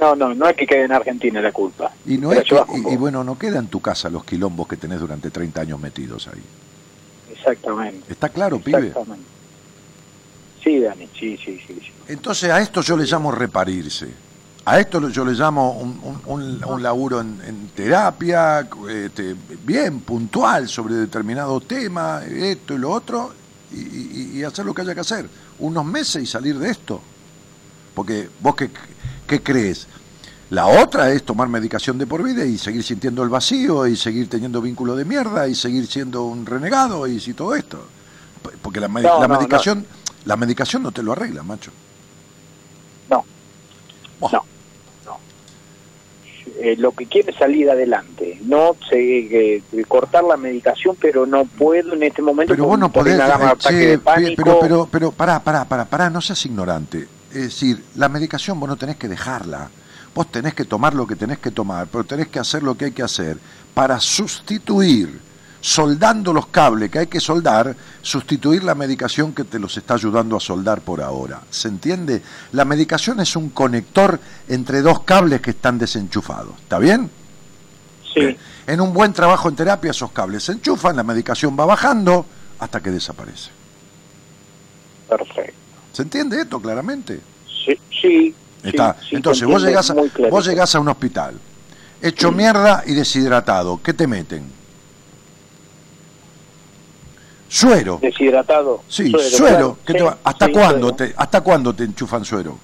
[0.00, 1.92] No, no, no es que quede en Argentina la culpa.
[2.06, 2.56] Y, no es que-
[2.90, 6.26] y- bueno, no queda en tu casa los quilombos que tenés durante 30 años metidos
[6.28, 6.42] ahí.
[7.32, 8.10] Exactamente.
[8.10, 8.78] ¿Está claro, pibe?
[8.88, 9.24] Exactamente.
[10.62, 11.78] Sí, Dani, sí, sí, sí.
[11.80, 11.92] sí.
[12.08, 14.08] Entonces a esto yo le llamo reparirse.
[14.64, 19.34] A esto yo le llamo un, un- un- un laburo en, en terapia, este,
[19.64, 23.32] bien puntual sobre determinado tema, esto y lo otro,
[23.72, 25.28] y, y- y hacer lo que haya que hacer.
[25.58, 27.00] Unos meses y salir de esto.
[27.94, 28.70] Porque vos qué,
[29.26, 29.86] qué crees?
[30.50, 34.28] La otra es tomar medicación de por vida y seguir sintiendo el vacío y seguir
[34.28, 37.86] teniendo vínculo de mierda y seguir siendo un renegado y si todo esto.
[38.62, 39.86] Porque la, No, la no, medicación
[40.24, 41.70] la medicación no te lo arregla, macho.
[43.08, 43.24] No.
[44.20, 44.28] No.
[44.32, 44.44] no.
[46.58, 48.38] Eh, lo que quiero es salir adelante.
[48.42, 52.52] No sé, eh, eh, cortar la medicación, pero no puedo en este momento.
[52.52, 54.42] Pero vos no podés, eh, che, de pánico.
[54.42, 57.08] pero, pero, pero, pará, pará, pará, pará, no seas ignorante.
[57.30, 59.70] Es decir, la medicación vos no tenés que dejarla.
[60.14, 62.86] Vos tenés que tomar lo que tenés que tomar, pero tenés que hacer lo que
[62.86, 63.38] hay que hacer
[63.74, 65.20] para sustituir,
[65.60, 70.36] soldando los cables que hay que soldar, sustituir la medicación que te los está ayudando
[70.36, 71.42] a soldar por ahora.
[71.50, 72.22] ¿Se entiende?
[72.52, 74.18] La medicación es un conector
[74.48, 76.54] entre dos cables que están desenchufados.
[76.60, 77.10] ¿Está bien?
[78.14, 78.36] Sí.
[78.66, 82.24] En un buen trabajo en terapia esos cables se enchufan, la medicación va bajando
[82.58, 83.50] hasta que desaparece.
[85.08, 85.54] Perfecto.
[85.92, 87.20] ¿Se entiende esto claramente?
[87.64, 88.34] Sí, sí.
[88.62, 88.96] Está.
[89.00, 89.94] sí, sí, Entonces, vos llegás, a,
[90.30, 91.34] vos llegás a un hospital,
[92.02, 93.80] hecho mierda y deshidratado.
[93.82, 94.59] ¿Qué te meten?
[97.52, 97.98] Suero.
[98.00, 98.82] Deshidratado.
[98.88, 99.46] Sí, Suero, suero.
[99.56, 99.78] claro.
[99.84, 100.96] ¿Qué Sí, te va- ¿Hasta sí, cuándo suero.
[100.96, 102.56] te ¿Hasta cuándo te enchufan suero?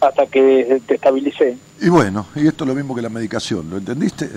[0.00, 1.56] Hasta que te estabilicé.
[1.80, 4.28] Y bueno, y esto es lo mismo que la medicación, ¿lo entendiste?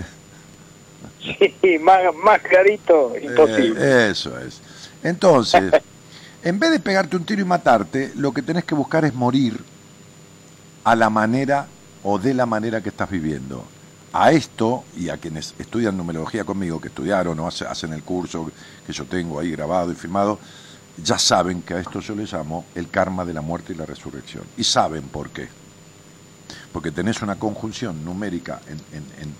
[1.19, 3.75] Sí, más, más clarito, imposible.
[3.79, 4.61] Eh, eso es.
[5.03, 5.71] Entonces,
[6.43, 9.59] en vez de pegarte un tiro y matarte, lo que tenés que buscar es morir
[10.83, 11.65] a la manera
[12.03, 13.63] o de la manera que estás viviendo.
[14.13, 18.51] A esto, y a quienes estudian numerología conmigo, que estudiaron o hace- hacen el curso
[18.85, 20.37] que yo tengo ahí grabado y filmado,
[21.01, 23.85] ya saben que a esto yo le llamo el karma de la muerte y la
[23.85, 24.43] resurrección.
[24.57, 25.47] Y saben por qué.
[26.73, 29.31] Porque tenés una conjunción numérica en, en-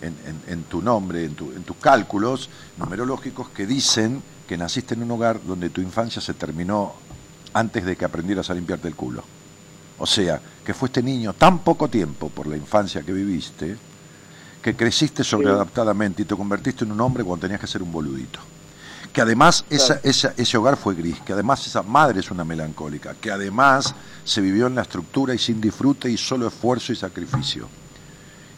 [0.00, 5.10] en- en- tu nombre, tu- en tus cálculos numerológicos que dicen que naciste en un
[5.12, 6.92] hogar donde tu infancia se terminó
[7.54, 9.24] antes de que aprendieras a limpiarte el culo.
[9.98, 13.76] O sea, que fuiste niño tan poco tiempo por la infancia que viviste,
[14.62, 18.40] que creciste sobreadaptadamente y te convertiste en un hombre cuando tenías que ser un boludito.
[19.12, 23.14] Que además esa- esa- ese hogar fue gris, que además esa madre es una melancólica,
[23.20, 23.94] que además
[24.24, 27.68] se vivió en la estructura y sin disfrute y solo esfuerzo y sacrificio.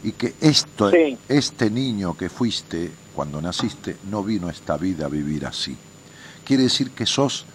[0.03, 1.17] Y que esto, Sí.
[1.29, 5.77] este niño que fuiste cuando naciste no vino a esta vida a vivir así.
[6.43, 7.45] Quiere decir que sos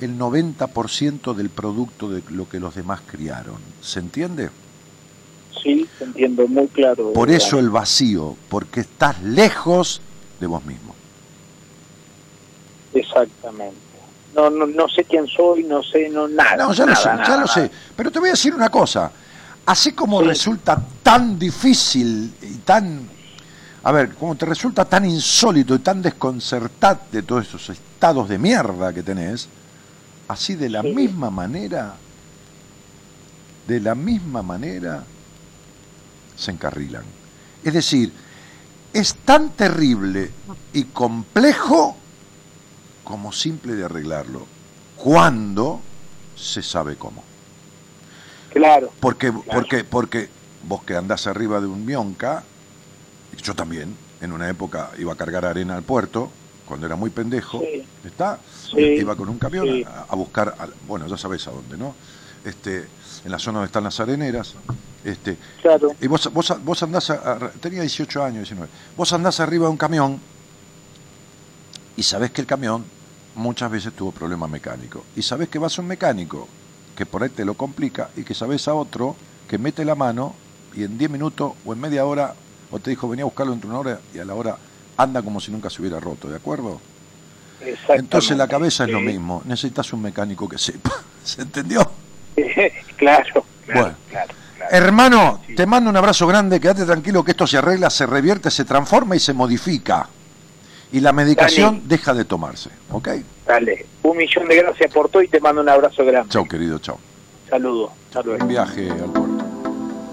[0.00, 3.56] el 90% del producto de lo que los demás criaron.
[3.82, 4.48] ¿Se entiende?
[5.68, 7.12] Sí, te entiendo muy claro.
[7.12, 10.00] Por eso el vacío, porque estás lejos
[10.40, 10.94] de vos mismo.
[12.94, 13.76] Exactamente.
[14.34, 16.56] No, no, no sé quién soy, no sé, no nada.
[16.56, 17.46] No, ya lo nada, sé, ya nada, lo nada.
[17.52, 17.70] sé.
[17.94, 19.12] Pero te voy a decir una cosa.
[19.66, 23.06] Así como resulta tan difícil y tan...
[23.82, 28.90] A ver, como te resulta tan insólito y tan desconcertante todos esos estados de mierda
[28.94, 29.50] que tenés,
[30.28, 31.94] así de la misma manera,
[33.66, 35.04] de la misma manera,
[36.38, 37.02] se encarrilan.
[37.64, 38.12] Es decir,
[38.92, 40.30] es tan terrible
[40.72, 41.96] y complejo
[43.04, 44.46] como simple de arreglarlo,
[44.96, 45.80] cuando
[46.36, 47.24] se sabe cómo.
[48.50, 48.92] Claro.
[49.00, 50.28] Porque, porque, porque
[50.62, 52.44] vos que andás arriba de un mionca,
[53.42, 56.30] yo también, en una época iba a cargar arena al puerto,
[56.66, 57.62] cuando era muy pendejo,
[58.04, 58.40] ¿está?
[58.70, 59.84] Sí, Iba con un camión sí.
[59.84, 60.54] a, a buscar,
[60.86, 61.94] bueno, ya sabés a dónde, ¿no?
[62.44, 62.86] Este,
[63.24, 64.54] en la zona donde están las areneras,
[65.04, 65.94] este, Claro.
[66.00, 69.76] y vos, vos, vos andás, a- tenía 18 años, 19, vos andás arriba de un
[69.76, 70.20] camión
[71.96, 72.84] y sabés que el camión
[73.34, 75.02] muchas veces tuvo problemas mecánicos.
[75.16, 76.48] Y sabés que vas a un mecánico
[76.96, 79.14] que por ahí te lo complica y que sabés a otro
[79.48, 80.34] que mete la mano
[80.74, 82.34] y en 10 minutos o en media hora
[82.70, 84.56] o te dijo venía a buscarlo entre una hora y a la hora
[84.96, 86.80] anda como si nunca se hubiera roto, ¿de acuerdo?
[87.88, 90.92] Entonces la cabeza es lo mismo, necesitas un mecánico que sepa,
[91.24, 91.88] ¿se entendió?
[92.96, 93.94] claro, Bueno.
[94.70, 98.64] Hermano, te mando un abrazo grande, quédate tranquilo que esto se arregla, se revierte, se
[98.64, 100.08] transforma y se modifica.
[100.92, 103.08] Y la medicación deja de tomarse, ¿ok?
[103.46, 106.30] Dale, un millón de gracias por todo y te mando un abrazo grande.
[106.30, 106.98] Chau, querido, chau.
[107.48, 107.90] Saludos.
[108.12, 108.40] Saludos.
[108.40, 109.44] Un viaje al puerto.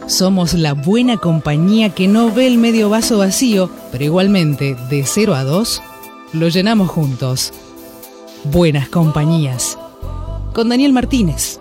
[0.07, 5.33] Somos la buena compañía que no ve el medio vaso vacío, pero igualmente, de 0
[5.33, 5.81] a 2,
[6.33, 7.53] lo llenamos juntos.
[8.43, 9.79] Buenas compañías.
[10.53, 11.59] Con Daniel Martínez.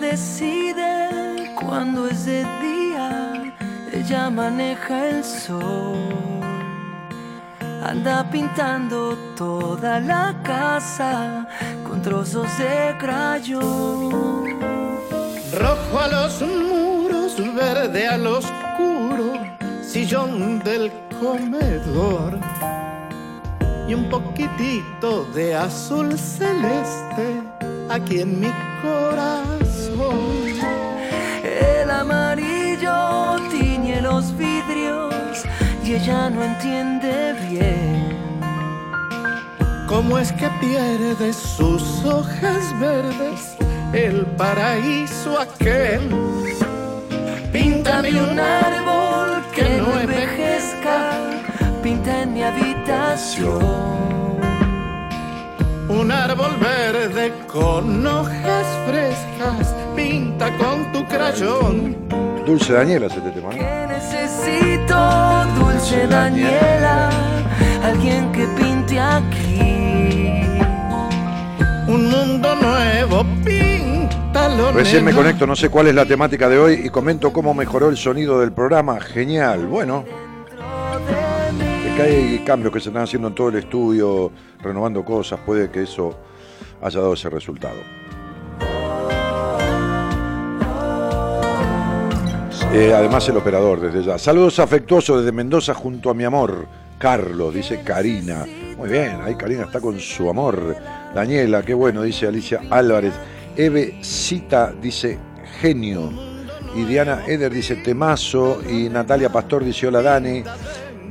[0.00, 3.52] Decide cuando es de día,
[3.92, 6.40] ella maneja el sol.
[7.82, 11.46] Anda pintando toda la casa
[11.86, 14.58] con trozos de crayón.
[15.52, 19.32] Rojo a los muros, verde al oscuro,
[19.80, 22.38] sillón del comedor.
[23.88, 27.42] Y un poquitito de azul celeste
[27.88, 28.73] aquí en mi
[35.86, 38.40] y ella no entiende bien.
[39.86, 43.56] ¿Cómo es que pierde sus hojas verdes
[43.92, 46.00] el paraíso aquel?
[47.52, 51.10] Píntame un árbol que no envejezca,
[51.82, 53.62] pinta en mi habitación.
[55.88, 62.33] Un árbol verde con hojas frescas, pinta con tu crayón.
[62.46, 64.94] Dulce Daniela se te tema, Que necesito
[65.58, 67.08] dulce Daniela,
[67.82, 70.42] alguien que pinte aquí.
[71.88, 74.72] Un mundo nuevo, píntalo.
[74.72, 77.88] Recién me conecto, no sé cuál es la temática de hoy y comento cómo mejoró
[77.88, 79.00] el sonido del programa.
[79.00, 79.66] Genial.
[79.66, 80.04] Bueno,
[81.86, 84.30] es que hay cambios que se están haciendo en todo el estudio,
[84.60, 86.14] renovando cosas, puede que eso
[86.82, 88.03] haya dado ese resultado.
[92.76, 94.18] Eh, además el operador desde ya.
[94.18, 96.66] Saludos afectuosos desde Mendoza junto a mi amor.
[96.98, 98.44] Carlos, dice Karina.
[98.76, 100.74] Muy bien, ahí Karina está con su amor.
[101.14, 103.14] Daniela, qué bueno, dice Alicia Álvarez.
[103.56, 105.20] Eve Cita dice
[105.60, 106.10] genio.
[106.74, 108.60] Y Diana Eder dice temazo.
[108.68, 110.42] Y Natalia Pastor dice hola Dani.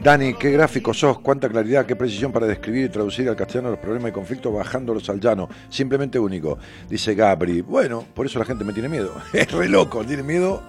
[0.04, 3.80] Dani, qué gráfico sos, cuánta claridad, qué precisión para describir y traducir al castellano los
[3.80, 5.48] problemas y conflictos bajándolos al llano.
[5.70, 6.58] Simplemente único.
[6.90, 7.62] Dice Gabri.
[7.62, 9.14] Bueno, por eso la gente me tiene miedo.
[9.34, 10.62] Es re loco, tiene miedo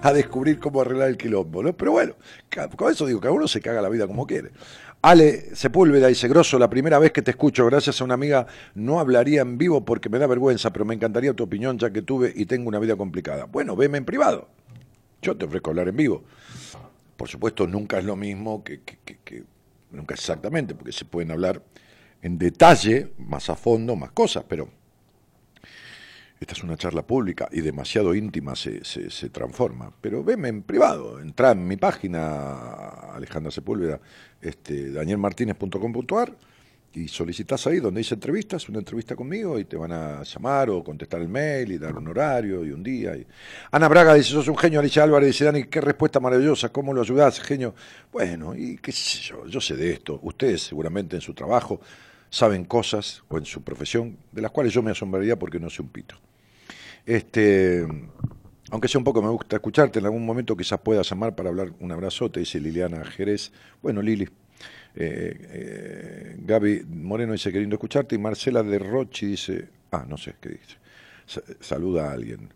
[0.00, 1.62] a descubrir cómo arreglar el quilombo.
[1.74, 2.14] Pero bueno,
[2.74, 4.50] con eso digo, cada uno se caga la vida como quiere.
[5.02, 8.98] Ale Sepúlveda dice, Grosso, la primera vez que te escucho, gracias a una amiga, no
[8.98, 12.32] hablaría en vivo porque me da vergüenza, pero me encantaría tu opinión ya que tuve
[12.34, 13.44] y tengo una vida complicada.
[13.44, 14.48] Bueno, veme en privado.
[15.20, 16.24] Yo te ofrezco hablar en vivo.
[17.20, 19.44] Por supuesto, nunca es lo mismo que, que- que-
[19.90, 21.62] nunca exactamente, porque se pueden hablar
[22.22, 24.70] en detalle, más a fondo, más cosas, pero
[26.40, 29.92] esta es una charla pública y demasiado íntima se, se- se transforma.
[30.00, 32.54] Pero veme en privado, entra en mi página,
[33.12, 34.00] Alejandra Sepúlveda,
[34.40, 36.34] este, danielmartinez.com.ar
[36.92, 40.82] y solicitas ahí donde dice entrevistas, una entrevista conmigo y te van a llamar o
[40.82, 43.16] contestar el mail y dar un horario y un día.
[43.16, 43.26] y-
[43.70, 47.00] Ana Braga dice, sos un genio, Alicia Álvarez dice, Dani, qué respuesta maravillosa, ¿cómo lo
[47.02, 47.74] ayudás, genio?
[48.12, 51.80] Bueno, y qué sé yo, yo sé de esto, ustedes seguramente en su trabajo
[52.28, 55.82] saben cosas o en su profesión de las cuales yo me asombraría porque no sé
[55.82, 56.16] un pito.
[57.06, 57.86] Este,
[58.70, 61.72] aunque sea un poco me gusta escucharte, en algún momento quizás pueda llamar para hablar
[61.80, 63.52] un abrazote, dice Liliana Jerez.
[63.82, 64.28] Bueno, Lili.
[64.96, 70.34] Eh, eh, Gaby Moreno dice queriendo escucharte y Marcela de Rochi dice, ah, no sé
[70.40, 70.76] qué dice,
[71.26, 72.52] Sa- saluda a alguien.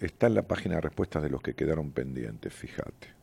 [0.00, 3.14] Está en la página de respuestas de los que quedaron pendientes, fíjate.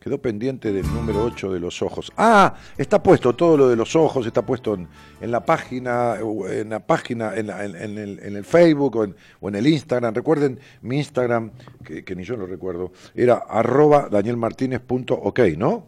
[0.00, 2.10] Quedó pendiente del número 8 de los ojos.
[2.16, 6.80] Ah, está puesto todo lo de los ojos, está puesto en, la página, en la
[6.86, 10.14] página, en, la- en- el, Facebook o en, o el Instagram.
[10.14, 11.50] Recuerden, mi Instagram,
[11.84, 15.86] que, que ni yo lo recuerdo, era arroba danielmartinez.ok, ¿no?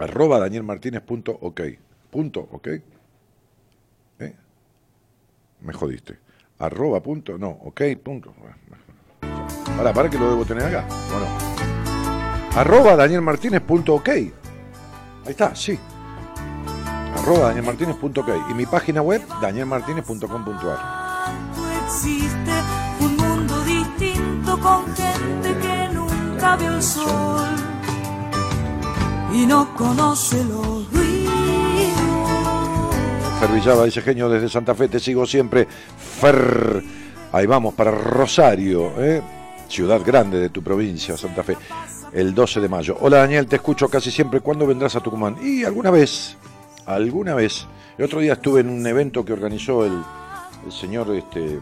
[0.00, 1.60] Arroba danielmartinez.ok.
[2.10, 2.68] Punto, ¿ok?
[4.18, 4.34] ¿Eh?
[5.60, 6.18] Me jodiste.
[6.58, 8.34] Arroba punto, no, ok, punto.
[9.76, 10.86] Para, para que lo debo tener acá.
[11.10, 11.26] Bueno.
[12.54, 14.08] Arroba danielmartinez.ok.
[14.08, 14.32] Ahí
[15.26, 15.78] está, sí.
[17.16, 18.28] Arroba danielmartinez.ok.
[18.50, 20.78] Y mi página web, danielmartinez.com.ar.
[21.84, 22.52] existe
[23.00, 27.69] un mundo distinto con gente que nunca vio el sol
[29.32, 31.32] y no conoce los ruidos.
[33.40, 35.66] Fer Villaba dice genio desde Santa Fe, te sigo siempre.
[36.20, 36.82] Fer,
[37.32, 39.22] ahí vamos para Rosario, ¿eh?
[39.68, 41.56] ciudad grande de tu provincia, Santa Fe,
[42.12, 42.96] el 12 de mayo.
[43.00, 44.40] Hola Daniel, te escucho casi siempre.
[44.40, 45.36] ¿Cuándo vendrás a Tucumán?
[45.42, 46.36] Y alguna vez,
[46.86, 47.66] alguna vez.
[47.96, 50.02] El otro día estuve en un evento que organizó el,
[50.66, 51.58] el señor este,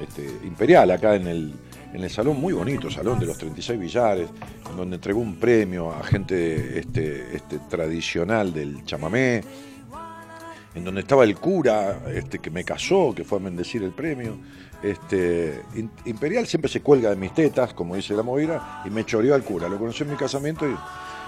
[0.00, 1.54] este, Imperial acá en el,
[1.92, 4.28] en el salón, muy bonito salón de los 36 billares,
[4.70, 9.42] en donde entregó un premio a gente este, este, tradicional del chamamé
[10.74, 14.38] en donde estaba el cura este, que me casó, que fue a bendecir el premio.
[14.82, 15.62] Este,
[16.04, 19.42] Imperial siempre se cuelga de mis tetas, como dice la movida, y me choreó al
[19.42, 19.68] cura.
[19.68, 20.74] Lo conocí en mi casamiento y.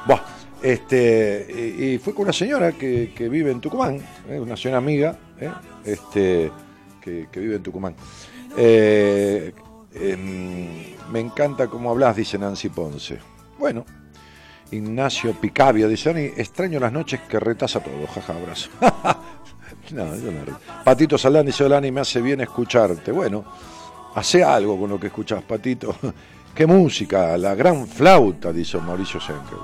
[0.06, 0.20] Buah,
[0.62, 1.46] este,
[1.78, 5.18] y, fue con una señora que, vive en Tucumán, una señora amiga,
[5.84, 6.50] este,
[7.00, 7.94] que, vive en Tucumán.
[9.94, 13.18] Em, me encanta cómo hablas, dice Nancy Ponce.
[13.58, 13.84] Bueno,
[14.72, 18.70] Ignacio Picabia dice, Dani, extraño las noches que retas a todo, jaja, abrazo.
[19.92, 20.58] no, yo no.
[20.84, 23.12] Patito Salán dice, hola, Dani, me hace bien escucharte.
[23.12, 23.44] Bueno,
[24.14, 25.94] hace algo con lo que escuchas, Patito.
[26.54, 29.58] Qué música, la gran flauta, dice Mauricio Senkel.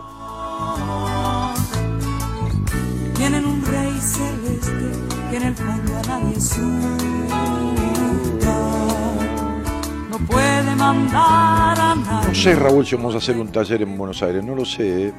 [3.15, 4.73] Tienen un rey celeste
[5.31, 6.98] que en el fondo a nadie asusta.
[10.20, 12.28] No puede mandar a nadie.
[12.28, 15.09] No sé, Raúl, si vamos a hacer un taller en Buenos Aires, no lo sé.
[15.09, 15.12] ¿eh?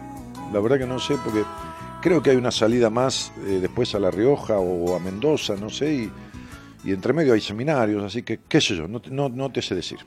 [0.53, 1.43] La verdad que no sé, porque
[2.01, 5.69] creo que hay una salida más eh, después a La Rioja o a Mendoza, no
[5.69, 6.11] sé, y,
[6.83, 9.61] y entre medio hay seminarios, así que qué sé yo, no, te- no, no te
[9.61, 9.99] sé decir.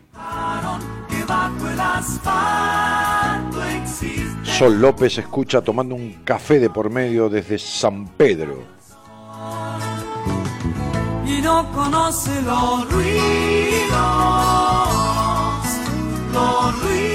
[4.45, 8.59] Sol López escucha tomando un café de por medio desde San Pedro.
[11.43, 13.91] No conoce los ruidos,
[16.33, 17.11] los ruidos.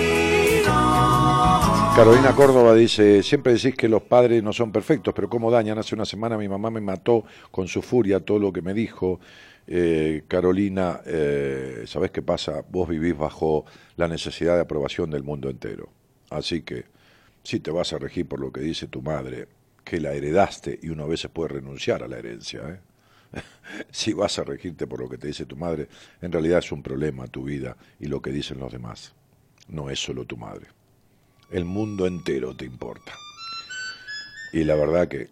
[1.95, 5.79] Carolina Córdoba dice, siempre decís que los padres no son perfectos, pero cómo dañan.
[5.79, 9.19] Hace una semana mi mamá me mató con su furia todo lo que me dijo.
[9.65, 12.63] Eh, Carolina, eh, ¿sabés qué pasa?
[12.69, 15.89] Vos vivís bajo la necesidad de aprobación del mundo entero.
[16.29, 16.85] Así que
[17.43, 19.47] si te vas a regir por lo que dice tu madre,
[19.83, 22.86] que la heredaste y uno a veces puede renunciar a la herencia, ¿eh?
[23.91, 25.87] si vas a regirte por lo que te dice tu madre,
[26.21, 29.13] en realidad es un problema tu vida y lo que dicen los demás.
[29.67, 30.67] No es solo tu madre.
[31.51, 33.13] El mundo entero te importa.
[34.53, 35.29] Y la verdad que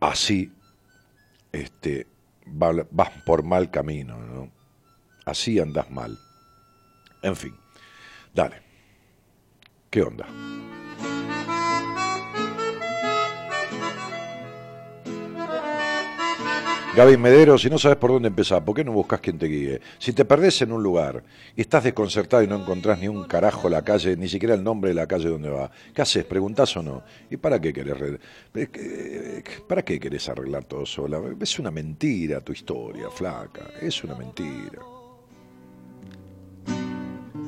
[0.00, 0.52] así
[1.52, 2.06] este,
[2.46, 4.50] va- vas por mal camino, ¿no?
[5.24, 6.18] Así andas mal.
[7.22, 7.54] En fin,
[8.34, 8.56] dale.
[9.90, 10.26] ¿Qué onda?
[16.96, 19.80] Gaby Medero, si no sabes por dónde empezar, ¿por qué no buscas quien te guíe?
[19.98, 21.24] Si te perdés en un lugar
[21.56, 24.90] y estás desconcertado y no encontrás ni un carajo la calle, ni siquiera el nombre
[24.90, 26.24] de la calle donde va, ¿qué haces?
[26.24, 27.02] ¿Preguntás o no?
[27.28, 28.20] ¿Y para qué querés,
[28.54, 31.20] eh, ¿para qué querés arreglar todo sola?
[31.40, 34.78] Es una mentira tu historia, flaca, es una mentira.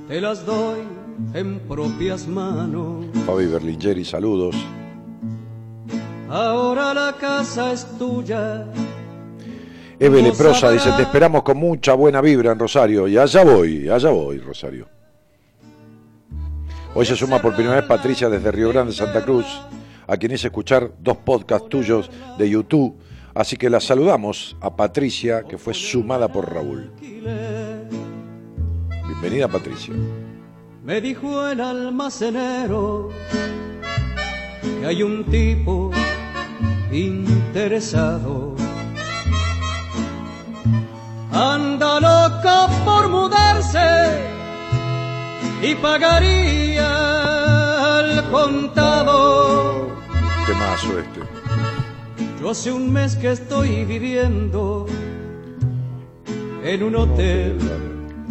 [0.08, 0.80] Te las doy
[1.34, 3.06] en propias manos.
[3.24, 4.56] Fabi Berlingeri, saludos.
[6.28, 8.66] Ahora la casa es tuya.
[9.98, 13.08] Eve Leprosa dice, te esperamos con mucha buena vibra en Rosario.
[13.08, 14.88] Y allá voy, allá voy, Rosario.
[16.94, 19.46] Hoy se suma por primera vez Patricia desde Río Grande, Santa Cruz,
[20.06, 22.96] a quien hice escuchar dos podcasts tuyos de YouTube.
[23.34, 26.90] Así que la saludamos a Patricia, que fue sumada por Raúl.
[29.06, 29.94] Bienvenida, Patricia.
[30.84, 33.10] Me dijo el almacenero
[34.62, 35.90] que hay un tipo
[36.90, 38.55] interesado.
[41.36, 44.22] Anda loco por mudarse
[45.62, 46.88] y pagaría
[47.98, 49.90] al contado.
[50.46, 51.20] Temazo este.
[52.40, 54.86] Yo hace un mes que estoy viviendo
[56.64, 57.58] en un hotel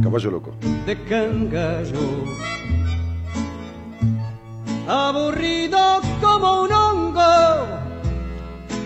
[0.02, 0.56] Caballo loco.
[0.88, 2.26] de Cangallo.
[4.88, 7.85] Aburrido como un hongo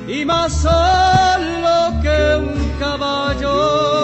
[0.10, 4.00] y más solo que un caballo.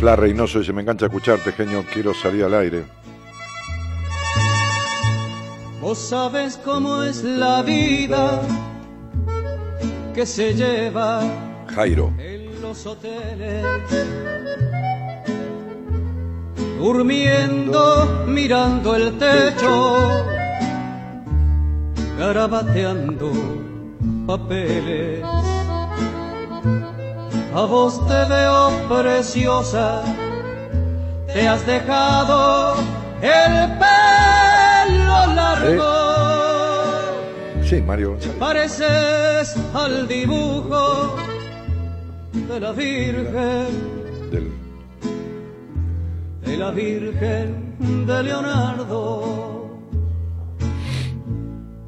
[0.00, 2.84] Fla Reynoso dice, me encanta escucharte, genio, quiero salir al aire.
[5.84, 8.40] Vos sabes cómo es la vida
[10.14, 11.20] que se lleva
[11.74, 12.10] Jairo.
[12.16, 13.66] en los hoteles.
[16.78, 20.24] Durmiendo, mirando el techo,
[22.18, 23.30] garabateando
[24.26, 25.22] papeles.
[27.54, 30.02] A vos te veo preciosa,
[31.26, 32.76] te has dejado
[33.20, 34.63] el pelo
[35.28, 35.84] largo.
[37.62, 38.16] Sí, Mario.
[38.38, 41.16] Pareces al dibujo
[42.32, 43.66] de la Virgen,
[44.30, 44.52] Del-
[46.44, 47.74] de la Virgen
[48.06, 49.64] de Leonardo.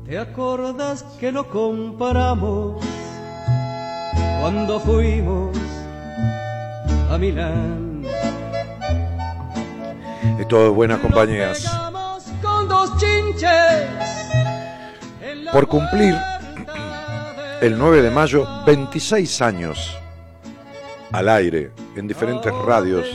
[0.07, 2.83] ¿Te acordas que lo comparamos
[4.41, 5.57] cuando fuimos
[7.11, 8.03] a Milán?
[10.39, 11.65] Esto es buenas compañías.
[12.99, 13.91] Chinches.
[15.53, 16.15] Por cumplir
[17.61, 19.97] el 9 de mayo 26 años
[21.13, 23.07] al aire en diferentes radios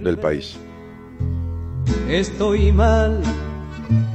[0.00, 0.56] del país.
[2.08, 3.20] Estoy mal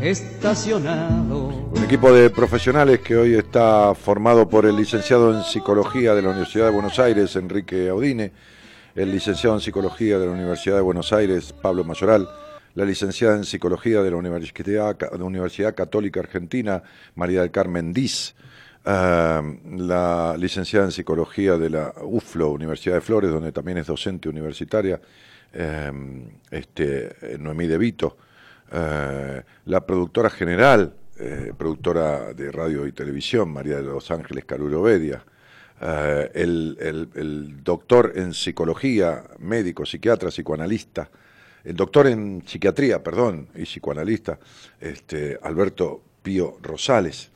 [0.01, 1.47] estacionado.
[1.47, 6.29] Un equipo de profesionales que hoy está formado por el licenciado en Psicología de la
[6.29, 8.31] Universidad de Buenos Aires, Enrique Audine,
[8.95, 12.27] el licenciado en Psicología de la Universidad de Buenos Aires, Pablo Mayoral,
[12.75, 16.83] la licenciada en Psicología de la Universidad, de la Universidad Católica Argentina,
[17.15, 18.35] María del Carmen Diz,
[18.85, 24.99] la licenciada en Psicología de la UFLO, Universidad de Flores, donde también es docente universitaria,
[25.53, 25.91] eh,
[26.51, 28.17] este, Noemí De Vito,
[28.71, 34.81] eh, la productora general, eh, productora de radio y televisión, María de los Ángeles Caruro
[34.81, 35.23] Bedia,
[35.81, 36.77] eh, el-
[37.15, 41.09] el doctor en psicología, médico, psiquiatra, psicoanalista,
[41.65, 44.39] el doctor en psiquiatría, perdón, y psicoanalista,
[44.79, 47.31] este, Alberto Pío Rosales,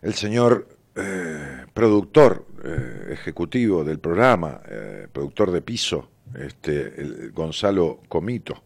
[0.00, 8.00] el señor eh, productor eh, ejecutivo del programa, eh, productor de piso, este, el- Gonzalo
[8.08, 8.62] Comito,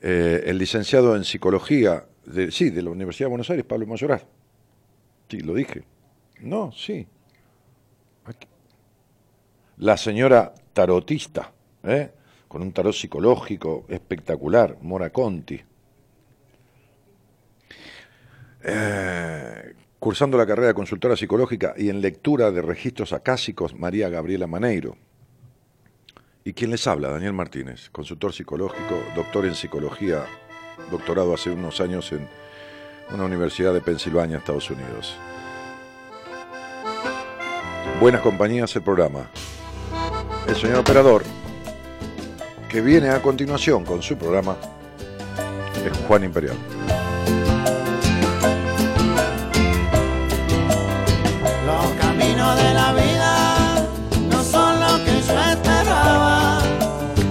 [0.00, 4.22] el licenciado en psicología, de, sí, de la Universidad de Buenos Aires, Pablo Mayoral.
[5.28, 5.82] Sí, lo dije.
[6.40, 7.04] No, sí.
[9.78, 11.52] La señora tarotista,
[11.84, 12.10] ¿eh?
[12.48, 15.60] Con un tarot psicológico espectacular, Mora Conti.
[18.64, 24.46] Eh, cursando la carrera de consultora psicológica y en lectura de registros acásicos, María Gabriela
[24.46, 24.96] Maneiro.
[26.44, 27.10] ¿Y quién les habla?
[27.10, 30.24] Daniel Martínez, consultor psicológico, doctor en psicología,
[30.90, 32.26] doctorado hace unos años en
[33.12, 35.16] una universidad de Pensilvania, Estados Unidos.
[38.00, 39.28] Buenas compañías el programa.
[40.46, 41.24] El señor operador,
[42.68, 44.56] que viene a continuación con su programa,
[45.84, 46.56] es Juan Imperial.
[51.66, 53.86] Los caminos de la vida
[54.30, 56.60] no son lo que yo esperaba,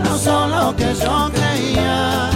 [0.04, 2.32] no son lo que yo creía,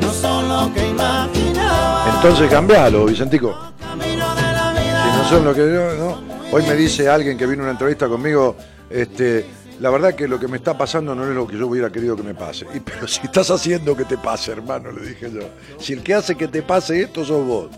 [0.00, 2.14] no son lo que imaginaba.
[2.16, 3.72] Entonces cambialo, Vicentico.
[4.02, 6.32] Si no son lo que yo, ¿no?
[6.50, 8.56] Hoy me dice alguien que vino a una entrevista conmigo,
[8.88, 9.46] este,
[9.82, 12.14] la verdad que lo que me está pasando no es lo que yo hubiera querido
[12.14, 12.66] que me pase.
[12.72, 15.40] Y, pero si estás haciendo que te pase, hermano, le dije yo.
[15.80, 17.68] Si el que hace que te pase esto sos vos.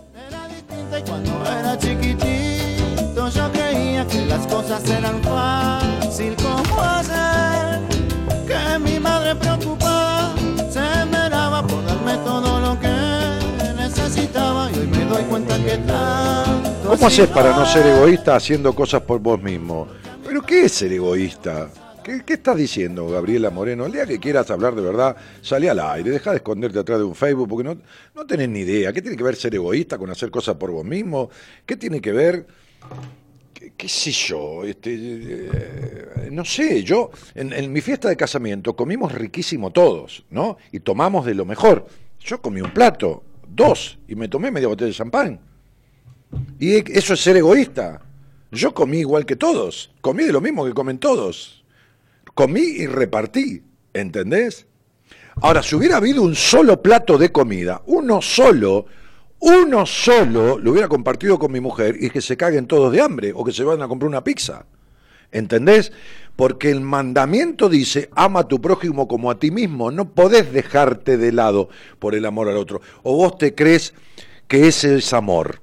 [1.07, 7.81] Cuando era chiquitito yo creía que las cosas eran fácil como hacer
[8.45, 10.35] que mi madre preocupada
[10.69, 16.71] se esmeraba por darme todo lo que necesitaba y hoy me doy cuenta que tanto
[16.87, 19.87] ¿Cómo ha haces para no ser egoísta haciendo cosas por vos mismo?
[20.23, 21.67] ¿Pero qué es ser egoísta?
[22.05, 23.87] ¿Qué, estás diciendo, Gabriela Moreno?
[23.87, 27.03] El día que quieras hablar de verdad, salí al aire, deja de esconderte atrás de
[27.03, 27.81] un Facebook, porque no,
[28.13, 28.93] no tenés ni idea.
[28.93, 31.31] ¿Qué tiene que ver ser egoísta con hacer cosas por vos mismo?
[31.65, 32.45] ¿Qué tiene que ver,
[33.55, 38.75] qué, qué sé yo, este, eh, no sé, yo, en, en mi fiesta de casamiento
[38.75, 40.57] comimos riquísimo todos, ¿no?
[40.71, 41.87] Y tomamos de lo mejor.
[42.19, 45.39] Yo comí un plato, dos, y me tomé media botella de champán.
[46.59, 47.99] Y eso es ser egoísta.
[48.51, 51.54] Yo comí igual que todos, comí de lo mismo que comen todos.
[52.35, 53.63] Comí y repartí,
[53.93, 54.67] ¿entendés?
[55.41, 58.85] Ahora, si hubiera habido un solo plato de comida, uno solo,
[59.39, 63.31] uno solo, lo hubiera compartido con mi mujer y que se caguen todos de hambre
[63.33, 64.65] o que se vayan a comprar una pizza.
[65.31, 65.93] ¿Entendés?
[66.35, 69.89] Porque el mandamiento dice, ama a tu prójimo como a ti mismo.
[69.89, 72.81] No podés dejarte de lado por el amor al otro.
[73.03, 73.93] O vos te crees
[74.47, 75.61] que ese es amor.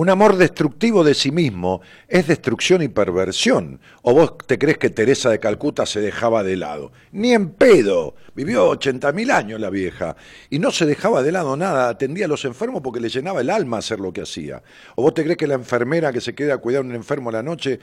[0.00, 3.80] Un amor destructivo de sí mismo es destrucción y perversión.
[4.00, 6.90] ¿O vos te crees que Teresa de Calcuta se dejaba de lado?
[7.12, 8.14] Ni en pedo.
[8.34, 10.16] Vivió 80.000 años la vieja
[10.48, 11.90] y no se dejaba de lado nada.
[11.90, 14.62] Atendía a los enfermos porque le llenaba el alma hacer lo que hacía.
[14.96, 17.28] ¿O vos te crees que la enfermera que se queda a cuidar a un enfermo
[17.28, 17.78] a la noche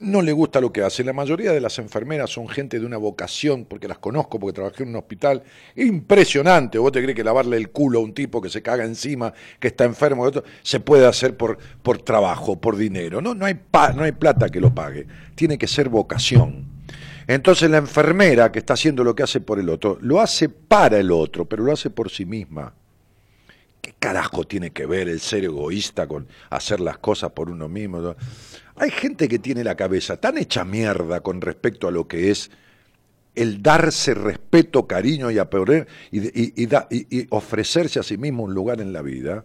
[0.00, 1.04] no le gusta lo que hace.
[1.04, 4.82] La mayoría de las enfermeras son gente de una vocación, porque las conozco, porque trabajé
[4.82, 5.42] en un hospital
[5.76, 6.78] impresionante.
[6.78, 9.68] ¿Vos te crees que lavarle el culo a un tipo que se caga encima, que
[9.68, 13.20] está enfermo, otro, se puede hacer por, por trabajo, por dinero?
[13.20, 13.58] No, no hay,
[13.94, 15.06] no hay plata que lo pague.
[15.34, 16.64] Tiene que ser vocación.
[17.26, 20.98] Entonces la enfermera que está haciendo lo que hace por el otro, lo hace para
[20.98, 22.72] el otro, pero lo hace por sí misma.
[23.80, 28.14] ¿Qué carajo tiene que ver el ser egoísta con hacer las cosas por uno mismo?
[28.80, 32.50] Hay gente que tiene la cabeza tan hecha mierda con respecto a lo que es
[33.34, 38.02] el darse respeto, cariño y, a poner- y, y- y da- y- y ofrecerse a
[38.02, 39.44] sí mismo un lugar en la vida,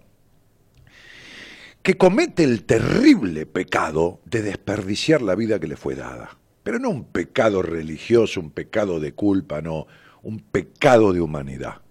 [1.83, 6.37] que comete el terrible pecado de desperdiciar la vida que le fue dada.
[6.63, 9.85] Pero no un pecado religioso, un pecado de culpa, no,
[10.23, 11.81] un pecado de humanidad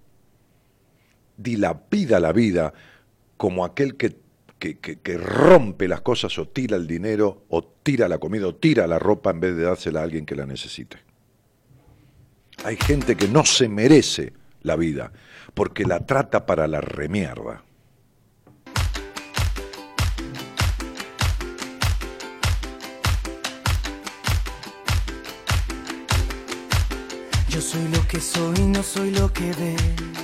[1.36, 2.72] dilapida la vida
[3.36, 4.16] como aquel que,
[4.72, 8.98] que, rompe las cosas o tira el dinero o tira la comida o tira la
[8.98, 10.96] ropa en vez de dársela a alguien que la necesite.
[12.64, 14.32] Hay gente que no se merece
[14.62, 15.12] la vida
[15.52, 17.62] porque la trata para la remierda.
[27.50, 30.23] Yo soy lo que soy, no soy lo que ves.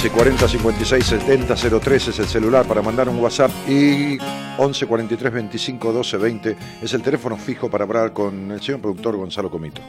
[0.00, 4.16] 11 40 56 70 03 es el celular para mandar un WhatsApp y
[4.56, 9.18] 11 43 25 12 20 es el teléfono fijo para hablar con el señor productor
[9.18, 9.82] Gonzalo Comito.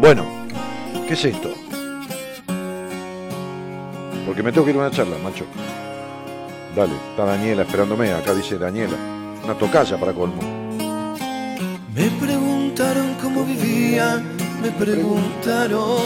[0.00, 0.26] Bueno,
[1.06, 1.54] ¿qué es esto?
[4.26, 5.44] Porque me tengo que ir a una charla, macho.
[6.74, 8.96] Dale, está Daniela esperándome, acá dice Daniela.
[9.44, 10.42] Una tocaya para colmo.
[11.94, 14.20] Me preguntaron cómo vivía,
[14.60, 16.00] me preguntaron.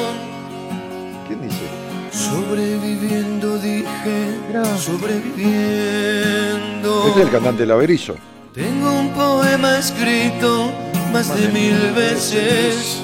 [1.27, 1.76] ¿Quién dice?
[2.17, 4.41] Sobreviviendo, dije,
[4.79, 7.09] sobreviviendo.
[7.09, 8.15] Este es el cantante del Averizo.
[8.55, 10.73] Tengo un poema escrito
[11.13, 13.03] más de mil veces.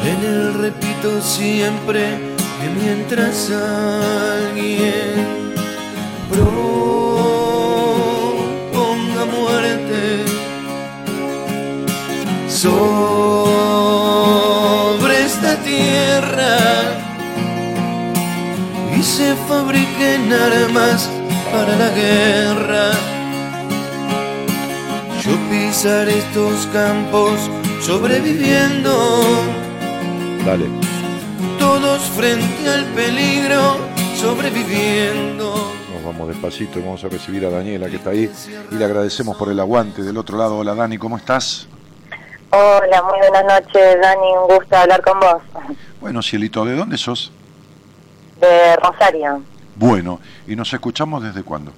[0.00, 2.16] En él repito siempre
[2.60, 5.52] que mientras alguien
[6.30, 7.26] proponga
[9.26, 10.24] muerte
[12.48, 13.07] sobre
[19.18, 21.10] se fabriquen armas
[21.50, 22.92] para la guerra.
[25.24, 27.32] Yo pisaré estos campos
[27.80, 28.92] sobreviviendo,
[30.46, 30.66] Dale.
[31.58, 33.78] todos frente al peligro,
[34.14, 35.72] sobreviviendo.
[35.92, 38.30] Nos vamos despacito y vamos a recibir a Daniela que está ahí
[38.70, 40.58] y le agradecemos por el aguante del otro lado.
[40.58, 41.66] Hola Dani, ¿cómo estás?
[42.50, 44.28] Hola, muy buenas noches, Dani.
[44.42, 45.42] Un gusto hablar con vos.
[46.00, 47.32] Bueno, Cielito, ¿de dónde sos?
[48.40, 49.42] De Rosario.
[49.76, 51.72] Bueno, ¿y nos escuchamos desde cuándo?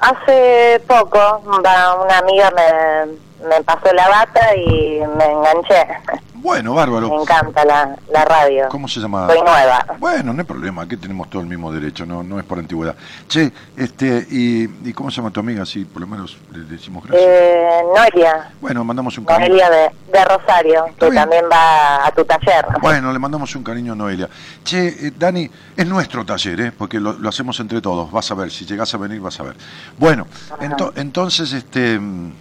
[0.00, 5.86] Hace poco, una amiga me, me pasó la bata y me enganché.
[6.40, 7.08] Bueno, bárbaro.
[7.08, 8.68] Me encanta la, la radio.
[8.70, 9.26] ¿Cómo se llama?
[9.26, 9.84] Soy nueva.
[9.98, 12.94] Bueno, no hay problema, aquí tenemos todo el mismo derecho, no, no es por antigüedad.
[13.28, 15.66] Che, este, y, ¿y cómo se llama tu amiga?
[15.66, 17.26] Sí, por lo menos le decimos gracias.
[17.28, 18.50] Eh, Noelia.
[18.60, 19.48] Bueno, mandamos un cariño.
[19.48, 22.66] Noelia de, de Rosario, que también va a tu taller.
[22.80, 24.28] Bueno, le mandamos un cariño a Noelia.
[24.64, 26.72] Che, eh, Dani, es nuestro taller, ¿eh?
[26.76, 29.42] porque lo, lo hacemos entre todos, vas a ver, si llegas a venir vas a
[29.42, 29.56] ver.
[29.98, 30.26] Bueno,
[30.60, 32.32] ento- entonces, este, mm,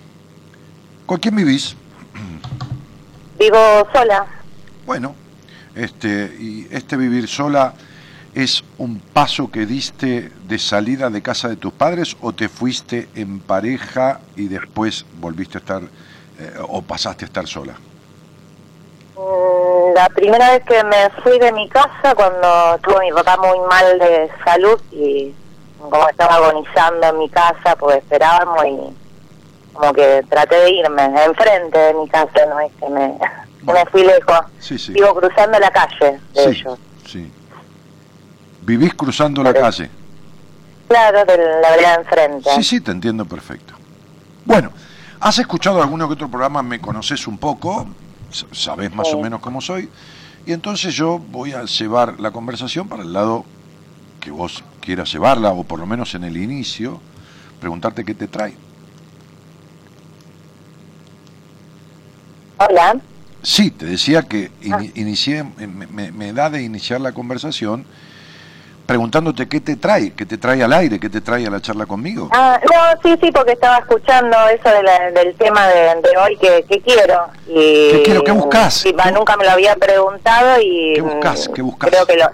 [1.05, 1.75] ¿con quién vivís?
[3.37, 4.25] Vivo sola.
[4.85, 5.15] Bueno,
[5.75, 7.73] este, y este vivir sola
[8.33, 13.09] es un paso que diste de salida de casa de tus padres o te fuiste
[13.15, 17.73] en pareja y después volviste a estar eh, o pasaste a estar sola.
[19.15, 23.59] Mm, La primera vez que me fui de mi casa cuando estuvo mi papá muy
[23.67, 25.33] mal de salud y
[25.79, 29.06] como estaba agonizando en mi casa, pues esperábamos y
[29.77, 33.17] como que traté de irme enfrente de mi casa, no es que me,
[33.73, 34.39] me fui lejos.
[34.59, 34.93] Sí, sí.
[34.93, 36.79] Vivo cruzando la calle de Sí, ellos.
[37.05, 37.31] sí.
[38.61, 39.89] Vivís cruzando la calle.
[40.89, 42.49] Claro, de la vereda enfrente.
[42.55, 43.73] Sí, sí, te entiendo perfecto.
[44.45, 44.71] Bueno,
[45.19, 46.61] ¿has escuchado alguno que otro programa?
[46.63, 47.87] Me conoces un poco,
[48.51, 49.89] sabes más o menos cómo soy,
[50.45, 53.45] y entonces yo voy a llevar la conversación para el lado
[54.21, 56.99] que vos quieras llevarla, o por lo menos en el inicio,
[57.59, 58.55] preguntarte qué te trae.
[62.57, 62.95] Hola.
[63.43, 67.85] Sí, te decía que ini- inicié, me, me- da de iniciar la conversación
[68.85, 71.85] preguntándote qué te trae, qué te trae al aire, qué te trae a la charla
[71.85, 72.29] conmigo.
[72.31, 76.37] Ah, no, sí, sí, porque estaba escuchando eso de la- del tema de, de hoy
[76.37, 77.27] que, que quiero.
[77.47, 78.23] Y, ¿Qué quiero?
[78.23, 78.31] ¿Qué
[78.93, 81.49] va, nunca me lo había preguntado y ¿Qué buscás?
[81.53, 82.29] creo que lo,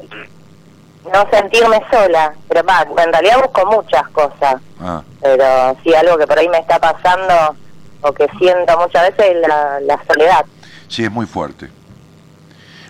[1.12, 2.34] no sentirme sola.
[2.48, 4.56] Pero va, en realidad busco muchas cosas.
[4.80, 7.56] Ah, Pero sí, algo que por ahí me está pasando
[8.04, 10.46] o que siento muchas veces es la, la soledad.
[10.88, 11.70] sí, es muy fuerte.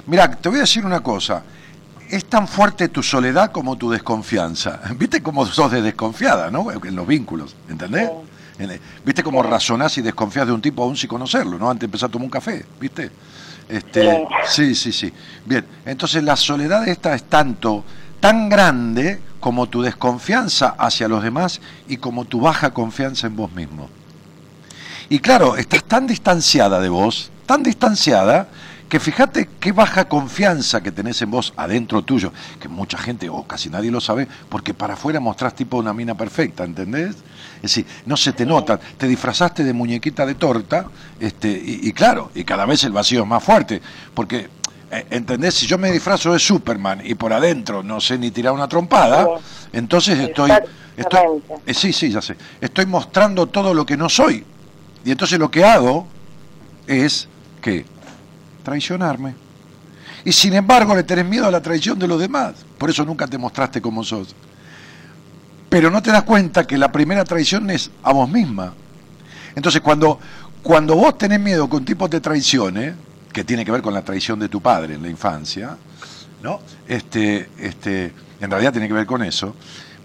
[0.06, 1.44] Mira, te voy a decir una cosa.
[2.10, 4.81] Es tan fuerte tu soledad como tu desconfianza.
[4.98, 6.69] ¿Viste cómo sos de desconfiada, no?
[6.72, 8.10] En los vínculos, ¿entendés?
[9.03, 11.69] ¿Viste cómo razonás y desconfías de un tipo aún sin conocerlo, no?
[11.69, 13.10] Antes de empezar a tomar un café, ¿viste?
[13.68, 15.11] Este, sí, sí, sí.
[15.45, 17.84] Bien, entonces la soledad esta es tanto,
[18.19, 23.52] tan grande como tu desconfianza hacia los demás y como tu baja confianza en vos
[23.53, 23.90] mismo.
[25.09, 28.47] Y claro, estás tan distanciada de vos, tan distanciada,
[28.93, 33.43] que fíjate qué baja confianza que tenés en vos adentro tuyo, que mucha gente o
[33.43, 37.15] casi nadie lo sabe, porque para afuera mostrás tipo una mina perfecta, ¿entendés?
[37.55, 40.85] Es decir, no se te nota, te disfrazaste de muñequita de torta,
[41.19, 43.81] este, y, y claro, y cada vez el vacío es más fuerte,
[44.13, 44.47] porque,
[44.91, 45.55] eh, ¿entendés?
[45.55, 49.27] Si yo me disfrazo de Superman y por adentro no sé ni tirar una trompada,
[49.71, 50.51] entonces estoy...
[50.95, 51.19] estoy
[51.65, 52.35] eh, sí, sí, ya sé.
[52.61, 54.45] Estoy mostrando todo lo que no soy.
[55.05, 56.07] Y entonces lo que hago
[56.88, 57.27] es
[57.61, 57.85] que
[58.63, 59.35] traicionarme.
[60.25, 62.53] Y sin embargo le tenés miedo a la traición de los demás.
[62.77, 64.35] Por eso nunca te mostraste como sos.
[65.69, 68.73] pero no te das cuenta que la primera traición es a vos misma.
[69.55, 70.19] Entonces, cuando,
[70.61, 72.93] cuando vos tenés miedo que un tipo te traicione,
[73.31, 75.75] que tiene que ver con la traición de tu padre en la infancia,
[76.43, 76.59] ¿no?
[76.88, 79.55] Este, este, en realidad tiene que ver con eso,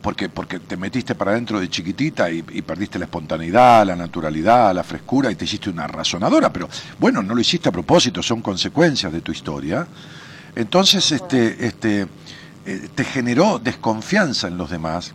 [0.08, 4.74] porque, porque te metiste para adentro de chiquitita y, y perdiste la espontaneidad, la naturalidad,
[4.74, 6.66] la frescura y te hiciste una razonadora, pero
[6.98, 9.86] bueno, no lo hiciste a propósito, son consecuencias de tu historia.
[10.56, 12.06] Entonces, este, este,
[12.64, 15.12] eh, te generó desconfianza en los demás,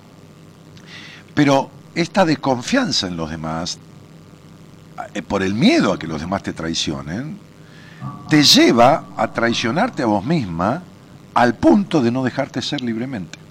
[1.34, 3.80] pero esta desconfianza en los demás,
[5.16, 7.40] eh, por el miedo a que los demás te traicionen,
[8.30, 10.84] te lleva a traicionarte a vos misma
[11.34, 13.43] al punto de no dejarte ser libremente.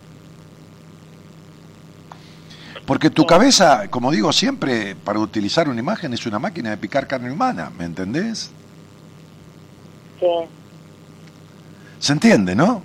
[2.87, 7.07] Porque tu cabeza, como digo siempre, para utilizar una imagen, es una máquina de picar
[7.07, 8.51] carne humana, ¿me entendés?
[10.21, 10.27] Sí,
[11.99, 12.83] ¿Se entiende, no?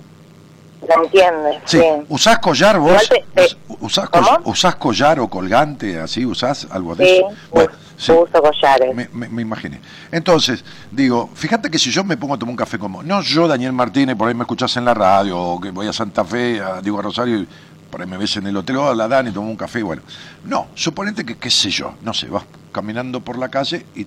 [0.96, 1.60] lo entiende.
[1.64, 1.78] Sí.
[1.78, 1.84] Sí.
[2.08, 2.90] ¿Usás collar vos?
[3.02, 6.24] Igual te- te- ¿Usás, coll- usás collar o colgante así?
[6.24, 7.28] ¿Usás algo de Sí, eso?
[7.50, 8.12] Bueno, sí.
[8.12, 8.94] uso collares.
[8.94, 9.80] Me, me- me imaginé.
[10.12, 13.48] Entonces, digo, fíjate que si yo me pongo a tomar un café como, no yo,
[13.48, 16.60] Daniel Martínez, por ahí me escuchás en la radio, o que voy a Santa Fe,
[16.60, 17.48] a, digo a Rosario, y
[17.90, 20.02] por ahí me ves en el hotel, hola Dani, tomo un café, bueno.
[20.44, 24.06] No, suponete que, qué sé yo, no sé, vas caminando por la calle y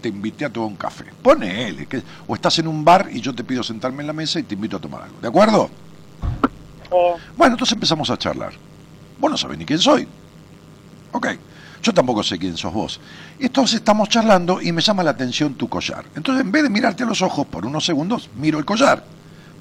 [0.00, 1.04] te invité a tomar un café.
[1.22, 4.40] Ponele, que, o estás en un bar y yo te pido sentarme en la mesa
[4.40, 5.70] y te invito a tomar algo, ¿de acuerdo?
[7.36, 8.52] Bueno, entonces empezamos a charlar.
[9.18, 10.08] Vos no sabés ni quién soy.
[11.12, 11.28] Ok.
[11.82, 13.00] Yo tampoco sé quién sos vos.
[13.38, 16.04] Entonces estamos charlando y me llama la atención tu collar.
[16.14, 19.02] Entonces, en vez de mirarte a los ojos por unos segundos, miro el collar.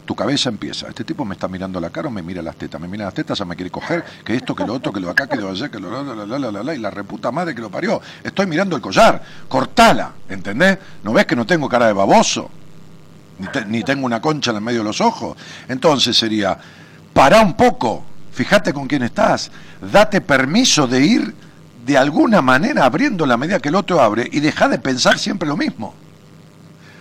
[0.10, 0.88] Tu cabeza empieza.
[0.88, 2.82] Este tipo me está mirando la cara o me mira las tetas.
[2.82, 5.08] Me mira las tetas, ya me quiere coger, que esto, que lo otro, que lo
[5.12, 7.54] acá, que lo allá, que lo la, la, la, la, la, y la reputa madre
[7.54, 8.02] que lo parió.
[8.24, 9.22] Estoy mirando el collar.
[9.48, 10.80] Cortala, ¿entendés?
[11.04, 12.50] ¿No ves que no tengo cara de baboso?
[13.38, 15.38] Ni, te- ni tengo una concha en el medio de los ojos.
[15.68, 16.58] Entonces sería,
[17.14, 21.36] pará un poco, fíjate con quién estás, date permiso de ir
[21.86, 25.48] de alguna manera abriendo la medida que el otro abre y deja de pensar siempre
[25.48, 25.94] lo mismo.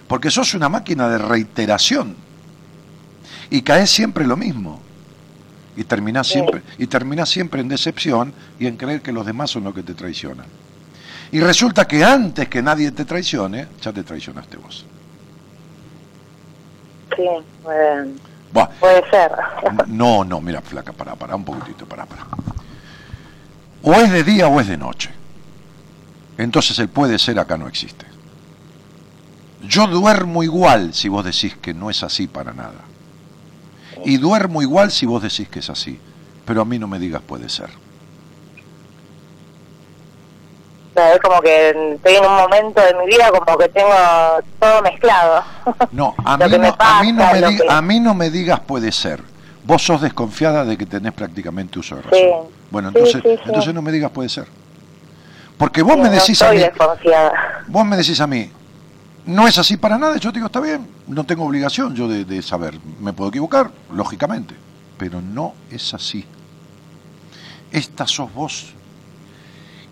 [0.07, 2.28] Porque sos una máquina de reiteración
[3.51, 4.81] y caes siempre lo mismo.
[5.77, 9.65] Y terminás siempre, y terminás siempre en decepción y en creer que los demás son
[9.65, 10.47] los que te traicionan.
[11.31, 14.85] Y resulta que antes que nadie te traicione, ya te traicionaste vos.
[17.15, 17.25] Sí,
[17.63, 19.33] puede, ser.
[19.87, 22.27] No, no, mira, flaca, pará, pará un poquitito, pará, pará.
[23.83, 25.11] O es de día o es de noche.
[26.39, 28.07] Entonces el puede ser acá no existe.
[29.63, 32.81] Yo duermo igual si vos decís que no es así para nada.
[34.05, 35.99] Y duermo igual si vos decís que es así.
[36.45, 37.69] Pero a mí no me digas puede ser.
[40.97, 43.89] Es como que estoy en un momento de mi vida como que tengo
[44.59, 45.45] todo mezclado.
[45.93, 48.31] No, a mí no, a mí no pasa, me diga- que- a mí no me
[48.31, 49.23] digas puede ser.
[49.65, 52.19] Vos sos desconfiada de que tenés prácticamente uso de razón.
[52.19, 52.55] Sí.
[52.71, 53.41] Bueno, entonces, sí, sí.
[53.47, 54.47] entonces no me digas puede ser.
[55.57, 56.63] Porque vos me no decís a mí,
[57.69, 58.51] vos me decís a mí,
[59.29, 62.43] no es así para nada, yo te digo, está bien, no tengo obligación yo de,
[62.43, 64.55] saber, me puedo equivocar, lógicamente,
[64.97, 66.25] pero no es así.
[67.71, 68.73] Esta sos vos.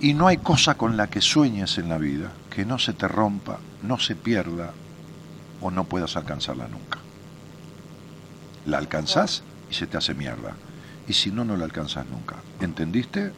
[0.00, 3.08] Y no hay cosa con la que sueñes en la vida que no se te
[3.08, 4.72] rompa, no se pierda
[5.60, 6.98] o no puedas alcanzarla nunca.
[8.64, 10.56] La alcanzás y se te hace mierda.
[11.08, 12.36] Y si no, no la alcanzás nunca.
[12.60, 13.32] ¿Entendiste?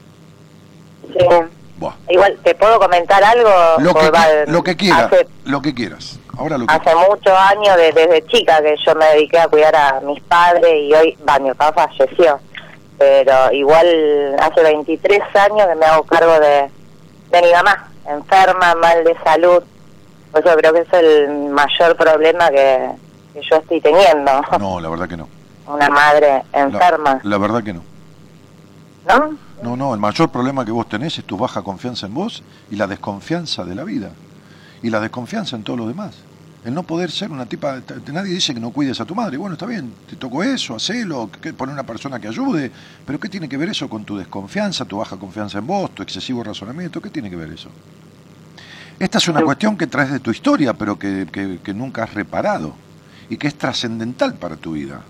[1.03, 1.48] Sí.
[1.79, 1.93] Buah.
[2.09, 3.51] Igual, ¿te puedo comentar algo?
[3.79, 4.11] Lo que,
[4.49, 6.19] lo que quieras, Hace, lo que quieras.
[6.37, 9.75] Ahora lo que hace muchos años, de- desde chica, que yo me dediqué a cuidar
[9.77, 12.39] a mis padres y hoy, va, mi papá falleció.
[12.99, 16.69] Pero igual hace 23 años que me hago cargo de,
[17.31, 19.63] de mi mamá, enferma, mal de salud.
[20.33, 22.91] Pues yo creo que es el mayor problema que,
[23.35, 24.31] que yo estoy teniendo.
[24.59, 25.29] No, la verdad que no.
[25.69, 27.83] Una madre La- enferma, La, verdad que no.
[29.07, 29.37] ¿no?
[29.63, 32.77] No, no, el mayor problema que vos tenés es tu baja confianza en vos y
[32.77, 34.11] la desconfianza de la vida.
[34.83, 36.15] Y la desconfianza en todos los demás.
[36.65, 37.81] El no poder ser una tipa...
[38.13, 39.37] Nadie dice que no cuides a tu madre.
[39.37, 42.71] Bueno, está bien, te tocó eso, hacelo, que poner una persona que ayude.
[43.05, 46.03] Pero ¿qué tiene que ver eso con tu desconfianza, tu baja confianza en vos, tu
[46.03, 47.01] excesivo razonamiento?
[47.01, 47.71] ¿Qué tiene que ver eso?
[48.99, 52.15] Esta es una cuestión que traes de tu historia, pero que, que- que nunca has
[52.15, 52.75] reparado
[53.31, 55.03] y que es trascendental para tu vida.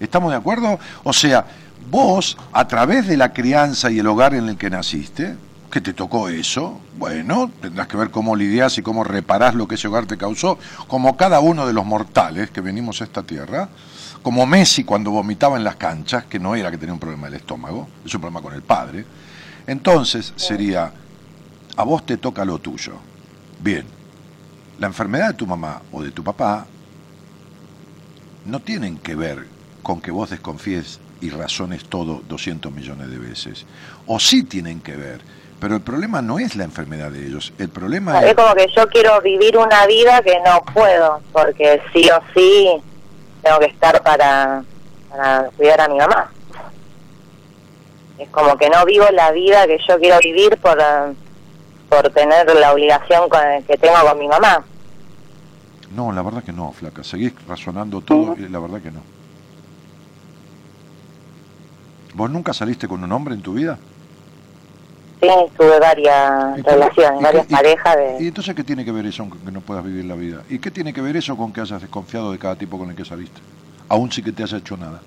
[0.00, 0.78] ¿Estamos de acuerdo?
[1.04, 1.44] O sea,
[1.90, 5.36] vos, a través de la crianza y el hogar en el que naciste,
[5.70, 9.74] que te tocó eso, bueno, tendrás que ver cómo lidias y cómo reparás lo que
[9.74, 13.68] ese hogar te causó, como cada uno de los mortales que venimos a esta tierra,
[14.22, 17.40] como Messi cuando vomitaba en las canchas, que no era que tenía un problema del
[17.40, 19.04] estómago, es un problema con el padre.
[19.66, 20.90] Entonces sería,
[21.76, 22.94] a vos te toca lo tuyo.
[23.60, 23.84] Bien,
[24.78, 26.66] la enfermedad de tu mamá o de tu papá
[28.46, 29.46] no tienen que ver
[29.82, 33.66] con que vos desconfíes y razones todo 200 millones de veces.
[34.06, 35.20] O sí tienen que ver,
[35.60, 38.34] pero el problema no es la enfermedad de ellos, el problema Es es...
[38.34, 42.68] como que yo quiero vivir una vida que no puedo, porque sí o sí
[43.42, 44.62] tengo que estar para,
[45.10, 46.30] para cuidar a mi mamá.
[48.18, 50.76] Es como que no vivo la vida que yo quiero vivir por,
[51.88, 54.64] por tener la obligación con- que tengo con mi mamá.
[55.94, 57.02] No, la verdad que no, flaca.
[57.04, 59.00] Seguís razonando todo y la verdad que no.
[62.18, 63.78] ¿Vos nunca saliste con un hombre en tu vida?
[65.20, 68.16] Sí, tuve varias ¿Y qué- relaciones, varias qué- parejas de...
[68.24, 70.42] ¿Y entonces qué tiene que ver eso con que no puedas vivir la vida?
[70.50, 72.96] ¿Y qué tiene que ver eso con que hayas desconfiado de cada tipo con el
[72.96, 73.40] que saliste?
[73.88, 75.00] Aún sí que te has hecho nada.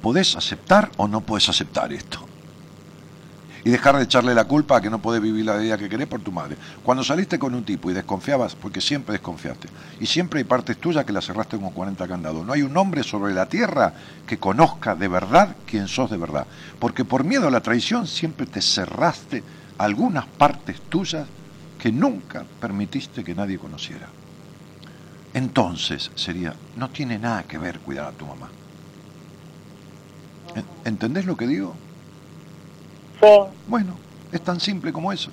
[0.00, 2.20] ¿Podés aceptar o no podés aceptar esto?
[3.64, 6.06] Y dejar de echarle la culpa a que no podés vivir la vida que querés
[6.06, 6.56] por tu madre.
[6.82, 9.68] Cuando saliste con un tipo y desconfiabas, porque siempre desconfiaste,
[10.00, 12.44] y siempre hay partes tuyas que las cerraste con 40 candados.
[12.44, 13.94] No hay un hombre sobre la tierra
[14.26, 16.46] que conozca de verdad quién sos de verdad.
[16.78, 19.42] Porque por miedo a la traición siempre te cerraste
[19.78, 21.26] algunas partes tuyas
[21.78, 24.08] que nunca permitiste que nadie conociera.
[25.32, 28.50] Entonces sería, no tiene nada que ver cuidar a tu mamá.
[30.54, 31.74] ¿En- ¿Entendés lo que digo?
[33.20, 33.28] Sí.
[33.66, 33.96] Bueno,
[34.32, 35.30] es tan simple como eso.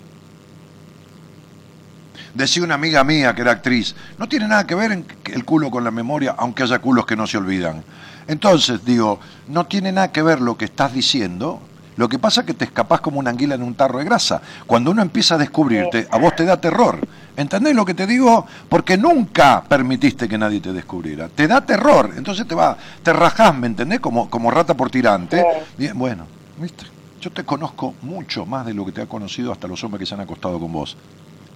[2.34, 5.84] Decía una amiga mía que era actriz, no tiene nada que ver el culo con
[5.84, 7.84] la memoria, aunque haya culos que no se olvidan.
[8.28, 11.60] Entonces, digo, no tiene nada que ver lo que estás diciendo.
[11.98, 14.42] Lo que pasa es que te escapás como una anguila en un tarro de grasa.
[14.66, 17.00] Cuando uno empieza a descubrirte, a vos te da terror.
[17.36, 18.46] ¿Entendés lo que te digo?
[18.70, 21.28] Porque nunca permitiste que nadie te descubriera.
[21.28, 22.14] Te da terror.
[22.16, 24.00] Entonces te va, te rajás, ¿me entendés?
[24.00, 25.44] Como, como rata por tirante.
[25.78, 26.26] Bien, bueno,
[26.58, 26.86] ¿viste?
[27.22, 30.06] Yo te conozco mucho más de lo que te ha conocido hasta los hombres que
[30.08, 30.98] se han acostado con vos.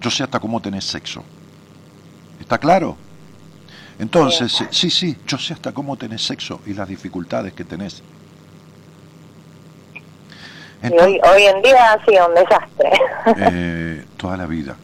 [0.00, 1.24] Yo sé hasta cómo tenés sexo.
[2.38, 2.96] ¿Está claro?
[3.98, 8.02] Entonces, sí, sí, yo sé hasta cómo tenés sexo y las dificultades que tenés.
[10.84, 12.90] Y hoy, hoy en día ha sido un desastre.
[13.36, 14.76] Eh, toda la vida.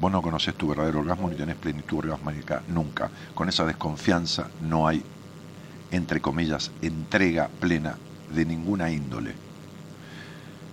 [0.00, 3.08] Vos no conoces tu verdadero orgasmo ni tenés plenitud orgásmica nunca.
[3.34, 5.00] Con esa desconfianza no hay,
[5.92, 7.96] entre comillas, entrega plena
[8.34, 9.34] de ninguna índole.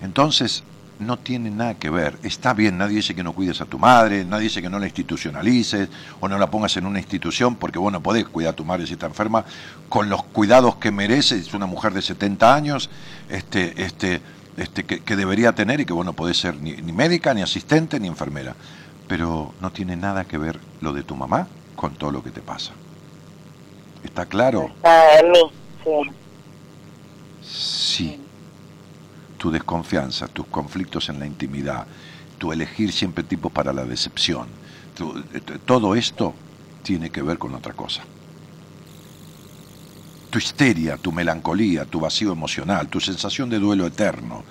[0.02, 0.64] Entonces,
[1.02, 2.18] no tiene nada que ver.
[2.24, 4.86] Está bien, nadie dice que no cuides a tu madre, nadie dice que no la
[4.86, 8.64] institucionalices o no la pongas en una institución porque vos no podés cuidar a tu
[8.64, 9.44] madre si está enferma
[9.90, 11.38] con los cuidados que merece.
[11.38, 12.90] Es una mujer de 70 años
[13.30, 14.22] este, este,
[14.58, 17.42] este, que, que debería tener y que vos no podés ser ni, ni médica, ni
[17.42, 18.56] asistente, ni enfermera.
[19.08, 22.42] Pero no tiene nada que ver lo de tu mamá con todo lo que te
[22.42, 22.74] pasa.
[24.04, 24.72] ¿Está claro?
[24.76, 25.40] Está en mí,
[25.84, 26.12] sí.
[27.42, 28.22] Sí.
[29.42, 31.88] Tu desconfianza, tus conflictos en la intimidad,
[32.38, 34.46] tu elegir siempre tipos para la decepción,
[35.34, 36.36] eh, todo esto
[36.84, 38.04] tiene que ver con otra cosa.
[40.30, 44.44] Tu histeria, tu melancolía, tu vacío emocional, tu sensación de duelo eterno,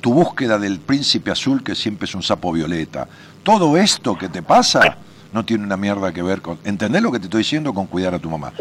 [0.00, 3.06] tu búsqueda del príncipe azul que siempre es un sapo violeta,
[3.44, 4.98] todo esto que te pasa
[5.32, 6.58] no tiene una mierda que ver con...
[6.64, 8.52] ¿Entendés lo que te estoy diciendo con cuidar a tu mamá?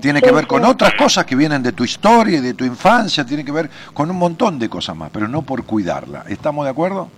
[0.00, 3.24] Tiene que ver con otras cosas que vienen de tu historia y de tu infancia,
[3.24, 6.24] tiene que ver con un montón de cosas más, pero no por cuidarla.
[6.28, 7.08] ¿Estamos de acuerdo?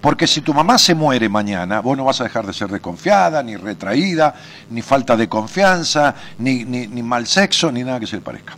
[0.00, 3.42] Porque si tu mamá se muere mañana, vos no vas a dejar de ser desconfiada,
[3.42, 4.34] ni retraída,
[4.70, 8.56] ni falta de confianza, ni, ni, ni mal sexo, ni nada que se le parezca.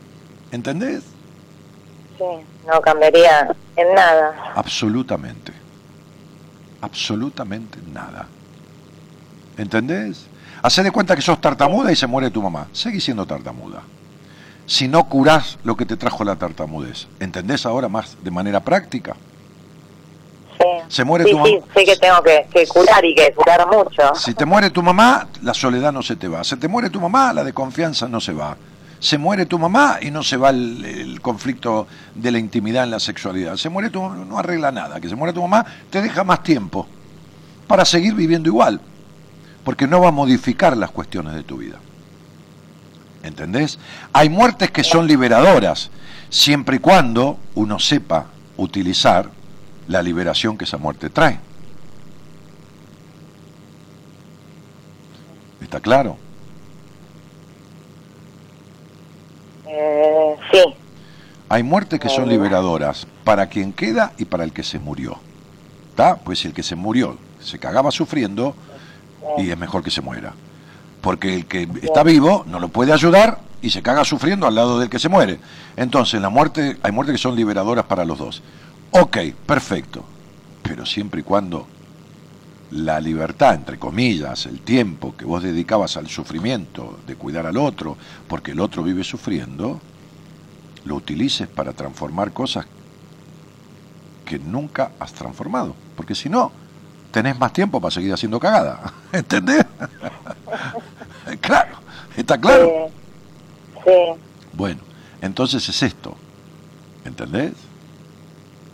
[0.51, 1.03] ¿Entendés?
[2.17, 2.25] Sí,
[2.67, 4.53] no cambiaría en nada.
[4.55, 5.53] Absolutamente.
[6.81, 8.27] Absolutamente nada.
[9.59, 10.27] ¿Entendés?
[10.63, 12.67] Hacé de cuenta que sos tartamuda y se muere tu mamá.
[12.73, 13.83] Seguís siendo tartamuda.
[14.67, 17.07] Si no curás lo que te trajo la tartamudez.
[17.21, 19.15] ¿Entendés ahora más de manera práctica?
[20.89, 21.49] Se muere Sí, tu mamá.
[21.51, 24.15] sí, sé que tengo que, que curar y que curar mucho.
[24.15, 26.43] Si te muere tu mamá, la soledad no se te va.
[26.45, 28.57] Se te muere tu mamá, la desconfianza no se va.
[28.99, 32.91] Se muere tu mamá y no se va el, el conflicto de la intimidad en
[32.93, 33.57] la sexualidad.
[33.57, 35.01] Se muere tu mamá, no arregla nada.
[35.01, 36.87] Que se muere tu mamá te deja más tiempo
[37.67, 38.81] para seguir viviendo igual.
[39.67, 41.79] Porque no va a modificar las cuestiones de tu vida.
[43.25, 43.81] ¿Entendés?
[44.13, 45.91] Hay muertes que son liberadoras,
[46.31, 48.27] siempre y cuando uno sepa
[48.57, 49.29] utilizar
[49.89, 51.41] la liberación que esa muerte trae.
[55.61, 56.17] ¿Está claro?
[59.67, 60.61] Eh, sí,
[61.49, 65.19] Hay muertes que son liberadoras para quien queda y para el que se murió.
[65.91, 66.19] ¿Está?
[66.19, 68.55] Pues si el que se murió se cagaba sufriendo
[69.39, 70.33] y es mejor que se muera.
[71.01, 74.79] Porque el que está vivo no lo puede ayudar y se caga sufriendo al lado
[74.79, 75.39] del que se muere.
[75.77, 78.43] Entonces, la muerte, hay muertes que son liberadoras para los dos.
[78.91, 80.05] Ok, perfecto.
[80.63, 81.67] Pero siempre y cuando
[82.73, 87.97] la libertad, entre comillas, el tiempo que vos dedicabas al sufrimiento de cuidar al otro,
[88.27, 89.81] porque el otro vive sufriendo,
[90.85, 92.67] lo utilices para transformar cosas
[94.25, 95.75] que nunca has transformado.
[95.97, 96.51] Porque si no,
[97.17, 98.93] tenés más tiempo para seguir haciendo cagada.
[99.13, 99.65] ¿Entendés?
[101.41, 101.77] claro,
[102.15, 102.91] ¿está claro?
[103.83, 103.91] Sí.
[104.53, 104.81] Bueno,
[105.23, 106.15] entonces es esto.
[107.07, 107.53] ¿Entendés?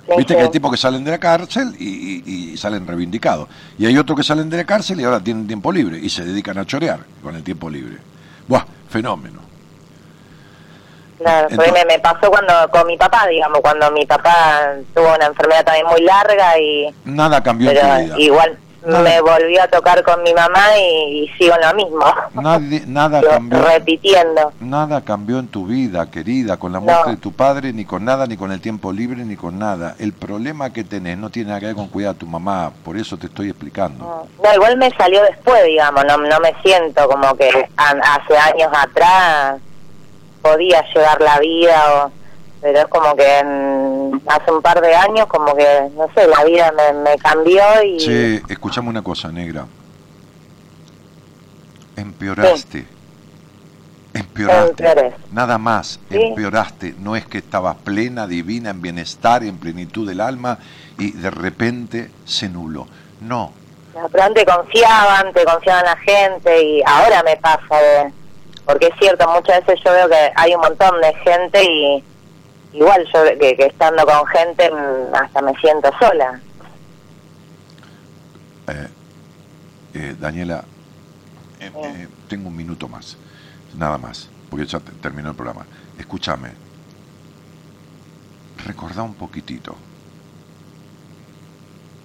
[0.08, 0.38] Sí, Viste sí.
[0.38, 3.48] que hay tipos que salen de la cárcel y, y- y salen reivindicados.
[3.78, 6.24] Y hay otros que salen de la cárcel y ahora tienen tiempo libre y se
[6.24, 7.98] dedican a chorear con el tiempo libre.
[8.48, 9.38] Buah, fenómeno.
[11.22, 15.26] Claro, porque me, me pasó cuando con mi papá, digamos, cuando mi papá tuvo una
[15.26, 18.14] enfermedad también muy larga y Nada cambió en tu pero vida.
[18.18, 22.04] igual me volvió a tocar con mi mamá y, y sigo en lo mismo,
[22.34, 23.62] Nadie- nada Lo- cambió.
[23.62, 24.52] repitiendo.
[24.58, 27.10] Nada cambió en tu vida, querida, con la muerte No.
[27.12, 29.94] de tu padre, ni con nada, ni con el tiempo libre, ni con nada.
[30.00, 32.96] El problema que tenés no tiene nada que ver con cuidar a tu mamá, por
[32.96, 34.26] eso te estoy explicando.
[34.42, 39.60] No, igual me salió después, digamos, no, no me siento como que hace años atrás
[40.42, 42.12] podía llevar la vida, o,
[42.60, 46.44] pero es como que mm, hace un par de años como que, no sé, la
[46.44, 47.98] vida me, me cambió y...
[47.98, 49.66] Che, escuchame una cosa, negra.
[51.96, 52.86] Empeoraste.
[54.14, 55.14] Empeoraste.
[55.32, 55.98] Nada más.
[56.10, 56.20] Sí.
[56.20, 56.94] Empeoraste.
[56.98, 60.58] No es que estabas plena, divina, en bienestar, en plenitud del alma
[60.98, 62.86] y de repente se nubló.
[63.20, 63.52] No.
[64.10, 68.12] Pero antes confiaba, antes confiaba en la gente y ahora me pasa de...
[68.72, 72.02] Porque es cierto, muchas veces yo veo que hay un montón de gente y
[72.72, 76.40] igual yo que, que estando con gente mm, hasta me siento sola.
[78.68, 78.88] Eh,
[79.92, 80.64] eh, Daniela,
[81.60, 83.18] eh, eh, tengo un minuto más.
[83.76, 84.30] Nada más.
[84.48, 85.66] Porque ya te- terminó el programa.
[85.98, 86.52] Escúchame.
[88.64, 89.76] Recordá un poquitito.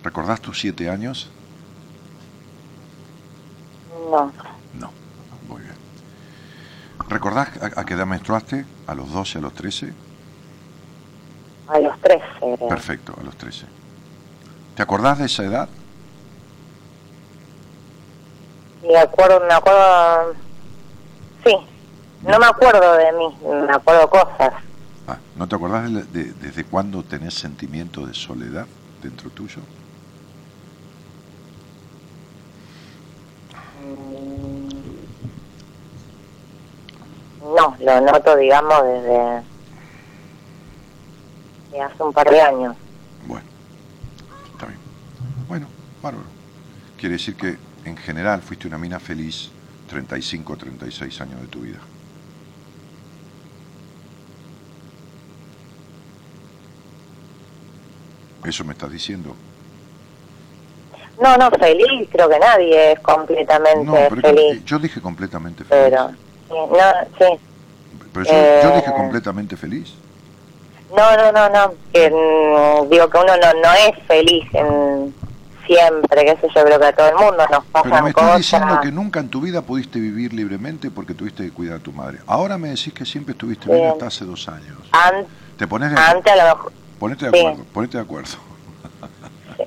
[0.03, 1.30] ¿Recordás tus siete años?
[4.11, 4.34] No.
[7.09, 8.65] ¿Recordás a, a qué edad menstruaste?
[8.88, 9.93] ¿A los 12, a los 13?
[11.69, 12.69] a los 13 creo.
[12.69, 13.65] Perfecto, a los 13.
[14.75, 15.69] ¿Te acordás de esa edad?
[18.84, 20.34] Me acuerdo, me acuerdo...
[21.45, 21.55] Sí,
[22.23, 24.53] no me acuerdo de mí, me acuerdo cosas.
[25.07, 28.65] Ah, ¿No te acordás de, de- desde cuándo tenés sentimiento de soledad
[29.01, 29.61] dentro tuyo?
[37.55, 39.41] No, lo noto, digamos, desde,
[41.71, 42.75] de hace un par de años.
[45.47, 45.65] Bueno,
[46.01, 46.25] bárbaro.
[46.99, 47.55] Quiere decir que
[47.85, 49.49] en general fuiste una mina feliz
[49.87, 51.79] 35 o 36 años de tu vida.
[58.45, 59.35] ¿Eso me estás diciendo?
[61.21, 64.63] No, no, feliz, creo que nadie es completamente No, pero feliz.
[64.65, 65.85] yo, dije completamente feliz.
[65.89, 66.11] Pero,
[66.49, 66.67] no,
[67.17, 67.39] sí.
[68.13, 69.93] Pero yo, yo eh, dije completamente feliz.
[70.95, 71.73] No, no, no, no.
[71.93, 72.09] Que,
[72.89, 75.13] digo que uno no, no es feliz en,
[75.67, 78.23] siempre, qué sé yo, creo que a todo el mundo nos Pero pasan me estás
[78.23, 78.37] cosas.
[78.37, 81.91] diciendo que nunca en tu vida pudiste vivir libremente porque tuviste que cuidar a tu
[81.91, 82.19] madre.
[82.25, 83.91] Ahora me decís que siempre estuviste bien Bien.
[83.91, 84.77] hasta hace dos años.
[85.57, 86.17] ¿Te pones de acuerdo?
[86.17, 86.71] antes a lo mejor...
[86.99, 87.39] Ponete de sí.
[87.45, 88.29] acuerdo, ponete de acuerdo.
[89.57, 89.63] Sí,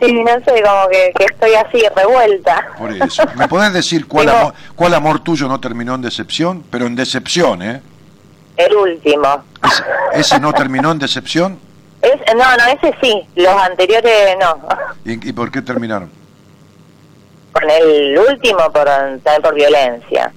[0.00, 2.66] no sé, como que, que estoy así revuelta.
[2.78, 3.22] Por eso.
[3.36, 6.64] ¿Me podés decir cuál, amor, cuál amor tuyo no terminó en decepción?
[6.70, 7.80] Pero en decepción, ¿eh?
[8.56, 9.44] El último.
[10.12, 11.58] ¿Ese no terminó en decepción?
[12.02, 13.26] Es, no, no, ese sí.
[13.36, 14.58] Los anteriores no.
[15.04, 16.10] ¿Y, y por qué terminaron?
[17.52, 20.32] Con el último por, también por violencia.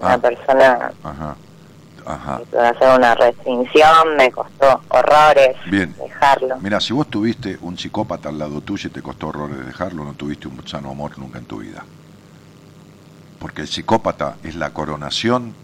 [0.00, 0.18] Una Ah.
[0.18, 1.36] persona Ajá.
[2.06, 2.40] Ajá.
[2.50, 5.94] que hacer una restricción, me costó horrores Bien.
[5.98, 6.56] dejarlo.
[6.60, 10.12] Mira, si vos tuviste un psicópata al lado tuyo y te costó horrores dejarlo, no
[10.14, 11.84] tuviste un sano amor nunca en tu vida.
[13.40, 15.54] Porque el psicópata es la coronación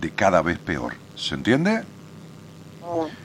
[0.00, 0.94] de cada vez peor.
[1.16, 1.82] ¿Se entiende?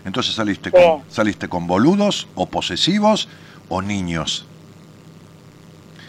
[0.05, 0.75] Entonces saliste, Sí.
[0.75, 3.27] con, saliste con boludos o posesivos
[3.67, 4.45] o niños.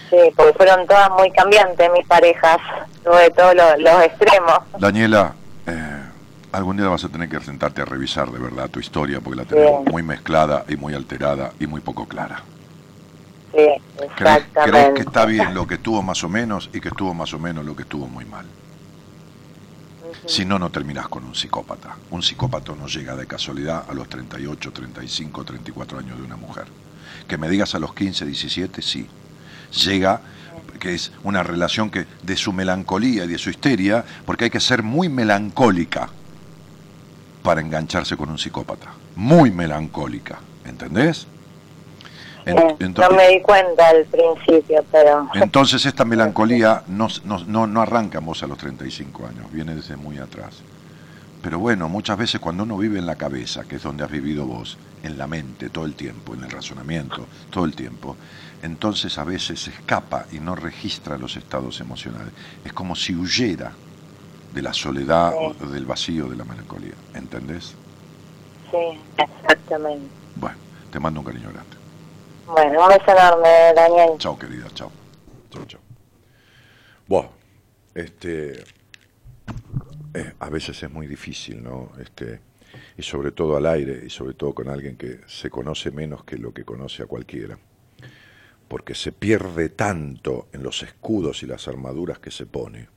[0.08, 2.58] Sí, porque fueron todas muy cambiantes mis parejas,
[3.04, 4.58] tuve todos los, los extremos.
[4.78, 5.34] Daniela,
[5.66, 5.99] eh,
[6.52, 9.44] algún día vas a tener que sentarte a revisar de verdad tu historia porque la
[9.44, 12.42] tenemos muy mezclada y muy alterada y muy poco clara.
[13.52, 13.66] Sí,
[14.16, 17.38] ¿Crees, que está bien lo que estuvo más o menos y que estuvo más o
[17.38, 18.46] menos lo que estuvo muy mal?
[20.26, 21.96] Si no, no terminás con un psicópata.
[22.10, 26.66] Un psicópata no llega de casualidad a los 38, 35, 34 años de una mujer.
[27.26, 29.08] Que me digas a los 15, 17, sí.
[29.84, 30.20] Llega,
[30.78, 34.60] que es una relación que de su melancolía y de su histeria, porque hay que
[34.60, 36.10] ser muy melancólica
[37.42, 38.88] para engancharse con un psicópata.
[39.16, 41.26] Muy melancólica, ¿entendés?
[42.46, 48.18] En- no me di cuenta al principio, pero Entonces esta melancolía no, no, no, arranca
[48.18, 50.56] en vos a los 35 años, viene desde muy atrás.
[51.42, 54.46] Pero bueno, muchas veces cuando uno vive en la cabeza, que es donde has vivido
[54.46, 58.16] vos, en la mente todo el tiempo, en el razonamiento todo el tiempo,
[58.62, 62.32] entonces a veces escapa y no registra los estados emocionales.
[62.64, 63.72] Es como si huyera
[64.54, 65.32] de la soledad
[65.72, 66.94] del vacío de la melancolía.
[67.14, 67.74] ¿Entendés?
[68.70, 70.06] sí, exactamente.
[70.36, 70.56] Bueno,
[70.90, 71.76] te mando un cariño grande.
[72.46, 74.10] Bueno, un beso enorme, Daniel.
[74.18, 74.90] Chao, querida, chao.
[75.50, 75.80] Chao, chao.
[77.06, 77.30] Bueno,
[77.94, 78.64] este.
[80.14, 81.92] eh, a veces es muy difícil, ¿no?
[82.00, 82.40] Este,
[82.96, 86.38] y sobre todo al aire, y sobre todo con alguien que se conoce menos que
[86.38, 87.58] lo que conoce a cualquiera.
[88.68, 92.88] Porque se pierde tanto en los escudos y las armaduras que se pone,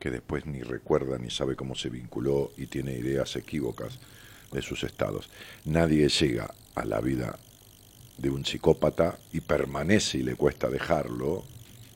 [0.00, 3.98] que después ni recuerda ni sabe cómo se vinculó y tiene ideas equívocas
[4.50, 5.30] de sus estados.
[5.64, 7.38] Nadie llega a la vida
[8.18, 11.44] de un psicópata y permanece y le cuesta dejarlo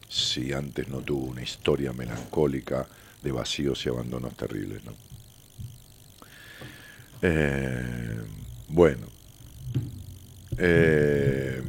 [0.08, 2.86] si antes no tuvo una historia melancólica
[3.22, 4.82] de vacíos y abandonos terribles.
[7.22, 8.20] Eh,
[8.68, 9.06] bueno,
[10.58, 11.62] eh,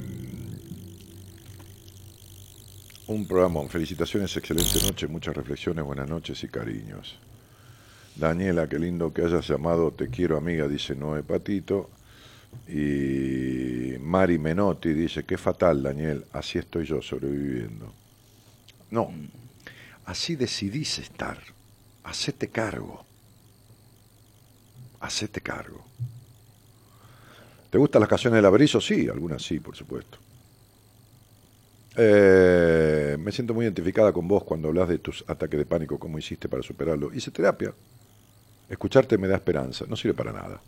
[3.07, 7.18] un programa, felicitaciones, excelente noche, muchas reflexiones, buenas noches y cariños.
[8.15, 11.90] Daniela, qué lindo que hayas llamado Te quiero amiga, dice Noé Patito.
[12.68, 17.94] Y Mari Menotti dice, qué fatal, Daniel, así estoy yo sobreviviendo.
[18.90, 19.11] No,
[20.06, 21.38] así decidís estar,
[22.03, 23.06] hacete cargo,
[25.02, 25.84] hacete cargo.
[27.69, 28.80] ¿Te gustan las canciones del Aberizo?
[28.80, 30.18] Sí, algunas sí, por supuesto.
[31.98, 36.20] Eh, me siento muy identificada con vos cuando hablas de tus ataques de pánico, cómo
[36.20, 37.14] hiciste para superarlo.
[37.14, 37.74] Hice terapia.
[38.70, 40.62] Escucharte me da esperanza, no sirve para nada.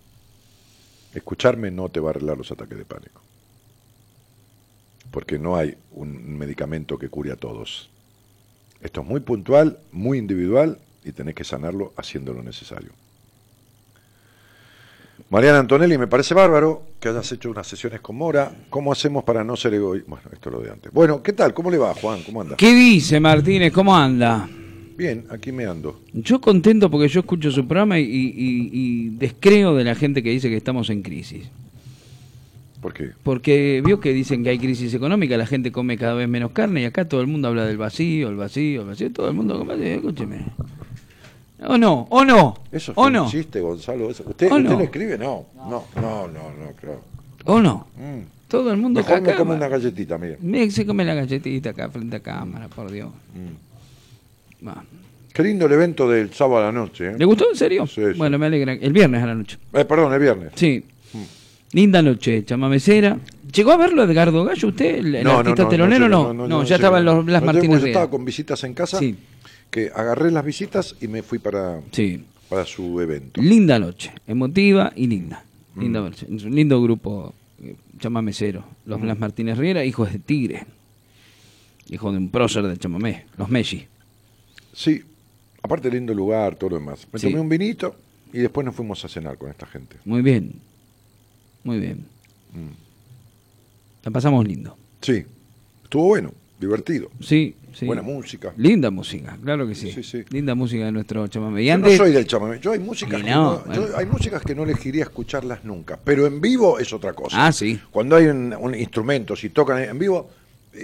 [1.14, 3.22] Escucharme no te va a arreglar los ataques de pánico.
[5.12, 7.90] Porque no hay un medicamento que cure a todos.
[8.82, 12.92] Esto es muy puntual, muy individual y tenés que sanarlo haciendo lo necesario.
[15.30, 18.50] Mariana Antonelli, me parece bárbaro que hayas hecho unas sesiones con Mora.
[18.70, 20.10] ¿Cómo hacemos para no ser egoístas?
[20.10, 20.92] Bueno, esto es lo de antes.
[20.94, 21.54] Bueno, ¿qué tal?
[21.54, 22.22] ¿Cómo le va, Juan?
[22.26, 22.56] ¿Cómo anda?
[22.56, 23.74] ¿Qué dice Martínez?
[23.74, 24.48] ¿Cómo anda?
[24.98, 26.00] Bien, aquí me ando.
[26.14, 30.30] Yo contento porque yo escucho su programa y, y- y descreo de la gente que
[30.32, 31.50] dice que estamos en crisis.
[32.82, 33.10] ¿Por qué?
[33.22, 36.82] Porque vio que dicen que hay crisis económica, la gente come cada vez menos carne
[36.82, 39.60] y acá todo el mundo habla del vacío, el vacío, el vacío, todo el mundo
[39.60, 40.46] come, escúcheme.
[41.66, 42.08] ¿O no?
[42.10, 42.56] ¿O no?
[42.72, 43.30] Eso ¿O fue no?
[43.30, 44.10] chiste, Gonzalo.
[44.12, 44.24] eso.
[44.28, 44.78] ¿Usted, ¿O usted no?
[44.78, 45.18] lo escribe?
[45.18, 47.02] No, no, no, no, no, creo.
[47.46, 47.88] ¿O no?
[47.98, 48.22] Mm.
[48.48, 50.38] Todo el mundo Mejor me como una galletita, mire.
[50.40, 53.10] Mire, se come la galletita acá frente a cámara, por Dios.
[53.34, 54.68] Mm.
[55.34, 57.10] Qué lindo el evento del sábado a la noche.
[57.12, 57.16] ¿eh?
[57.18, 57.86] ¿Le gustó en serio?
[57.86, 58.18] Sí, sí.
[58.18, 58.74] Bueno, me alegra.
[58.74, 59.58] El viernes a la noche.
[59.74, 60.52] Eh, perdón, el viernes.
[60.56, 60.84] Sí.
[61.74, 63.18] Linda noche, chamamecera.
[63.54, 66.08] ¿Llegó a verlo Edgardo Gallo usted, el, el artista telonero?
[66.08, 69.00] No, no, ya estaba en los Blas No, Martínez Yo estaba con visitas en casa,
[69.00, 69.16] Sí.
[69.72, 72.24] Que agarré las visitas y me fui para, Sí.
[72.50, 73.42] para su evento.
[73.42, 75.44] Linda noche, emotiva y linda.
[75.76, 75.82] Mm.
[75.82, 76.26] Linda noche.
[76.30, 78.64] Un lindo grupo, eh, chamamecero.
[78.86, 79.18] Los Mm.
[79.20, 80.66] Martínez Riera, hijos de Tigre.
[81.90, 83.86] Hijo de un prócer del chamamé, los Messi.
[84.74, 85.02] Sí,
[85.62, 87.08] aparte lindo lugar, todo lo demás.
[87.12, 87.28] Me Sí.
[87.28, 87.96] tomé un vinito
[88.34, 89.96] y después nos fuimos a cenar con esta gente.
[90.06, 90.54] Muy bien.
[91.64, 92.06] Muy bien.
[92.54, 94.06] Mm.
[94.06, 94.78] La pasamos lindo.
[95.02, 95.24] Sí,
[95.84, 97.10] estuvo bueno, divertido.
[97.22, 97.86] Sí, sí.
[97.86, 98.54] Buena música.
[98.58, 99.92] Linda música, claro que sí.
[99.92, 100.24] Sí, sí.
[100.30, 101.64] Linda música de nuestro chamamé.
[101.64, 102.60] Y Yo antes, no soy del chamamé.
[102.60, 106.00] Yo hay músicas, Y que no, no- yo- hay músicas que no elegiría escucharlas nunca,
[106.04, 107.46] pero en vivo es otra cosa.
[107.48, 107.80] Ah, sí.
[107.92, 110.30] Cuando hay un, un instrumento, si tocan en vivo,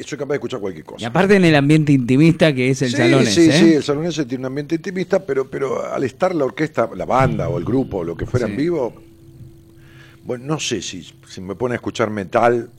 [0.05, 1.03] soy capaz de escuchar cualquier cosa.
[1.03, 3.59] y aparte en el ambiente intimista que es el sí, salón sí, ese, ¿eh?
[3.59, 7.05] sí, el salón ese tiene un ambiente intimista, pero, pero al estar la orquesta, la
[7.05, 8.93] banda o el grupo o lo que fuera en vivo,
[10.23, 12.69] bueno, no sé si, si me pone a escuchar metal,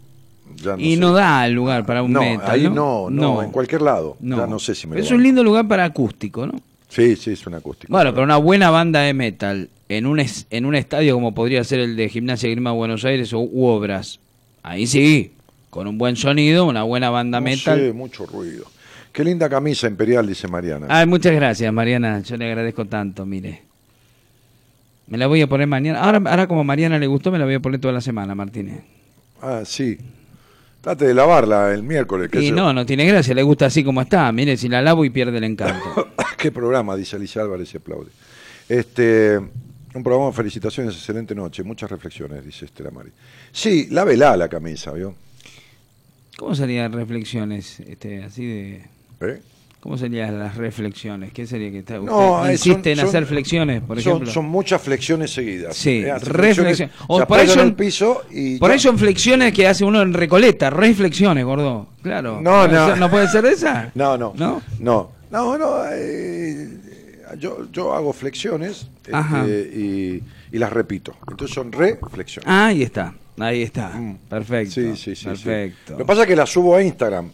[0.57, 1.01] ya no y sé.
[1.01, 2.71] no da lugar para un No, metal, ahí ¿no?
[2.71, 5.85] no, no, en cualquier lado, ya no sé si me Es un lindo lugar para
[5.85, 6.55] acústico, ¿no?
[6.89, 7.93] Sí, sí, es un acústico.
[7.93, 11.65] Bueno, pero una buena banda de metal en un es- en un estadio como podría
[11.65, 14.21] ser el de Gimnasia Grima Buenos Aires o u Obras.
[14.63, 15.33] Ahí sí,
[15.71, 17.79] con un buen sonido, una buena banda metal.
[17.81, 18.65] sé, mucho ruido.
[19.13, 20.87] Qué linda camisa imperial, dice Mariana.
[20.89, 22.21] Ay, muchas gracias, Mariana.
[22.21, 23.63] Yo le agradezco tanto, mire.
[25.07, 26.01] Me la voy a poner mañana.
[26.01, 28.35] Ahora, ahora como a Mariana le gustó, me la voy a poner toda la semana,
[28.35, 28.81] Martínez.
[29.43, 29.99] Ah, sí.
[30.85, 32.29] Trate de lavarla el miércoles.
[32.31, 32.55] qué Y yo.
[32.55, 34.31] no, no tiene gracia, le gusta así como está.
[34.33, 36.11] Mire, si la lavo y pierde el encanto.
[36.37, 38.11] Qué programa, dice Alicia Álvarez y aplaude.
[38.69, 43.09] Este, un programa, felicitaciones, excelente noche, muchas reflexiones, dice Estela Mari.
[43.51, 45.15] Sí, lávela la camisa, ¿vio?
[46.37, 48.85] ¿Cómo serían reflexiones este, así de...
[49.23, 49.41] ¿Eh?
[49.85, 51.31] ¿Cómo serían las reflexiones?
[51.35, 54.31] ¿Qué sería que está, usted No, eh, insiste en son- hacer flexiones, por ejemplo?
[54.31, 55.77] Son muchas flexiones seguidas.
[55.77, 56.65] Sí, Eh, hace reflexión.
[56.65, 58.73] flexiones, O por ahí son- el piso y Por ya.
[58.73, 61.89] ahí son flexiones que hace uno en Recoleta, reflexiones, gordo.
[62.03, 62.41] Claro.
[62.41, 62.87] No, ¿Puede no.
[62.89, 63.91] ser- ¿No puede ser esa?
[63.95, 64.33] No, no.
[64.39, 64.63] ¿No?
[64.81, 65.83] No, no, no.
[65.93, 66.67] eh,
[67.39, 71.15] yo, yo hago flexiones este, y, y las repito.
[71.29, 72.49] Entonces son reflexiones.
[72.49, 73.13] Ah, ahí está.
[73.39, 73.93] Ahí está.
[74.31, 74.81] Perfecto.
[74.81, 74.97] Mm.
[74.97, 75.27] Sí, sí, sí.
[75.27, 75.79] Perfecto.
[75.89, 75.93] sí.
[75.93, 77.31] Lo que pasa es que las subo a Instagram.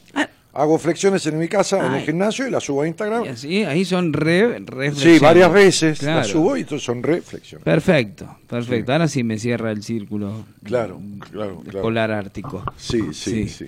[0.61, 2.05] Hago flexiones en mi casa, en el Ay.
[2.07, 3.35] gimnasio, y las subo a Instagram.
[3.37, 5.19] Sí, ahí son re, reflexiones.
[5.19, 6.19] Sí, varias veces Claro.
[6.19, 7.65] las subo y son reflexiones.
[7.65, 8.93] Perfecto, perfecto.
[8.93, 11.01] Ahora sí me cierra el círculo Claro,
[11.31, 11.83] claro, claro.
[11.83, 12.63] polar ártico.
[12.77, 13.49] Sí, sí, Sí.
[13.49, 13.67] sí.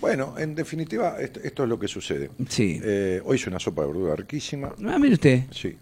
[0.00, 2.30] Bueno, en definitiva, esto, esto es lo que sucede.
[2.48, 2.80] Sí.
[2.84, 4.72] Eh, hoy hice una sopa de verdura riquísima.
[4.86, 5.44] Ah, mire usted.
[5.50, 5.74] Sí.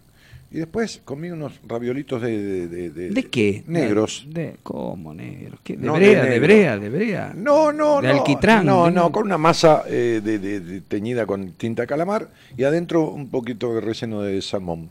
[0.55, 2.41] Y después comí unos raviolitos de...
[2.41, 3.65] ¿De, de, de- ¿De qué?
[3.67, 4.25] Negros.
[4.29, 5.59] De, ¿Cómo negros?
[5.65, 5.75] ¿Qué?
[5.75, 7.33] ¿De No, de brea, de, brea, de brea?
[7.35, 8.13] No, no, De no.
[8.19, 8.65] alquitrán.
[8.65, 13.27] No, ¿de- no, con una masa eh, de, teñida con tinta calamar y adentro un
[13.27, 14.87] poquito de relleno de salmón.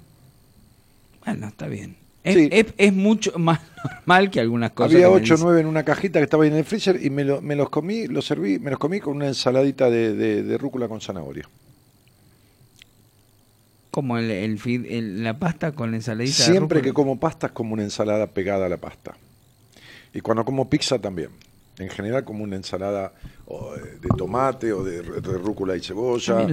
[1.24, 1.96] Bueno, está bien.
[2.24, 2.48] Es, Sí.
[2.52, 3.60] es, es mucho más
[4.06, 4.92] normal que algunas cosas.
[4.94, 5.46] Había que me 8 o dicen.
[5.46, 7.70] 9 en una cajita que estaba ahí en el freezer y me, lo- me los
[7.70, 11.48] comí, los serví, me los comí con una ensaladita de rúcula con zanahoria.
[13.94, 16.34] Como el, el, la pasta con la ensaladita.
[16.34, 19.14] Siempre que como pasta es como una ensalada pegada a la pasta.
[20.12, 21.28] Y cuando como pizza también.
[21.78, 23.12] En general como una ensalada
[23.46, 26.44] o, eh, de tomate o de, de rúcula y cebolla.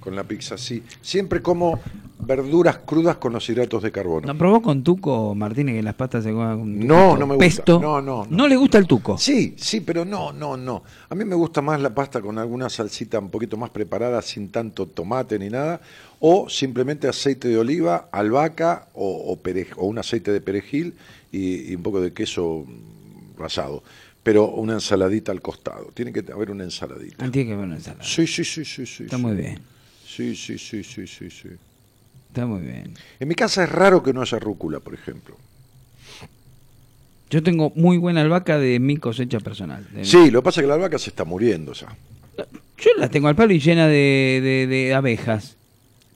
[0.00, 0.82] con la pizza así.
[1.00, 1.80] Siempre como
[2.20, 4.26] verduras crudas con los hidratos de carbono.
[4.26, 7.38] ¿No probó con tuco, Martínez, que las pastas se coman con No, no me gusta.
[7.46, 7.80] pesto?
[7.80, 8.36] No, no, no.
[8.36, 9.16] ¿No le gusta el tuco?
[9.18, 10.82] Sí, sí, pero no, no, no.
[11.08, 14.50] A mí me gusta más la pasta con alguna salsita un poquito más preparada, sin
[14.50, 15.80] tanto tomate ni nada,
[16.20, 20.94] o simplemente aceite de oliva, albahaca o, o, perej- o un aceite de perejil
[21.30, 22.64] y, y un poco de queso
[23.38, 23.82] rallado.
[24.22, 25.86] Pero una ensaladita al costado.
[25.94, 27.24] Tiene que haber una ensaladita.
[27.24, 28.04] Ah, tiene que haber una ensalada.
[28.04, 29.04] Sí, sí, sí, sí, sí.
[29.04, 29.22] Está sí.
[29.22, 29.60] muy bien.
[30.04, 31.48] Sí, sí, sí, sí, sí, sí.
[32.28, 32.94] Está muy bien.
[33.20, 35.36] En mi casa es raro que no haya rúcula, por ejemplo.
[37.30, 39.86] Yo tengo muy buena albahaca de mi cosecha personal.
[40.02, 41.88] Sí, lo que pasa es que la albahaca se está muriendo ya.
[42.78, 45.56] Yo la tengo al palo y llena de, de- de abejas.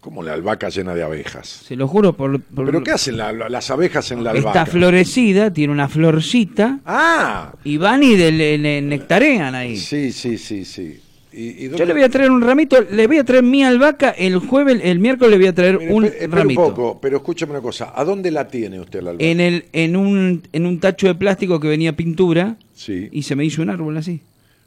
[0.01, 1.48] Como la albahaca llena de abejas.
[1.48, 2.40] Se lo juro por...
[2.40, 4.66] por- ¿Pero qué hacen la- la- las abejas en la Está albahaca?
[4.70, 6.78] florecida, tiene una florcita.
[6.86, 7.52] Ah.
[7.62, 9.76] Y van y de- le, le nectarean ahí.
[9.76, 11.01] Sí, sí, sí, sí.
[11.32, 14.10] ¿Y, y Yo le voy a traer un ramito, le voy a traer mi albahaca
[14.10, 16.60] el jueves, el miércoles le voy a traer Mire, un ramito.
[16.60, 17.92] un poco, pero escúchame una cosa.
[17.94, 19.24] ¿A dónde la tiene usted la albahaca?
[19.30, 23.09] En el, en un, en un tacho de plástico que venía pintura Sí.
[23.12, 24.20] y se me hizo un árbol así.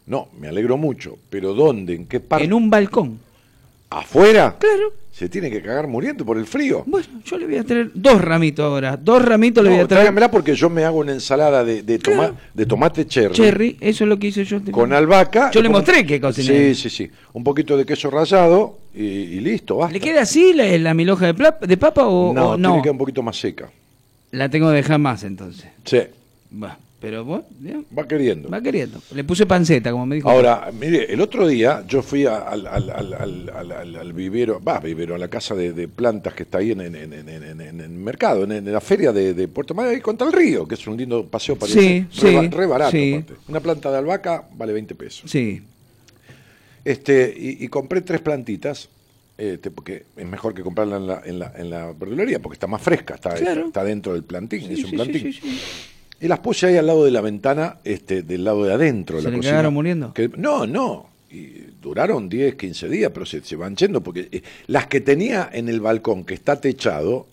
[0.08, 1.18] No, me alegro mucho.
[1.30, 1.96] ¿Pero dónde?
[1.96, 2.46] ¿En qué parte?
[2.46, 3.20] En un balcón.
[3.90, 4.56] ¿Afuera?
[4.60, 4.94] Claro.
[5.12, 6.84] ¿Se tiene que cagar muriendo por el frío?
[6.86, 8.98] Bueno, yo le voy a traer dos ramitos ahora.
[8.98, 10.02] Dos ramitos le voy No, a traer.
[10.04, 13.34] tráigamela porque yo me hago una ensalada de, de, toma- de tomate cherry.
[13.34, 14.60] Cherry, eso es lo que hice yo.
[14.72, 15.52] Con albahaca.
[15.52, 16.74] Yo le con- mostré que cociné.
[16.74, 17.12] Sí, sí, sí.
[17.32, 19.94] Un poquito de queso rallado y, y listo, basta.
[19.94, 22.76] ¿Le queda así la, la miloja de, de papa o no, o tiene no?
[22.76, 23.70] que quedar un poquito más seca.
[24.32, 25.66] La tengo que dejar más entonces.
[25.86, 26.00] Sí,
[26.62, 28.50] Va, pero va queriendo.
[28.50, 29.00] va queriendo.
[29.14, 30.28] Le puse panceta, como me dijo.
[30.28, 35.20] Ahora, mire, el otro día yo fui al, al- al- al- vivero, va, vivero, a
[35.20, 38.82] la casa de, de plantas que está ahí en, en, en, el mercado, en, la
[38.82, 41.72] feria de, de Puerto Madero, ahí contra el río, que es un lindo paseo para
[41.72, 42.00] Sí.
[42.00, 43.14] Re, sí, ba- re barato, sí.
[43.14, 43.34] aparte.
[43.50, 45.30] Una planta de albahaca vale 20 pesos.
[45.30, 45.62] Sí.
[46.84, 48.90] Este, y, y compré tres plantitas,
[49.38, 52.66] este, porque es mejor que comprarla en la, en la, en la verdulería, porque está
[52.66, 53.68] más fresca, está, Claro.
[53.68, 55.34] está dentro del plantín, es un sí, plantín.
[56.22, 59.22] Y las puse ahí al lado de la ventana, este, del lado de adentro de
[59.24, 59.52] ¿Se la le cocina.
[59.54, 60.14] quedaron muriendo?
[60.14, 61.08] Que- no, no.
[61.30, 65.50] Y duraron 10, 15 días, pero se, se van yendo, porque eh, las que tenía
[65.52, 67.28] en el balcón, que está techado,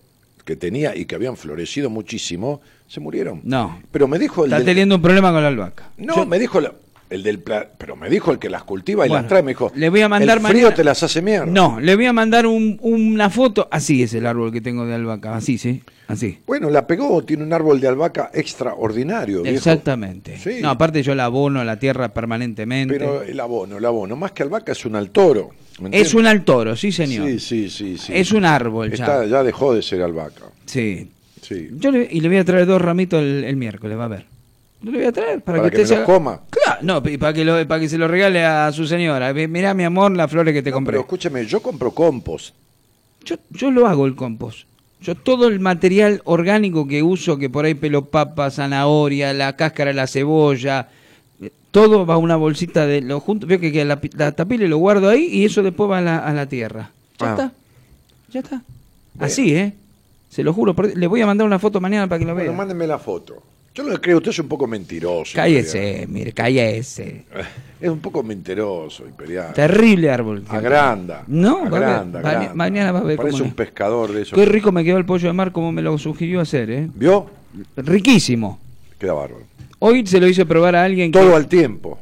[0.44, 3.40] que tenía y que habían florecido muchísimo, se murieron.
[3.44, 3.80] No.
[3.92, 5.90] Pero me dijo el Está del- teniendo un problema con la albahaca.
[5.96, 6.74] No, Yo- me dijo la-
[7.12, 9.50] el del pla- pero me dijo el que las cultiva y Bueno, las trae, me
[9.52, 9.70] dijo.
[9.74, 11.46] le voy a mandar el frío mañana- te las hace mierda.
[11.46, 13.68] No, le voy a mandar un- una foto.
[13.70, 15.36] Así es el árbol que tengo de albahaca.
[15.36, 15.82] Así, sí.
[16.08, 16.38] Así.
[16.46, 19.42] Bueno, la pegó, tiene un árbol de albahaca extraordinario.
[19.42, 19.56] viejo.
[19.56, 20.36] Exactamente.
[20.38, 20.58] Sí.
[20.60, 22.94] No, aparte yo la abono a la tierra permanentemente.
[22.98, 25.50] Pero el abono, el abono, más que albahaca es un altoro.
[25.80, 27.26] ¿me es un altoro, sí, señor.
[27.26, 28.12] Sí, sí, sí, sí.
[28.14, 28.94] Es un árbol ya.
[28.94, 30.44] Está, ya dejó de ser albahaca.
[30.66, 31.10] Sí.
[31.40, 31.70] Sí.
[31.72, 34.26] Yo le, y le voy a traer dos ramitos el, el miércoles, va a ver.
[34.82, 36.40] Yo le voy a traer para, Para que, que usted me los se coma.
[36.50, 39.32] Claro, no, y para que, lo, para que se lo regale a su señora.
[39.32, 40.92] Mirá, mi amor, las flores que te No, compré.
[40.92, 42.54] pero escúcheme, yo compro compost.
[43.24, 44.66] Yo, yo lo hago el compost.
[45.00, 49.88] Yo todo el material orgánico que uso, que por ahí pelo papa, zanahoria, la cáscara
[49.90, 50.88] de la cebolla,
[51.70, 54.68] todo va a una bolsita de lo junto, veo que queda la, la tapila y
[54.68, 56.90] lo guardo ahí y eso después va a la, a la tierra.
[57.18, 57.30] Ya Ah.
[57.30, 57.52] está.
[58.32, 58.62] Ya está.
[59.18, 59.72] Así, ¿eh?
[60.28, 60.74] Se lo juro.
[60.94, 62.56] Le voy a mandar una foto mañana para que lo Bueno, vea.
[62.56, 63.42] mándenme la foto.
[63.74, 65.32] Yo lo creo, usted es un poco mentiroso.
[65.34, 67.24] Cállese, mire, cállese.
[67.80, 69.54] Es un poco mentiroso, Imperial.
[69.54, 70.44] Terrible árbol.
[70.48, 71.24] Agranda.
[71.26, 71.82] No, va a ver.
[71.88, 72.54] agranda, Ma- agranda.
[72.54, 73.54] mañana va a ver Parece cómo un es.
[73.54, 74.38] pescador de esos.
[74.38, 76.88] Qué rico me quedó el pollo de mar como me lo sugirió hacer, ¿eh?
[76.94, 77.30] ¿Vio?
[77.76, 78.58] Riquísimo.
[78.98, 79.44] Queda bárbaro.
[79.78, 81.18] Hoy se lo hice probar a alguien que...
[81.18, 81.98] Todo al tiempo.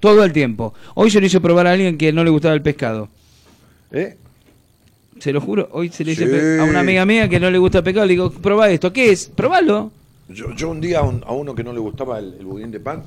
[0.00, 0.74] Todo el tiempo.
[0.94, 3.08] Hoy se lo hice probar a alguien que no le gustaba el pescado.
[3.92, 4.16] ¿Eh?
[5.20, 6.60] Se lo juro, hoy se le hice Sí.
[6.60, 9.12] a una amiga mía que no le gusta el pescado, le digo, probá esto, ¿qué
[9.12, 9.28] es?
[9.28, 9.92] Probalo.
[10.28, 12.70] Yo, yo un día a, un- a uno que no le gustaba el, el budín
[12.70, 13.02] de pan,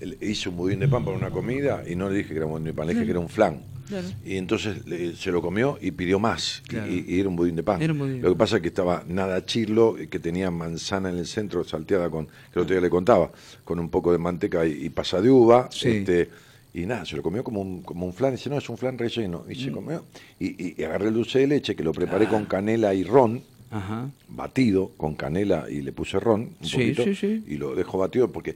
[0.00, 2.46] el- hice un budín de pan para una comida y no le dije que era
[2.46, 3.60] un budín de pan, le dije que era un flan.
[3.86, 4.06] Claro.
[4.24, 6.62] Y entonces le- se lo comió y pidió más.
[6.64, 6.90] y- Claro.
[6.90, 7.78] Y, y era un budín de pan.
[7.98, 8.22] Budín.
[8.22, 11.62] Lo que pasa es que estaba nada chirlo, y que tenía manzana en el centro,
[11.64, 13.30] salteada con, que el otro día le contaba,
[13.62, 15.68] con un poco de manteca y, y pasa de uva.
[15.70, 15.88] Sí.
[15.88, 16.30] Este,
[16.72, 18.32] y nada, se lo comió como un, como un flan.
[18.32, 19.44] Y dice, no, es un flan relleno.
[19.48, 19.74] Y se Mm.
[19.74, 20.04] comió.
[20.40, 23.42] Y, y- y agarré el dulce de leche, que lo preparé con canela y ron
[23.76, 24.08] Ajá.
[24.28, 27.44] batido con canela y le puse ron un Sí, poquito sí, sí.
[27.46, 28.54] y lo dejo batido porque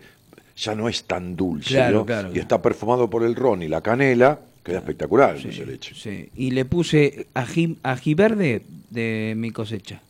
[0.56, 2.06] ya no es tan dulce Claro, ¿no?
[2.06, 2.42] claro, y claro.
[2.42, 6.28] está perfumado por el ron y la canela queda espectacular de leche Sí.
[6.36, 10.02] Y le puse ají, ají verde de mi cosecha.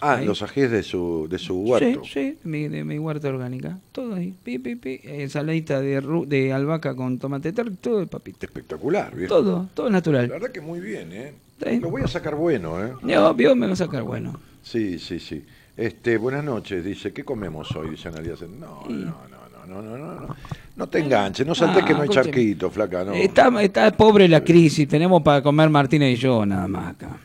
[0.00, 0.26] ah Ahí.
[0.26, 3.78] los ajíes de su de su huerto Sí, sí, mi- de mi huerta orgánica.
[3.92, 4.32] Todo ahí.
[4.42, 5.00] Pi, pi, pi.
[5.04, 8.46] Ensaladita de, ru- de albahaca con tomate tart, todo el papito.
[8.46, 9.34] espectacular viejo.
[9.34, 10.28] Todo, todo la natural.
[10.28, 11.80] verdad que muy bien eh ¿Sí?
[11.80, 12.94] Lo voy a sacar bueno, ¿eh?
[13.02, 14.38] No, yo me voy a sacar bueno.
[14.62, 15.44] Sí, sí, sí.
[15.76, 17.90] Este, buenas noches, dice, ¿qué comemos hoy?
[17.90, 18.34] Dice Analia.
[18.58, 19.30] No, no, no.
[19.66, 20.36] No, no, no, no.
[20.74, 23.12] No te enganches, no ah, saltes ah, que no hay charquito, flaca, no.
[23.12, 27.18] Está, está pobre la crisis, tenemos para comer Martínez y yo nada más acá.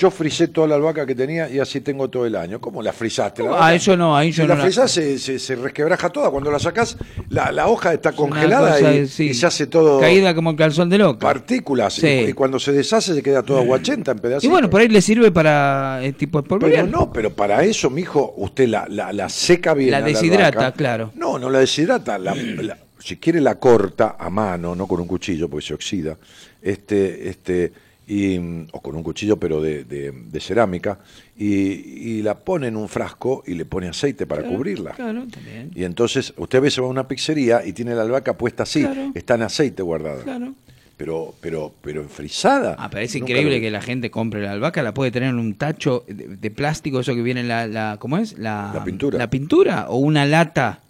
[0.00, 2.58] Yo frisé toda la albahaca que tenía y así tengo todo el año.
[2.58, 3.42] ¿Cómo la frisaste?
[3.42, 6.08] La Ah, eso no, ahí yo si no la la- frisás se, se, se resquebraja
[6.08, 6.30] toda.
[6.30, 6.96] Cuando la sacás,
[7.28, 9.24] la, la hoja está congelada y, sí.
[9.26, 11.18] y se hace todo Caída como el calzón de loca.
[11.26, 11.92] partículas.
[11.92, 12.06] Sí.
[12.06, 14.44] Y, y cuando se deshace se queda toda guachenta en pedazos.
[14.44, 16.88] Y bueno, por ahí le sirve para eh, tipo pero espolvorear.
[16.88, 19.90] no, pero para eso, mijo, usted la, la, la seca bien.
[19.90, 20.76] La deshidrata, albahaca.
[20.78, 21.12] claro.
[21.14, 22.16] No, no la deshidrata.
[22.18, 26.16] La, la- si quiere la corta a mano, no con un cuchillo, porque se oxida.
[26.62, 27.72] Este, este,
[28.10, 30.98] y, mm, o con un cuchillo, pero de, de- de cerámica.
[31.38, 34.90] Y, y la pone en un frasco y le pone aceite para Claro, cubrirla.
[34.92, 35.70] Claro, también.
[35.74, 38.80] Y entonces, usted a veces va a una pizzería y tiene la albahaca puesta así,
[38.82, 39.12] Claro.
[39.14, 40.22] está en aceite guardada.
[40.24, 40.54] Claro.
[40.96, 42.74] Pero, pero, pero frisada.
[42.78, 45.30] Ah, pero es Nunca increíble lo- que la gente compre la albahaca, la puede tener
[45.30, 48.36] en un tacho de, de plástico, eso que viene en la, la ¿cómo es?
[48.38, 49.16] La, La pintura.
[49.18, 50.80] La pintura o una lata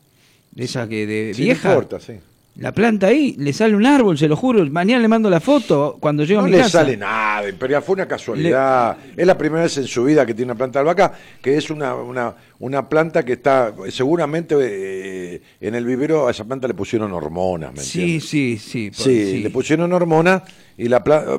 [0.52, 1.68] de esa que de Sí, no vieja.
[1.68, 2.14] importa, sí.
[2.60, 4.64] La planta ahí, le sale un árbol, se lo juro.
[4.70, 6.80] Mañana le mando la foto cuando llego No a mi le casa.
[6.80, 8.98] sale nada, pero fue una casualidad.
[9.16, 11.70] Es la primera vez en su vida que tiene una planta de albahaca, que es
[11.70, 16.74] una, una, una planta que está, seguramente eh, en el vivero a esa planta le
[16.74, 18.28] pusieron hormonas, ¿me Sí, entiendes?
[18.28, 18.90] sí, sí.
[18.90, 19.38] por- Sí, sí.
[19.42, 20.42] le pusieron hormonas
[20.82, 21.32] y la planta...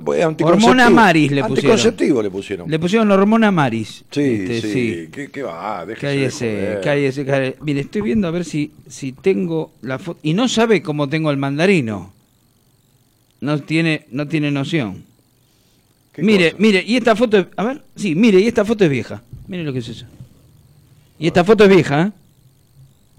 [0.45, 1.71] Hormona Maris le pusieron.
[1.71, 2.69] Anticonceptivo le pusieron.
[2.69, 4.03] Le pusieron hormona Maris.
[4.11, 5.83] Sí, Este, sí, ¿Qué, qué va?
[5.99, 7.57] Cállese, cállese, cállese.
[7.61, 10.19] Mire, estoy viendo a ver si, si tengo la foto.
[10.21, 12.13] Y no sabe cómo tengo el mandarino.
[13.39, 15.03] No tiene, no tiene noción.
[16.13, 16.61] ¿Qué Mire, cosa?
[16.61, 19.23] mire, y esta foto, es- a ver, sí, mire, y esta foto es vieja.
[19.47, 20.05] Mire lo que es eso.
[21.17, 22.11] Y esta foto es vieja, ¿eh?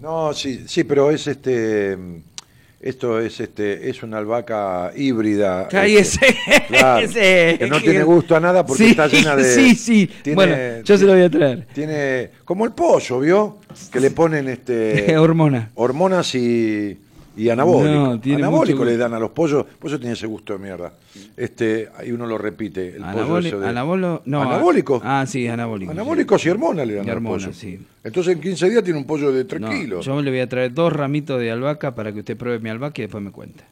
[0.00, 1.96] No, sí, sí, pero es este...
[2.82, 5.68] Esto es este es una albahaca híbrida.
[5.68, 7.56] Cállese, este, claro, cállese.
[7.60, 9.44] que no tiene gusto a nada porque Sí, está llena de.
[9.54, 10.10] sí, sí.
[10.22, 11.66] tiene- Bueno, yo se lo voy a traer.
[11.72, 13.58] Tiene como el pollo, ¿vio?
[13.92, 15.70] Que le ponen este Hormona.
[15.76, 16.98] hormonas y,
[17.36, 18.08] y anabólicos.
[18.08, 20.58] No, tiene anabólicos mucho le dan a los pollos, por eso tiene ese gusto de
[20.58, 20.92] mierda.
[21.36, 25.00] Este, ahí uno lo repite, el pollo ese de- anabolo, no, ¿Anabólico?
[25.04, 25.92] Ah, sí, anabólico.
[25.92, 27.54] Anabólicos y hormonas le dan Y al hormonas, pollo.
[27.54, 27.80] sí.
[28.04, 30.04] Entonces en 15 días tiene un pollo de 3 No, kilos.
[30.04, 33.00] Yo le voy a traer dos ramitos de albahaca para que usted pruebe mi albahaca
[33.00, 33.64] y después me cuente.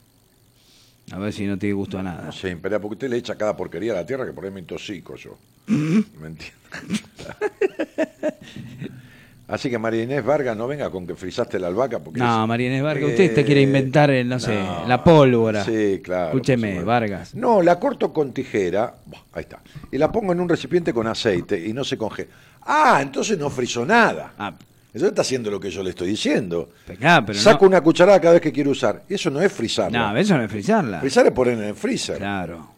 [1.13, 2.23] A ver si no tiene gusto a nada.
[2.27, 4.51] No sé, espera, porque usted le echa cada porquería a la tierra que por ahí
[4.53, 5.37] me intoxico yo.
[5.67, 6.53] ¿Me entiende?
[9.51, 11.99] Así que María Inés Vargas no venga con que frisaste la albahaca.
[11.99, 15.03] Porque No, es- María Inés Vargas, Eh, usted te quiere inventar, el, no, sé, la
[15.03, 15.65] pólvora.
[15.65, 16.27] Sí, claro.
[16.29, 16.83] Escúcheme.
[16.85, 17.35] Vargas.
[17.35, 18.95] No, la corto con tijera,
[19.33, 19.59] ahí está,
[19.91, 22.31] y la pongo en un recipiente con aceite y no se congela.
[22.63, 24.33] Ah, entonces no friso nada.
[24.39, 24.53] Ah.
[24.93, 26.71] Eso está haciendo lo que yo le estoy diciendo.
[26.87, 29.03] Pero Saco no, una cucharada cada vez que quiero usar.
[29.09, 30.13] Eso no es frizarla.
[30.13, 30.99] no, eso no es frizarla.
[31.01, 32.17] Frizar es poner en el freezer.
[32.19, 32.69] Claro.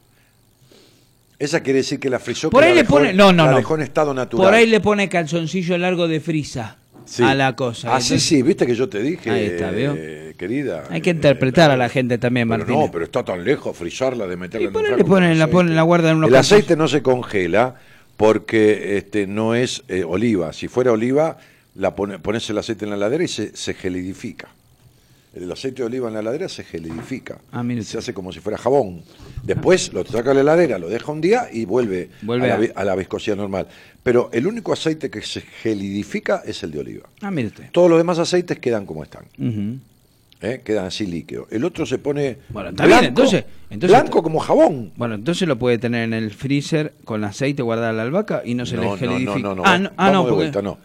[1.43, 2.51] Esa quiere decir que la frizó.
[2.51, 3.57] Por que ahí la le dejó- pone, no, no, la no.
[3.59, 4.47] dejó en estado natural.
[4.47, 7.23] Por ahí le pone calzoncillo largo de frisa Sí.
[7.25, 7.89] a la cosa.
[7.97, 9.95] Ah, sí, Entonces, sí, viste que yo te dije, Ahí está, ¿vio?
[9.99, 10.85] eh, querida.
[10.89, 12.79] Hay que interpretar a la gente también, Pero Martín.
[12.79, 15.39] no, pero está tan lejos frizarla de meterla en un por ahí frasco le ponen,
[15.39, 17.75] la ponen, la guardan en unos El aceite no se congela
[18.17, 20.53] porque este no es eh, oliva.
[20.53, 21.39] Si fuera oliva,
[21.75, 24.49] la pone, pones el aceite en la ladera y se, se gelidifica.
[25.35, 27.39] El aceite de oliva en la heladera se gelidifica.
[27.53, 29.03] Ah, mire se hace como si fuera jabón.
[29.43, 32.93] Después lo saca de la heladera, lo deja un día y vuelve, Vuelve a, la,
[32.93, 33.67] a- viscosidad normal.
[34.03, 37.09] Pero el único aceite que se gelidifica es el de oliva.
[37.23, 37.71] Ah, mire usted.
[37.73, 39.25] Todos los demás aceites quedan como están.
[40.43, 40.61] ¿eh?
[40.65, 41.47] Quedan así líquidos.
[41.51, 44.93] El otro se pone Bueno, está bien, entonces, entonces blanco como jabón.
[44.97, 48.55] Bueno, entonces lo puede tener en el freezer con aceite guardada a la albahaca y
[48.55, 49.39] no se no, le no, gelidifica.
[49.39, 50.79] no, no, no, Ah, no, ah, vamos no, de porque vuelta, no.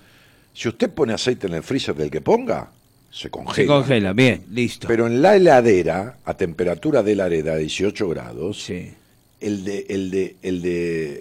[0.54, 2.70] Si usted pone aceite en el freezer del que ponga,
[3.12, 3.56] se congela.
[3.56, 4.14] se congela.
[4.14, 4.88] Bien, listo.
[4.88, 8.92] Pero en la heladera, a temperatura de la heladera, 18 grados, Sí.
[9.40, 11.14] el de, el de, el de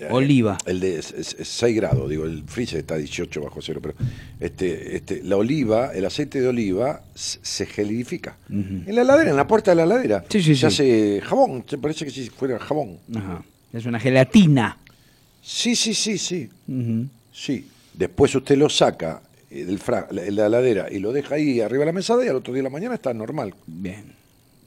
[0.00, 0.56] eh, Oliva.
[0.66, 3.94] El de s- s- 6 grados, digo, el freezer está a 18 bajo cero, pero
[4.40, 8.36] este, este, la oliva, el aceite de oliva se gelidifica.
[8.48, 8.82] Ujú.
[8.86, 10.66] En la heladera, en la puerta de la heladera, Sí, sí, se sí.
[10.66, 12.96] hace jabón, se parece que si fuera jabón.
[13.14, 13.42] Ajá.
[13.72, 14.78] Es una gelatina.
[15.42, 16.48] Sí, sí, sí, sí.
[17.32, 17.66] Sí.
[17.94, 19.20] Después usted lo saca
[19.50, 22.36] del fra- de la heladera y lo deja ahí arriba de la mesada y al
[22.36, 23.54] otro día de la mañana está normal.
[23.66, 24.12] Bien,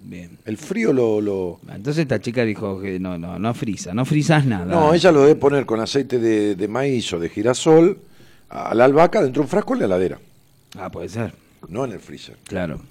[0.01, 0.37] bien.
[0.45, 1.21] El frío lo...
[1.21, 1.59] lo...
[1.73, 4.65] Entonces esta chica dijo que no, no, no frisa, no frisas nada.
[4.65, 7.97] No, ella lo debe poner con aceite de, de maíz o de girasol
[8.49, 10.19] a la albahaca dentro de un frasco en la heladera,
[10.77, 11.33] Ah, puede ser.
[11.69, 12.35] no en el freezer.
[12.45, 12.81] Claro.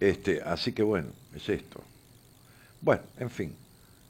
[0.00, 1.80] Este, así que bueno, es esto.
[2.80, 3.52] Bueno, en fin,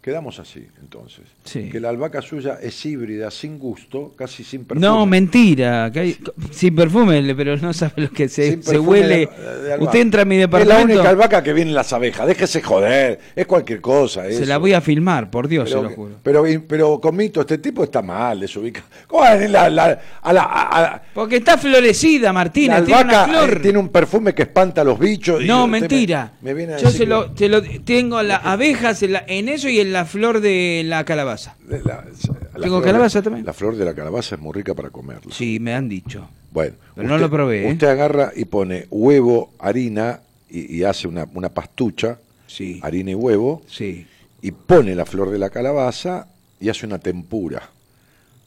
[0.04, 1.24] quedamos así entonces.
[1.44, 1.70] Sí.
[1.70, 4.86] Que la albahaca suya es híbrida, sin gusto, casi sin perfume.
[4.86, 5.90] No, mentira.
[5.90, 6.18] Que hay,
[6.50, 9.16] sin perfume, pero no sabe lo que se, huele.
[9.16, 9.26] de-
[9.62, 9.84] de albahaca.
[9.84, 10.92] Usted entra a mi Es la departamento.
[10.96, 12.26] única albahaca que vienen las abejas.
[12.26, 13.18] Déjese joder.
[13.34, 14.30] Es cualquier cosa.
[14.30, 16.16] se la voy a filmar, por Dios, pero, se lo juro.
[16.22, 18.84] Pero, pero, Comito, este tipo está mal, desubica.
[19.06, 22.84] ¿Cómo a venir la, la- a la, a- a- Porque está florecida, la Martínez.
[22.84, 23.56] Tiene una albahaca flor.
[23.56, 25.42] eh, tiene un perfume que espanta a los bichos?
[25.46, 26.32] No, mentira.
[26.42, 29.68] Me, viene a Yo se lo, te lo tengo la abejas en, la- en eso
[29.70, 31.56] y en la flor de la calabaza.
[31.66, 33.46] de la- la ¿Tengo flor calabaza también?
[33.46, 35.32] La flor de la calabaza es muy rica para comerla.
[35.34, 36.28] Sí, me han dicho.
[36.52, 37.72] Bueno, Pero no lo probé, ¿eh?
[37.72, 42.80] Usted agarra y pone huevo, harina y, y hace una, una pastucha, Sí.
[42.82, 44.06] harina y huevo, Sí.
[44.42, 46.28] y pone la flor de la calabaza
[46.60, 47.70] y hace una tempura.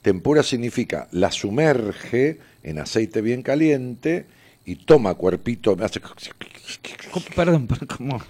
[0.01, 4.26] Tempura significa la sumerge en aceite bien caliente
[4.66, 8.22] y toma cuerpito, hace, ¿Cómo- Perdón, pero ¿cómo,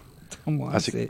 [0.44, 1.10] cómo Hace- hace?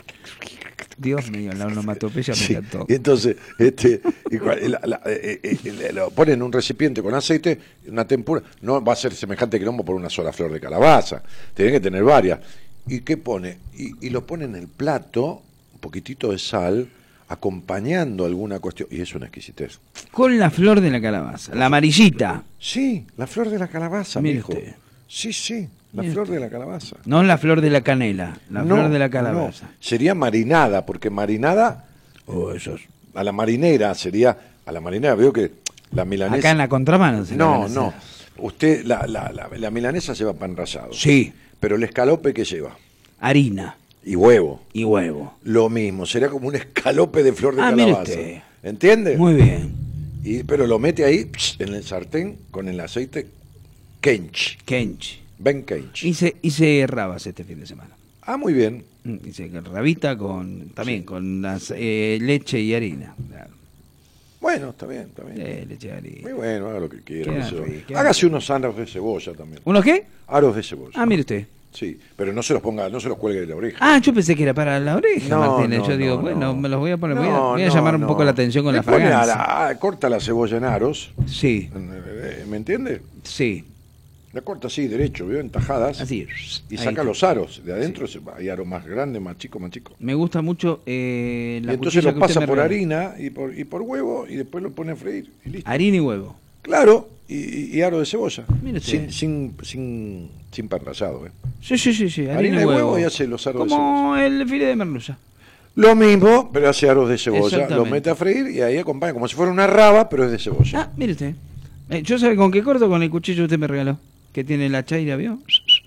[0.97, 2.85] Dios mío, la onomatopeya me Sí, encantó.
[2.89, 4.01] y entonces este,
[4.31, 8.41] y la- la- eh, eh, eh, lo pone en un recipiente con aceite, una tempura,
[8.61, 11.21] no va a ser semejante quilombo por una sola flor de calabaza,
[11.53, 12.39] tiene que tener varias.
[12.87, 13.57] ¿Y qué pone?
[13.77, 15.43] Y, y lo pone en el plato,
[15.73, 16.87] un poquitito de sal,
[17.29, 19.79] acompañando alguna cuestión, y es una exquisitez.
[20.11, 22.43] Con la flor de la calabaza, la amarillita.
[22.57, 24.53] Sí, la flor de la calabaza, mijo.
[25.07, 26.97] Sí, sí, la Mire flor de la calabaza.
[27.05, 29.65] No la flor de la canela, la No, flor de la calabaza.
[29.65, 31.85] no, sería marinada, porque marinada
[32.25, 32.81] Oh, eso es-
[33.15, 35.51] a la marinera sería a la marinera veo que
[35.91, 37.25] la milanesa Acá en la contramano.
[37.25, 37.93] se no no
[38.39, 42.75] usted la, la, la, la milanesa lleva pan rallado Sí, pero el escalope que lleva
[43.21, 45.33] harina y huevo y huevo.
[45.43, 48.41] lo mismo sería como un escalope de flor de Ah, mire calabaza usted.
[48.61, 49.73] entiende Muy bien.
[50.23, 53.27] y pero lo mete ahí en el sartén con el aceite
[54.01, 55.21] kench Kench.
[55.39, 57.91] Ben kench Hice, hice rabas este fin de semana.
[58.23, 63.15] ah muy bien Mm, Hice rabita con también con las, eh, leche y harina.
[64.41, 66.21] Bueno está bien está bien Eh, leche y harina.
[66.23, 69.81] muy bueno haga lo que quiera sé rico, hágase unos aros de cebolla también ¿Uno
[69.81, 70.03] qué?
[70.27, 71.45] aros de cebolla Ah, mire usted.
[71.71, 73.77] Sí, pero no se los ponga, no se los cuelgue de la oreja.
[73.79, 76.55] Ah, yo pensé que era para la oreja, No, yo digo, no, bueno, no.
[76.55, 78.07] me los voy a poner, voy a, No, voy a no, llamar un no.
[78.07, 79.35] poco la atención con Le la pone a fragancia.
[79.35, 81.69] la- ah, corta la cebolla en aros, Sí,
[82.49, 83.01] ¿me entiende?
[83.23, 83.63] sí.
[84.33, 85.39] La corta así, derecho, ¿vio?
[85.39, 86.01] En tajadas.
[86.01, 86.27] Así.
[86.69, 87.61] Y saca los aros.
[87.65, 89.95] De adentro se- hay aros más grandes, más chicos, más chicos.
[89.99, 93.81] Me gusta mucho eh, la y entonces lo pasa por harina y por, y por
[93.81, 95.31] huevo y después lo pone a freír.
[95.45, 95.69] Y listo.
[95.69, 96.35] Harina y huevo.
[96.61, 98.45] Claro, y, y- aro de cebolla.
[98.81, 101.31] Sin, sin, sin, sin pan rallado, ¿eh?
[101.61, 102.21] Sí, sí, sí, sí.
[102.23, 102.77] Harina, Harina y huevo.
[102.91, 105.17] huevo y hace los aros de Como el filete de merluza.
[105.75, 107.41] Lo mismo, pero hace aros de cebolla.
[107.41, 107.91] Lo Exactamente.
[107.91, 110.81] mete a freír y ahí acompaña, como si fuera una raba, pero es de cebolla.
[110.81, 111.33] Ah, mire usted.
[111.89, 112.89] Eh, ¿Yo sabe con qué corto?
[112.89, 113.97] Con el cuchillo que usted me regaló.
[114.37, 115.39] Que tiene la chaira, ¿vio?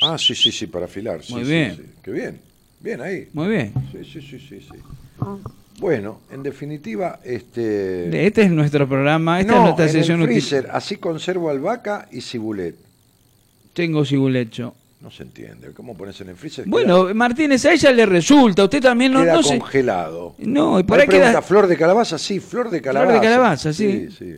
[0.02, 1.22] Ah, sí, sí, sí, para afilar.
[1.22, 1.76] sí, Muy sí, bien.
[1.76, 1.82] sí.
[2.02, 2.40] Qué bien.
[2.80, 3.28] Bien ahí.
[3.32, 3.72] Muy bien.
[3.92, 4.76] Sí, sí, sí, sí, sí.
[5.78, 8.26] Bueno, en definitiva, este...
[8.26, 12.22] Este es nuestro programa, esta no, es nuestra en sesión el así conservo albahaca y
[12.22, 12.74] cibulet.
[13.72, 14.74] Tengo cibulecho.
[15.00, 15.70] No se entiende.
[15.70, 16.64] ¿Cómo pones en el freezer?
[16.66, 18.64] Bueno, Martínez, a ella le resulta.
[18.64, 20.34] Usted también no, queda, no queda se- congelado.
[20.38, 22.18] No, y por Ahí queda- pregunta, ¿flor de calabaza?
[22.18, 23.12] Sí, flor de calabaza.
[23.12, 24.08] Flor de calabaza, sí.
[24.10, 24.36] Sí, sí.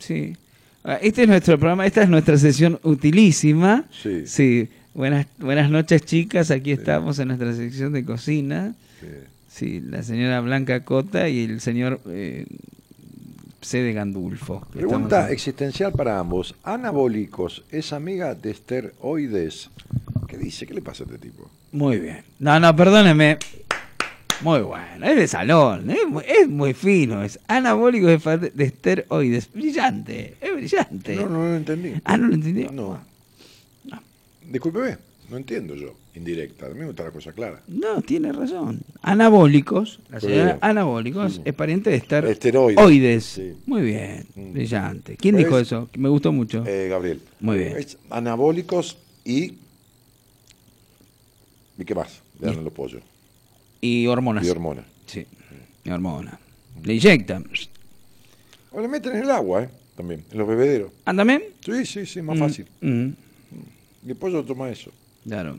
[0.00, 0.36] Sí.
[0.84, 3.84] Ah, Este es nuestro programa, esta es nuestra sesión utilísima.
[4.24, 4.68] Sí.
[4.94, 6.50] Buenas, buenas noches, chicas.
[6.50, 8.74] Aquí estamos en nuestra sección de cocina.
[9.00, 9.06] Sí.
[9.48, 12.46] Sí, la señora Blanca Cota y el señor eh,
[13.60, 13.82] C.
[13.82, 14.66] de Gandulfo.
[14.72, 16.54] Pregunta existencial para ambos.
[16.64, 19.68] ¿Anabólicos es amiga de esteroides?
[20.26, 20.66] ¿Qué dice?
[20.66, 21.50] ¿Qué le pasa a este tipo?
[21.70, 22.22] Muy bien.
[22.38, 23.38] No, no, perdóneme.
[24.40, 25.06] Muy bueno.
[25.06, 25.90] Es de salón.
[25.90, 27.22] Es muy, es muy fino.
[27.22, 29.52] Es anabólico de, de esteroides.
[29.52, 30.36] Brillante.
[30.40, 31.16] Es brillante.
[31.16, 31.92] No, no lo entendí.
[32.04, 32.66] Ah, no lo entendí.
[32.72, 33.00] No.
[34.50, 34.98] Discúlpeme,
[35.30, 35.94] no entiendo yo.
[36.14, 36.66] Indirecta.
[36.66, 37.62] A mí me gusta la cosa clara.
[37.68, 38.80] No, tiene razón.
[39.00, 40.00] Anabólicos.
[40.10, 42.78] La señora anabólicos es pariente de ester Esteroides.
[42.84, 43.24] oides.
[43.24, 43.52] Sí.
[43.64, 44.26] Muy bien.
[44.34, 45.16] Brillante.
[45.16, 45.88] ¿Quién dijo es- eso?
[45.96, 46.64] Me gustó mucho.
[46.66, 47.22] Eh, Gabriel.
[47.40, 47.76] Muy bien.
[47.78, 49.54] Es anabólicos y.
[51.78, 52.20] ¿Y qué más?
[52.40, 53.00] Le dan los pollos.
[53.82, 54.46] Y hormonas.
[54.46, 54.86] Y hormonas.
[55.06, 55.26] Sí.
[55.84, 56.38] Y hormonas.
[56.82, 57.44] Le inyectan.
[58.70, 59.68] O le meten en el agua, ¿eh?
[59.96, 60.90] También, en los bebederos.
[61.04, 61.42] ¿Ah, también?
[61.60, 62.66] Sí, sí, sí, más Mm, fácil.
[62.80, 63.08] mm.
[64.06, 64.90] Y el pollo toma eso.
[65.24, 65.58] Claro.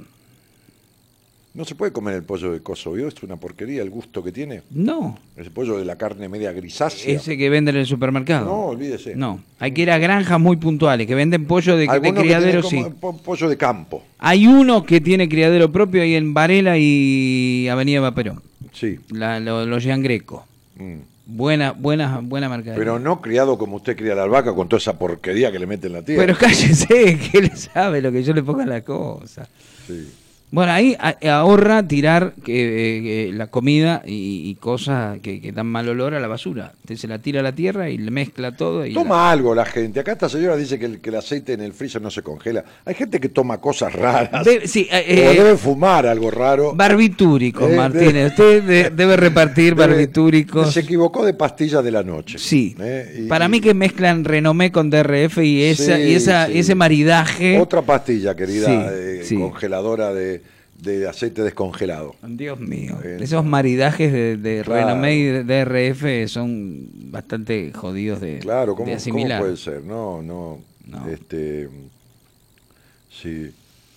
[1.55, 3.07] No se puede comer el pollo de coso, ¿vio?
[3.07, 4.63] Es una porquería el gusto que tiene.
[4.71, 5.19] No.
[5.37, 7.15] Ese pollo de la carne media grisácea.
[7.15, 8.45] Ese que venden en el supermercado.
[8.45, 9.15] No, olvídese.
[9.15, 9.39] No.
[9.59, 12.83] Hay que ir a granjas muy puntuales que venden pollo de, criadero, sí.
[12.99, 14.03] po- pollo de campo.
[14.17, 18.41] Hay uno que tiene criadero propio ahí en Varela y Avenida Vaperón.
[18.71, 18.97] Sí.
[19.11, 19.63] La, lo,
[19.99, 20.47] Greco.
[20.75, 20.95] Mm.
[21.27, 22.79] Buena, buena, buena mercadería.
[22.79, 25.85] Pero no criado como usted cría la albahaca con toda esa porquería que le mete
[25.85, 26.25] en la tierra.
[26.25, 29.47] Pero cállese, que él sabe lo que yo le pongo a la cosa.
[29.85, 30.09] Sí.
[30.53, 30.95] Bueno, ahí
[31.27, 36.13] ahorra tirar que, eh, que la comida y, y cosas que, que dan mal olor
[36.13, 36.73] a la basura.
[36.81, 38.85] Usted se la tira a la tierra y le mezcla todo.
[38.85, 39.99] Y Toma algo la gente.
[39.99, 42.63] Acá esta señora dice que el, que el aceite en el freezer no se congela.
[42.85, 44.45] Hay gente que toma cosas raras.
[44.45, 46.75] De- sí, eh, o eh, debe fumar algo raro.
[46.75, 48.29] Barbitúricos, Eh, Martínez.
[48.33, 50.71] Usted de- debe repartir Debe- barbitúricos.
[50.71, 52.37] Se equivocó de pastillas de la noche.
[52.37, 52.75] Sí.
[52.79, 56.59] Eh, y- Para mí que mezclan Renomé con DRF y, esa, Sí, y esa, sí.
[56.59, 57.57] ese maridaje.
[57.59, 60.42] Otra pastilla, querida, eh, congeladora de,
[60.83, 62.15] de aceite descongelado.
[62.21, 62.97] Dios mío.
[63.03, 64.87] Eh, Esos maridajes de, de Claro.
[64.87, 69.39] Renomé y de DRF son bastante jodidos de, Claro, de ¿cómo, asimilar.
[69.39, 69.83] cómo puede ser?
[69.83, 70.59] No, no.
[71.09, 71.69] Este,
[73.09, 73.51] sí.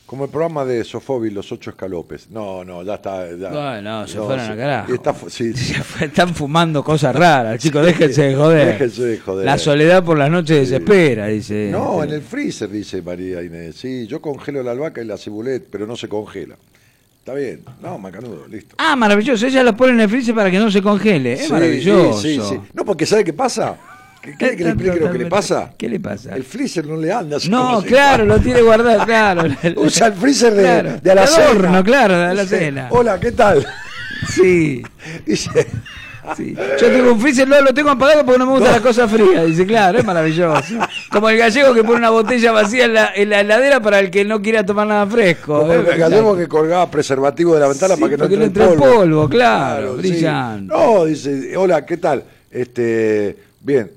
[0.07, 2.31] Como el programa de Sofobi, Los Ocho Escalopes.
[2.31, 3.27] No, no, ya está.
[3.37, 3.51] Ya.
[3.51, 4.53] Bueno, se fueron sí.
[4.53, 4.95] al carajo.
[4.95, 5.75] Está sí, sí.
[6.01, 8.67] Están fumando cosas raras, chicos, déjense de joder.
[8.75, 9.45] Déjense de joder.
[9.45, 11.71] La soledad por las noches desespera, dice.
[11.73, 13.75] No, en el freezer, dice María Inés.
[13.75, 16.55] Sí, yo congelo la albahaca y la cibulet, pero no se congela.
[17.27, 17.65] Está bien.
[17.83, 18.77] No, macanudo, listo.
[18.79, 19.49] Ah, maravilloso.
[19.49, 21.33] Ella lo pone en el freezer para que no se congele.
[21.33, 22.21] Es Sí, maravilloso.
[22.23, 22.61] Sí, sí, sí.
[22.73, 23.77] No, porque ¿sabe qué pasa?
[24.23, 25.73] ¿Qué- ¿Quiere que le explique lo que le pasa?
[25.77, 26.37] ¿Qué le pasa?
[26.37, 27.39] El freezer no le anda.
[27.49, 29.43] No, claro, lo tiene guardado, claro.
[29.77, 31.45] Usa el freezer de, Claro, de alacena.
[31.47, 32.87] adorno, claro, de Dice, alacena.
[32.91, 33.67] Hola, ¿qué tal?
[34.33, 34.85] Sí.
[35.27, 35.67] Dice,
[36.81, 39.45] Yo tengo un freezer, no lo tengo apagado porque no me gusta la cosa fría.
[39.45, 40.63] Dice, claro, es maravilloso.
[41.11, 44.11] Como el gallego que pone una botella vacía en la, en la heladera para el
[44.11, 45.61] que no quiera tomar nada fresco.
[45.61, 48.45] como el gallego que colgaba preservativo de la ventana Sí, para que no entre no
[48.45, 48.85] entre polvo.
[48.87, 50.09] el polvo, claro, sí.
[50.09, 50.75] brillante.
[50.75, 52.25] No, dice, hola, ¿qué tal?
[52.51, 53.91] Este, bien,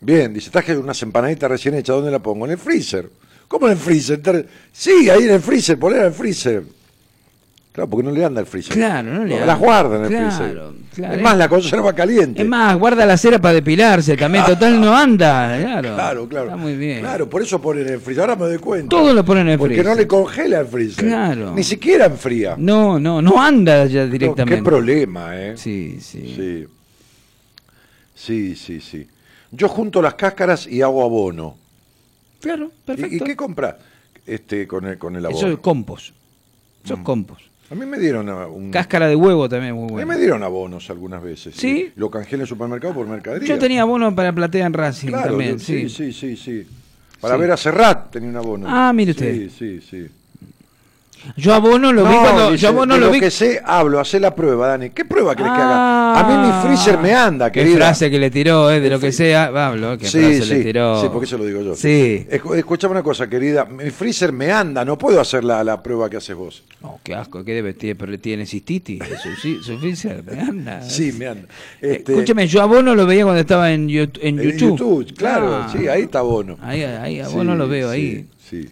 [0.00, 2.46] bien, dice, traje unas empanaditas recién hechas, ¿dónde la pongo?
[2.46, 3.08] En el freezer.
[3.48, 4.46] ¿Cómo en el freezer?
[4.72, 6.62] Sí, ahí en el freezer, poner en el freezer.
[7.76, 8.74] Claro, porque no le anda el freezer.
[8.74, 9.44] Claro, no le anda.
[9.44, 10.58] Las guarda en el Claro, freezer.
[10.94, 11.14] claro.
[11.14, 12.40] Es más, la conserva caliente.
[12.40, 14.46] Es más, guarda la cera para depilarse también.
[14.46, 15.58] Total, no anda.
[15.60, 16.44] Claro, Claro, claro.
[16.46, 17.00] Está muy bien.
[17.00, 18.22] Claro, por eso ponen en el freezer.
[18.22, 18.88] Ahora me doy cuenta.
[18.88, 19.92] Todo lo ponen en el Porque freezer.
[19.92, 21.04] no le congela el freezer.
[21.04, 21.52] Claro.
[21.54, 22.54] Ni siquiera enfría.
[22.56, 24.56] No, no, no anda ya No, directamente.
[24.56, 25.54] qué problema, ¿eh?
[25.58, 26.32] Sí, sí.
[26.34, 26.66] Sí.
[28.14, 29.06] Sí, sí, sí.
[29.50, 31.56] Yo junto las cáscaras y hago abono.
[32.40, 33.16] Claro, ¿Y, perfecto.
[33.16, 33.74] y qué compras
[34.26, 35.38] este, con, el, con el abono?
[35.38, 36.14] Eso es compost.
[36.84, 37.02] Eso es Mm.
[37.02, 37.42] compost.
[37.70, 38.70] A mí me dieron a- un...
[38.70, 40.06] Cáscara de huevo también muy A mí bueno.
[40.08, 41.54] me dieron abonos algunas veces.
[41.56, 41.92] ¿Sí?
[41.96, 43.48] Lo canjeé en el supermercado por mercadería.
[43.48, 45.52] Yo tenía abono para platea en Racing Claro, también.
[45.58, 45.88] yo- sí.
[45.88, 46.66] sí, sí, sí, sí.
[47.20, 47.40] Para Sí.
[47.40, 48.66] ver a Serrat tenía un abono.
[48.68, 49.34] Ah, mire usted.
[49.34, 50.06] Sí, sí, sí.
[51.36, 52.50] Yo abono lo vi No, cuando.
[52.52, 53.18] dice, yo abono de lo lo vi.
[53.20, 54.90] que sé, hablo, hacé la prueba, Dani.
[54.90, 56.20] ¿Qué prueba querés que haga?
[56.20, 57.76] A mí mi freezer me anda, Ah, Qué querida.
[57.78, 59.50] frase que le tiró, eh, de lo que sea.
[59.52, 61.00] Pablo, qué Sí, frase sí, le tiró.
[61.02, 61.74] sí, porque eso lo digo yo.
[61.74, 62.26] Sí.
[62.30, 63.64] Escu- Escuchame una cosa, querida.
[63.64, 66.62] Mi freezer me anda, no puedo hacer la, la prueba que haces vos.
[66.80, 69.02] No, qué asco, qué debe tiene, pero tiene cistitis.
[69.62, 70.82] Su, freezer, me anda.
[70.88, 71.48] Sí, me anda.
[71.80, 74.78] Este, Escúcheme, yo abono lo veía cuando estaba en, Yout- en en YouTube.
[74.78, 75.68] YouTube, claro, Ah.
[75.72, 76.56] sí, ahí está Bono.
[76.62, 78.26] Ahí, ahí, abono Sí, lo veo sí, ahí.
[78.48, 78.68] Sí.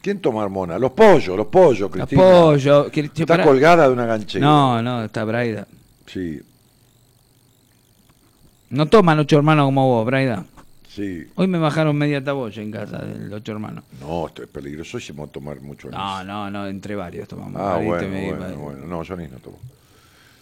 [0.00, 0.78] ¿Quién toma hormona?
[0.78, 2.22] Los pollos, los pollos, Cristina.
[2.22, 4.44] pollos, que- Está colgada de una ganchera.
[4.46, 5.66] No, no, está Braida.
[6.06, 6.40] Sí,
[8.70, 10.44] No toman ocho hermanos como vos, Braida.
[10.88, 11.26] sí.
[11.36, 13.84] Hoy me bajaron media taboya en casa del ocho hermanos.
[14.00, 15.90] No, esto es peligrosísimo tomar mucho.
[15.90, 17.60] No, no, no, entre varios tomamos.
[17.60, 18.86] Ah, bueno, bueno, bueno.
[18.86, 19.58] No, yo anís no tomo.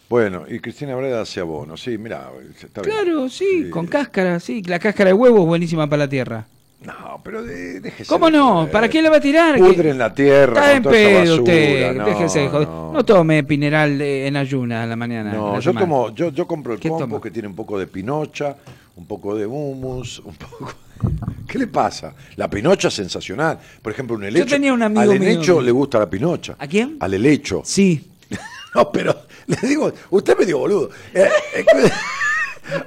[0.09, 1.77] Bueno, y Cristina Breda hace abono.
[1.77, 2.31] Sí, mira,
[2.63, 2.95] está bien.
[2.97, 4.63] Claro, sí, con cáscara, sí.
[4.63, 6.47] La cáscara de huevo es buenísima para la tierra.
[6.85, 8.69] No, pero de, déjese ¿Cómo no?
[8.71, 9.59] ¿Para qué la va a tirar?
[9.59, 10.53] Pudre en la tierra.
[10.75, 12.69] Está con en pedo usted, No, déjese de joder.
[12.69, 12.93] no.
[12.93, 15.33] No tome pineral de- en ayunas a la mañana.
[15.33, 15.81] No, la yo semana.
[15.81, 17.23] tomo, yo, yo compro el ¿Qué compost toma?
[17.23, 18.57] que tiene un poco de pinocha,
[18.95, 20.73] un poco de humus, un poco
[21.49, 22.15] ¿Qué le pasa?
[22.37, 23.59] La pinocha es sensacional.
[23.83, 24.47] Por ejemplo, un helecho.
[24.47, 26.57] tenía un amigo Al helecho le gusta la pinocha.
[26.59, 26.97] ¿A quién?
[27.01, 27.63] Al helecho.
[27.65, 28.11] Sí.
[28.75, 30.91] No, pero le digo, usted me dio boludo.
[31.15, 31.65] Eh, eh,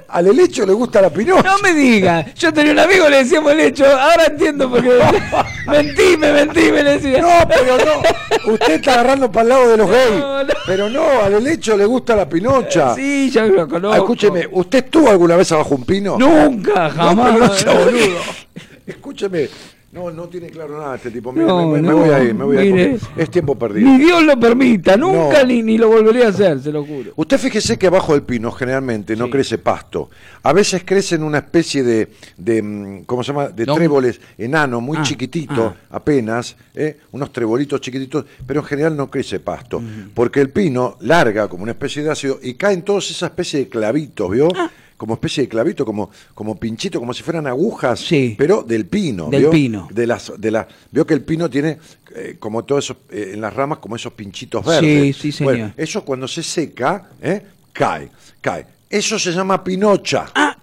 [0.08, 1.42] al helecho le gusta la pinocha.
[1.42, 2.26] No me diga.
[2.34, 3.86] Yo tenía un amigo le decíamos el hecho.
[3.86, 4.98] Ahora entiendo por qué.
[5.66, 7.20] mentime, mentime, le decía.
[7.20, 8.52] No, pero no.
[8.52, 10.24] Usted está agarrando para el lado de los gays.
[10.66, 12.94] Pero no, al helecho le gusta la pinocha.
[12.94, 13.94] Sí, ya lo conozco.
[13.94, 16.18] Ah, Escúcheme, ¿usted estuvo alguna vez abajo un pino?
[16.18, 17.64] Nunca, jamás.
[17.64, 18.18] No, boludo.
[18.86, 19.48] Escúcheme.
[19.92, 21.32] No, no tiene claro nada este tipo.
[21.32, 23.00] Mire, No, me, me no, voy a ir, me voy a ir.
[23.16, 23.88] Es tiempo perdido.
[23.90, 24.96] Ni Dios lo permita.
[24.96, 25.46] Nunca No.
[25.48, 27.10] ni, ni lo volvería a hacer, se lo juro.
[27.16, 30.08] Usted fíjese que abajo del pino generalmente no crece pasto.
[30.44, 33.48] A veces crecen una especie de, de mm, ¿cómo se llama?
[33.48, 33.74] De No.
[33.74, 35.96] tréboles enanos, muy Ah, chiquitito, ah.
[35.96, 36.98] apenas, ¿eh?
[37.10, 39.82] unos trebolitos chiquititos, pero en general no crece pasto.
[40.14, 43.68] Porque el pino larga como una especie de ácido y caen todas esas especies de
[43.68, 44.48] clavitos, ¿vio?
[44.54, 44.70] Ah.
[45.00, 48.06] Como especie de clavito, como, como pinchito, como si fueran agujas,
[48.36, 49.30] pero del pino.
[49.30, 49.50] Del ¿vio?
[49.50, 49.88] pino.
[49.90, 51.78] De las, de la, vio que el pino tiene
[52.14, 55.16] eh, como todos esos, eh, en las ramas, como esos pinchitos verdes.
[55.16, 55.52] Sí, sí, señor.
[55.54, 57.40] Bueno, eso cuando se seca, ¿eh?
[57.72, 58.10] cae,
[58.42, 58.66] cae.
[58.90, 60.26] Eso se llama pinocha.
[60.34, 60.54] Ah.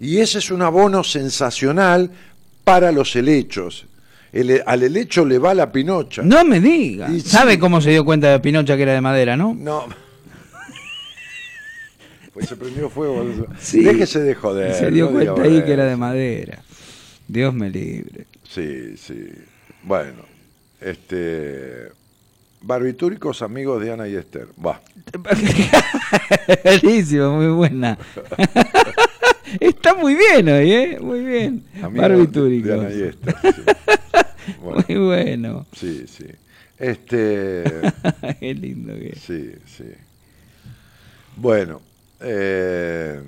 [0.00, 2.10] Y ese es un abono sensacional
[2.64, 3.86] para los helechos.
[4.32, 6.22] El- al helecho le va la pinocha.
[6.22, 7.08] No me diga.
[7.12, 7.58] Y ¿Sabe sí.
[7.60, 9.54] cómo se dio cuenta de Pinocha que era de madera, no?
[9.56, 9.86] No.
[12.38, 13.26] Pues se prendió fuego.
[13.58, 13.82] Sí.
[13.82, 14.72] Déjese de joder.
[14.72, 16.62] se dio no cuenta ahí que era de madera.
[17.26, 18.28] Dios me libre.
[18.48, 19.28] Sí, sí.
[19.82, 20.22] Bueno,
[20.80, 21.88] este.
[22.60, 24.46] Barbitúricos amigos de Ana y Esther.
[24.64, 24.80] Va.
[26.80, 27.98] Buenísimo, muy buena.
[29.60, 30.98] Está muy bien hoy, ¿eh?
[31.00, 31.64] Muy bien.
[31.82, 32.68] Amigos Barbitúricos.
[32.68, 33.34] de Ana y Esther.
[33.42, 33.62] sí.
[34.62, 34.84] Bueno.
[34.88, 35.66] Muy bueno.
[35.72, 36.26] Sí, sí.
[36.78, 37.64] Este.
[38.38, 39.22] Qué lindo que es.
[39.22, 39.86] Sí, sí.
[41.34, 41.82] Bueno,
[42.20, 43.20] eh,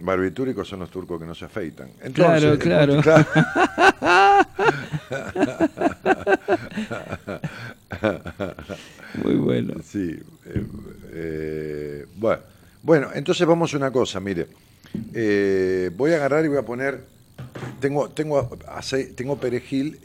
[0.00, 1.90] barbitúricos son los turcos que no se afeitan.
[2.02, 3.26] Entonces, Claro, claro.
[9.24, 9.74] Muy bueno.
[9.84, 10.18] Sí.
[10.46, 10.66] eh,
[11.12, 12.42] eh, bueno,
[12.82, 14.46] bueno, entonces vamos a una cosa, mire.
[15.14, 17.04] Eh, voy a agarrar y voy a poner.
[17.80, 18.50] Tengo, tengo,
[19.16, 19.98] tengo perejil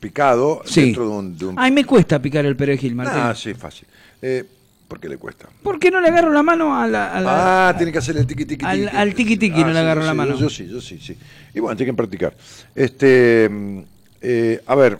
[0.00, 0.82] picado Sí.
[0.86, 1.38] dentro de un.
[1.38, 3.16] de un- Ay, me cuesta picar el perejil, Martín.
[3.22, 3.86] Ah, sí, fácil.
[4.22, 4.44] Eh,
[4.88, 5.48] ¿Por qué le cuesta?
[5.62, 7.12] ¿Por qué no le agarro la mano a la...
[7.12, 9.72] a la- ah, tiene que hacer el tiqui tiqui al- al tiqui tiqui no le
[9.74, 10.34] sí, agarro la sí, mano.
[10.34, 11.16] Yo, yo sí, yo sí, sí.
[11.54, 12.36] Y bueno, tiene que practicar.
[12.74, 13.80] Este, mm,
[14.20, 14.98] eh, a ver,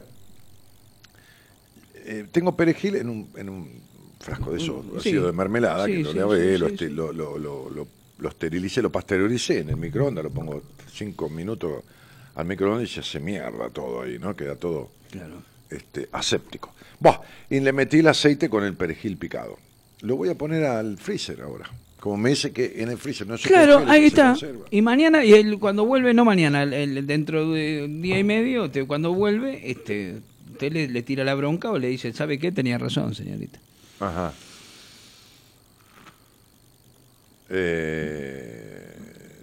[2.05, 3.81] eh, tengo perejil en un, en un
[4.19, 5.13] frasco de eso, Mm, sí.
[5.13, 7.87] de mermelada, que lo lavé, lo, este- lo, lo, lo, lo-
[8.19, 11.83] lo esterilicé, lo pasteuricé en el microondas, lo pongo cinco minutos
[12.35, 14.35] al microondas y se hace mierda todo ahí, ¿no?
[14.35, 14.89] Queda todo
[15.69, 16.73] este, aséptico.
[16.99, 19.57] Buah, y le metí el aceite con el perejil picado.
[20.01, 21.69] Lo voy a poner al freezer ahora.
[21.99, 24.29] Como me dice que en el freezer no se Claro, congela, ahí se está.
[24.29, 24.65] conserva.
[24.69, 28.23] Y mañana, y él cuando vuelve, no mañana, el- el- dentro de un día y
[28.23, 30.19] medio, te- cuando vuelve, este,
[30.51, 32.51] usted le, le tira la bronca o le dice, ¿sabe qué?
[32.51, 33.59] Tenía razón, señorita.
[33.99, 34.31] Ajá.
[37.49, 38.93] Eh,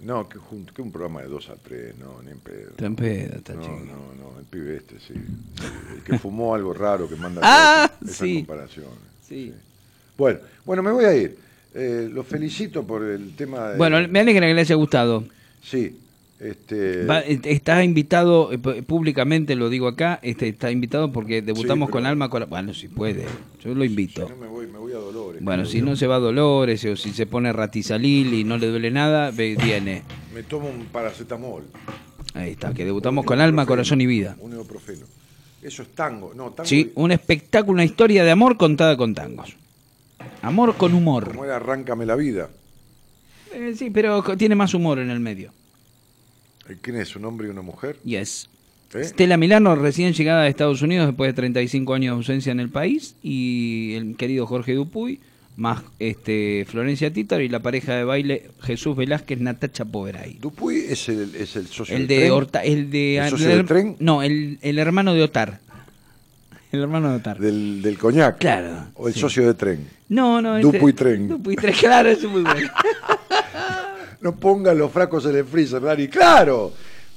[0.03, 2.69] no, que, jun- que un programa de 2 a 3, no, ni en pedo.
[2.71, 3.79] Está en pedo, está no, chico.
[3.85, 5.13] no, no, el pibe este, sí.
[5.95, 8.35] El que fumó algo raro que manda Ah, esas sí.
[8.37, 8.91] comparaciones.
[9.27, 9.53] Sí.
[10.17, 11.37] Bueno, bueno, me voy a ir.
[11.73, 13.77] Eh, los felicito por el tema de...
[13.77, 15.25] Bueno, me alegra que le haya gustado.
[15.61, 15.97] Sí,
[16.39, 17.05] este...
[17.05, 21.91] Va- eh, está invitado, eh, públicamente lo digo acá, este, está invitado porque debutamos Sí,
[21.91, 23.25] con Alma Cora- Bueno, si puede,
[23.61, 24.29] yo lo invito.
[24.29, 25.43] No me voy, me voy a Dolores.
[25.43, 25.85] Bueno, si yo.
[25.85, 29.31] no se va a Dolores o si se pone ratizalil y no le duele nada,
[29.31, 30.03] viene.
[30.33, 31.63] Me tomo un paracetamol.
[32.35, 34.37] Ahí está, que debutamos con Alma, Corazón y Vida.
[34.39, 35.05] Un ibuprofeno.
[35.61, 36.31] Eso es tango.
[36.35, 39.55] No, tango Sí, un espectáculo, una historia de amor contada con tangos.
[40.45, 41.29] Amor con humor.
[41.31, 42.49] como era Arráncame la vida.
[43.51, 45.51] Eh, sí, pero tiene más humor en el medio.
[46.69, 47.15] Eh, ¿Quién es?
[47.15, 47.97] ¿Un hombre y una mujer?
[48.03, 48.47] Yes.
[48.93, 49.03] ¿Eh?
[49.05, 52.69] Stella Milano, recién llegada de Estados Unidos después de 35 años de ausencia en el
[52.69, 55.19] país, y el querido Jorge Dupuy,
[55.55, 60.37] más este Florencia Títar y la pareja de baile Jesús Velázquez, Natacha Poveray.
[60.39, 62.31] Dupuy es el, es el socio El del de tren.
[62.31, 63.95] Horta, el de ¿El socio del tren?
[63.99, 65.64] No, el, el hermano de Otar.
[66.75, 67.39] El hermano de Otar.
[67.39, 68.37] Del, del coñac.
[68.37, 69.19] Claro, O el sí.
[69.19, 69.87] socio de tren.
[70.09, 71.27] No, no, este- Dupuy tren.
[71.27, 72.69] Dupuy Tren, claro, eso es muy bueno.
[74.21, 76.07] No pongan los frascos en el freezer, Dani.
[76.07, 76.73] ¡Claro!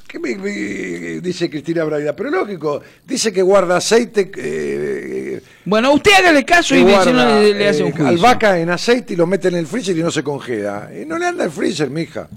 [0.06, 2.14] ¿Qué me, me- dice Cristina Braida?
[2.14, 4.30] Pero lógico, dice que guarda aceite.
[4.36, 8.08] eh, Bueno, usted hágale caso y guarda, no le, le hace un eh, juicio.
[8.08, 10.90] albahaca en aceite y lo mete en el freezer y no se congela.
[11.00, 12.28] Y no le anda el freezer, mija.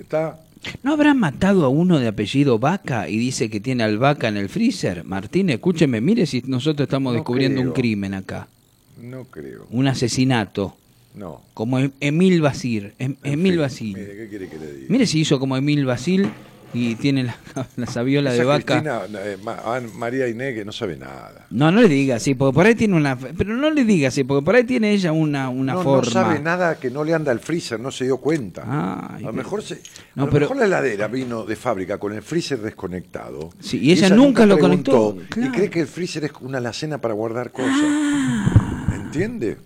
[0.00, 0.38] Está.
[0.82, 4.48] ¿No habrá matado a uno de apellido Vaca y dice que tiene albahaca en el
[4.48, 5.04] freezer?
[5.04, 8.48] Martín, escúcheme, mire si nosotros estamos No descubriendo un crimen acá.
[9.00, 9.66] No creo.
[9.70, 10.76] Un asesinato.
[11.14, 11.42] No.
[11.54, 12.92] Como Em- Emil Basil.
[12.98, 13.94] Em- Emil Basil.
[13.96, 14.86] Mire, ¿qué quiere que le diga?
[14.88, 16.28] Mire si hizo como Emil Basil
[16.74, 17.36] y tiene la,
[17.76, 18.80] la sabiola de vaca.
[18.80, 21.46] Cristina, eh, Ma- An- María Inés que no sabe nada.
[21.50, 23.16] No, no le diga así, porque por ahí tiene una...
[23.18, 26.04] Pero no le diga así, porque por ahí tiene ella una, una no, forma.
[26.06, 28.62] no sabe nada que no le anda al freezer, no se dio cuenta.
[28.62, 29.80] a lo mejor, se,
[30.14, 33.50] No, a lo pero- mejor la heladera vino de fábrica con el freezer desconectado.
[33.60, 37.14] Sí, y ella nunca lo conectó, Y cree que el freezer es una alacena para
[37.14, 37.76] guardar cosas.
[38.94, 39.58] ¿Entiende?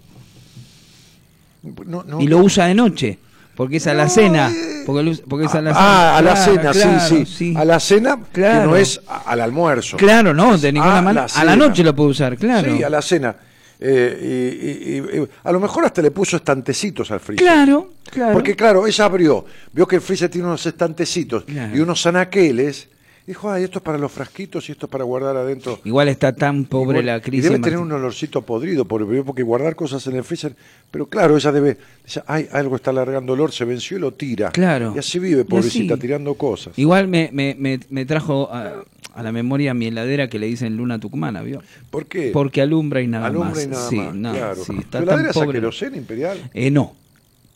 [1.86, 3.18] No, no, y lo usa de noche,
[3.56, 4.52] porque es a la cena.
[4.86, 5.74] Porque, es a la cena.
[5.74, 8.70] Ah, a la Claro, cena, claro, sí, sí, A la cena, que Claro.
[8.70, 9.96] no es al almuerzo.
[9.96, 11.26] Claro, no, de ninguna manera.
[11.34, 12.76] A la noche lo puede usar, claro.
[12.76, 13.34] Sí, a la cena.
[13.78, 17.44] Eh, y, y- y- a lo mejor hasta le puso estantecitos al freezer.
[17.46, 18.32] Claro, claro.
[18.32, 22.88] Porque claro, ella abrió, vio que el freezer tiene unos estantecitos y unos anaqueles.
[23.26, 25.80] Dijo, ay, esto es para los frasquitos y esto es para guardar adentro.
[25.84, 27.50] Igual está tan pobre Igual- la y crisis.
[27.50, 30.54] debe tener un olorcito podrido, porque, porque guardar cosas en el freezer.
[30.92, 31.76] Pero claro, ella debe.
[32.04, 34.50] Dice, ay, algo está largando olor, se venció y lo tira.
[34.52, 34.92] Claro.
[34.94, 36.00] Y así vive, Y pobrecita, así.
[36.02, 36.78] tirando cosas.
[36.78, 40.76] Igual me, me, me, me trajo a, a la memoria mi heladera que le dicen
[40.76, 41.62] luna tucumana, ¿vio?
[41.90, 42.30] ¿Por qué?
[42.32, 43.64] Porque alumbra y nada Alumbra más.
[43.64, 44.64] y nada sí, más, no, claro.
[44.64, 45.58] sí, está ¿Tu tan heladera es a pobre.
[45.58, 46.50] queroseno imperial?
[46.54, 46.94] Eh, no,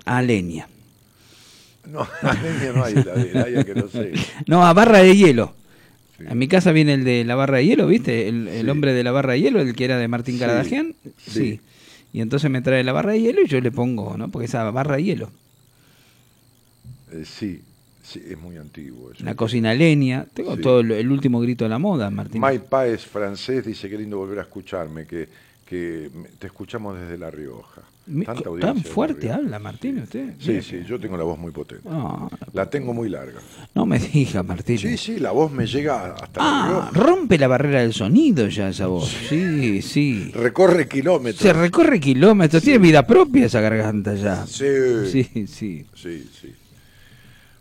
[0.04, 0.66] a leña.
[1.88, 4.20] No, a leña no hay heladera, hay a queroseno.
[4.48, 5.54] No, a barra de hielo.
[6.28, 8.28] En mi casa viene el de la barra de hielo, ¿viste?
[8.28, 10.94] El, el hombre de la barra de hielo, el que era de Martín Caradagian.
[11.18, 11.60] Sí.
[12.12, 14.30] Y entonces me trae la barra de hielo y yo le pongo, ¿no?
[14.30, 15.30] Porque esa barra de hielo.
[17.12, 17.62] Eh, sí,
[18.02, 19.24] sí, es muy antiguo eso.
[19.24, 20.26] La cocina leña.
[20.34, 20.62] Tengo Sí.
[20.62, 22.40] todo el, el último grito de la moda, Martín.
[22.40, 25.28] Mike Páez, francés, dice qué lindo volver a escucharme, que,
[25.66, 27.82] que te escuchamos desde La Rioja.
[28.24, 30.34] Tanta audiencia Tan fuerte habla Martín usted.
[30.38, 31.88] Sí, Mira sí, que- yo tengo la voz muy potente.
[31.88, 33.40] No, La tengo muy larga.
[33.74, 34.78] no me diga, Martín.
[34.78, 38.86] Sí, sí, la voz me llega hasta Ah, rompe la barrera del sonido ya esa
[38.86, 39.08] voz.
[39.28, 40.30] Sí, sí.
[40.34, 41.42] Recorre kilómetros.
[41.42, 44.46] Se recorre kilómetros, tiene vida propia esa garganta ya.
[44.46, 44.64] Sí.
[45.10, 45.86] Sí, sí.
[45.94, 46.54] Sí, sí.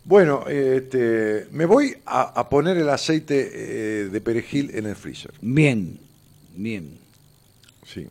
[0.05, 5.31] Bueno, este, me voy a, a poner el aceite eh, de perejil en el freezer.
[5.41, 5.99] Bien,
[6.55, 6.97] bien.
[7.85, 8.07] Sí.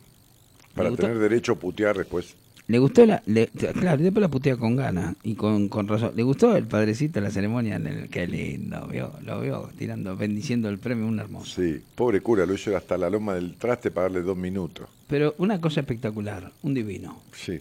[0.79, 1.03] Para gustó?
[1.03, 2.35] tener derecho a putear después.
[2.67, 3.23] ¿Le gustó la.?
[3.25, 6.11] le- claro, después la putea con ganas y con, con razón.
[6.15, 7.77] ¿Le gustó el padrecito la ceremonia?
[7.77, 11.61] En el, qué lindo, vio, lo vio tirando, bendiciendo el premio, un hermoso.
[11.61, 14.87] Sí, pobre cura, lo hizo hasta la loma del traste para darle dos minutos.
[15.07, 17.19] Pero una cosa espectacular, un divino.
[17.33, 17.59] Sí,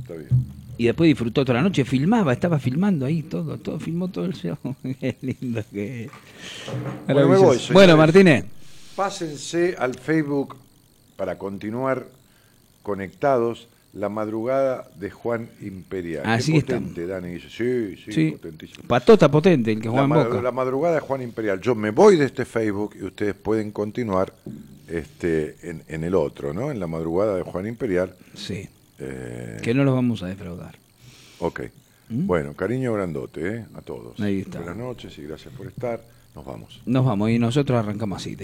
[0.00, 0.28] está bien.
[0.76, 4.32] Y después disfrutó toda la noche, filmaba, estaba filmando ahí todo, todo, filmó todo el
[4.34, 4.56] show.
[5.00, 6.10] qué lindo que es.
[7.06, 7.58] Bueno, me voy.
[7.72, 8.44] Bueno, Martínez.
[8.96, 10.56] Pásense al Facebook
[11.16, 12.06] para continuar
[12.82, 16.22] conectados la madrugada de Juan Imperial.
[16.24, 16.78] Así Qué está.
[16.78, 17.34] potente, Dani.
[17.34, 18.30] dice, Sí, sí, Sí.
[18.32, 18.88] potentísimo.
[18.88, 20.42] Patota potente, el que La, juega en ma- Boca.
[20.42, 21.60] la madrugada de Juan Imperial.
[21.60, 24.32] Yo me voy de este Facebook y ustedes pueden continuar
[24.88, 26.70] este, en, en el otro, ¿no?
[26.70, 28.14] En la madrugada de Juan Imperial.
[28.34, 28.68] Sí.
[28.98, 30.76] Eh, Que no los vamos a defraudar.
[31.38, 31.62] Ok.
[32.08, 33.66] Bueno, cariño grandote ¿eh?
[33.74, 34.20] a todos.
[34.20, 34.58] Ahí está.
[34.58, 36.00] Buenas noches y gracias por estar.
[36.34, 36.80] Nos vamos.
[36.86, 38.36] Nos vamos y nosotros arrancamos así.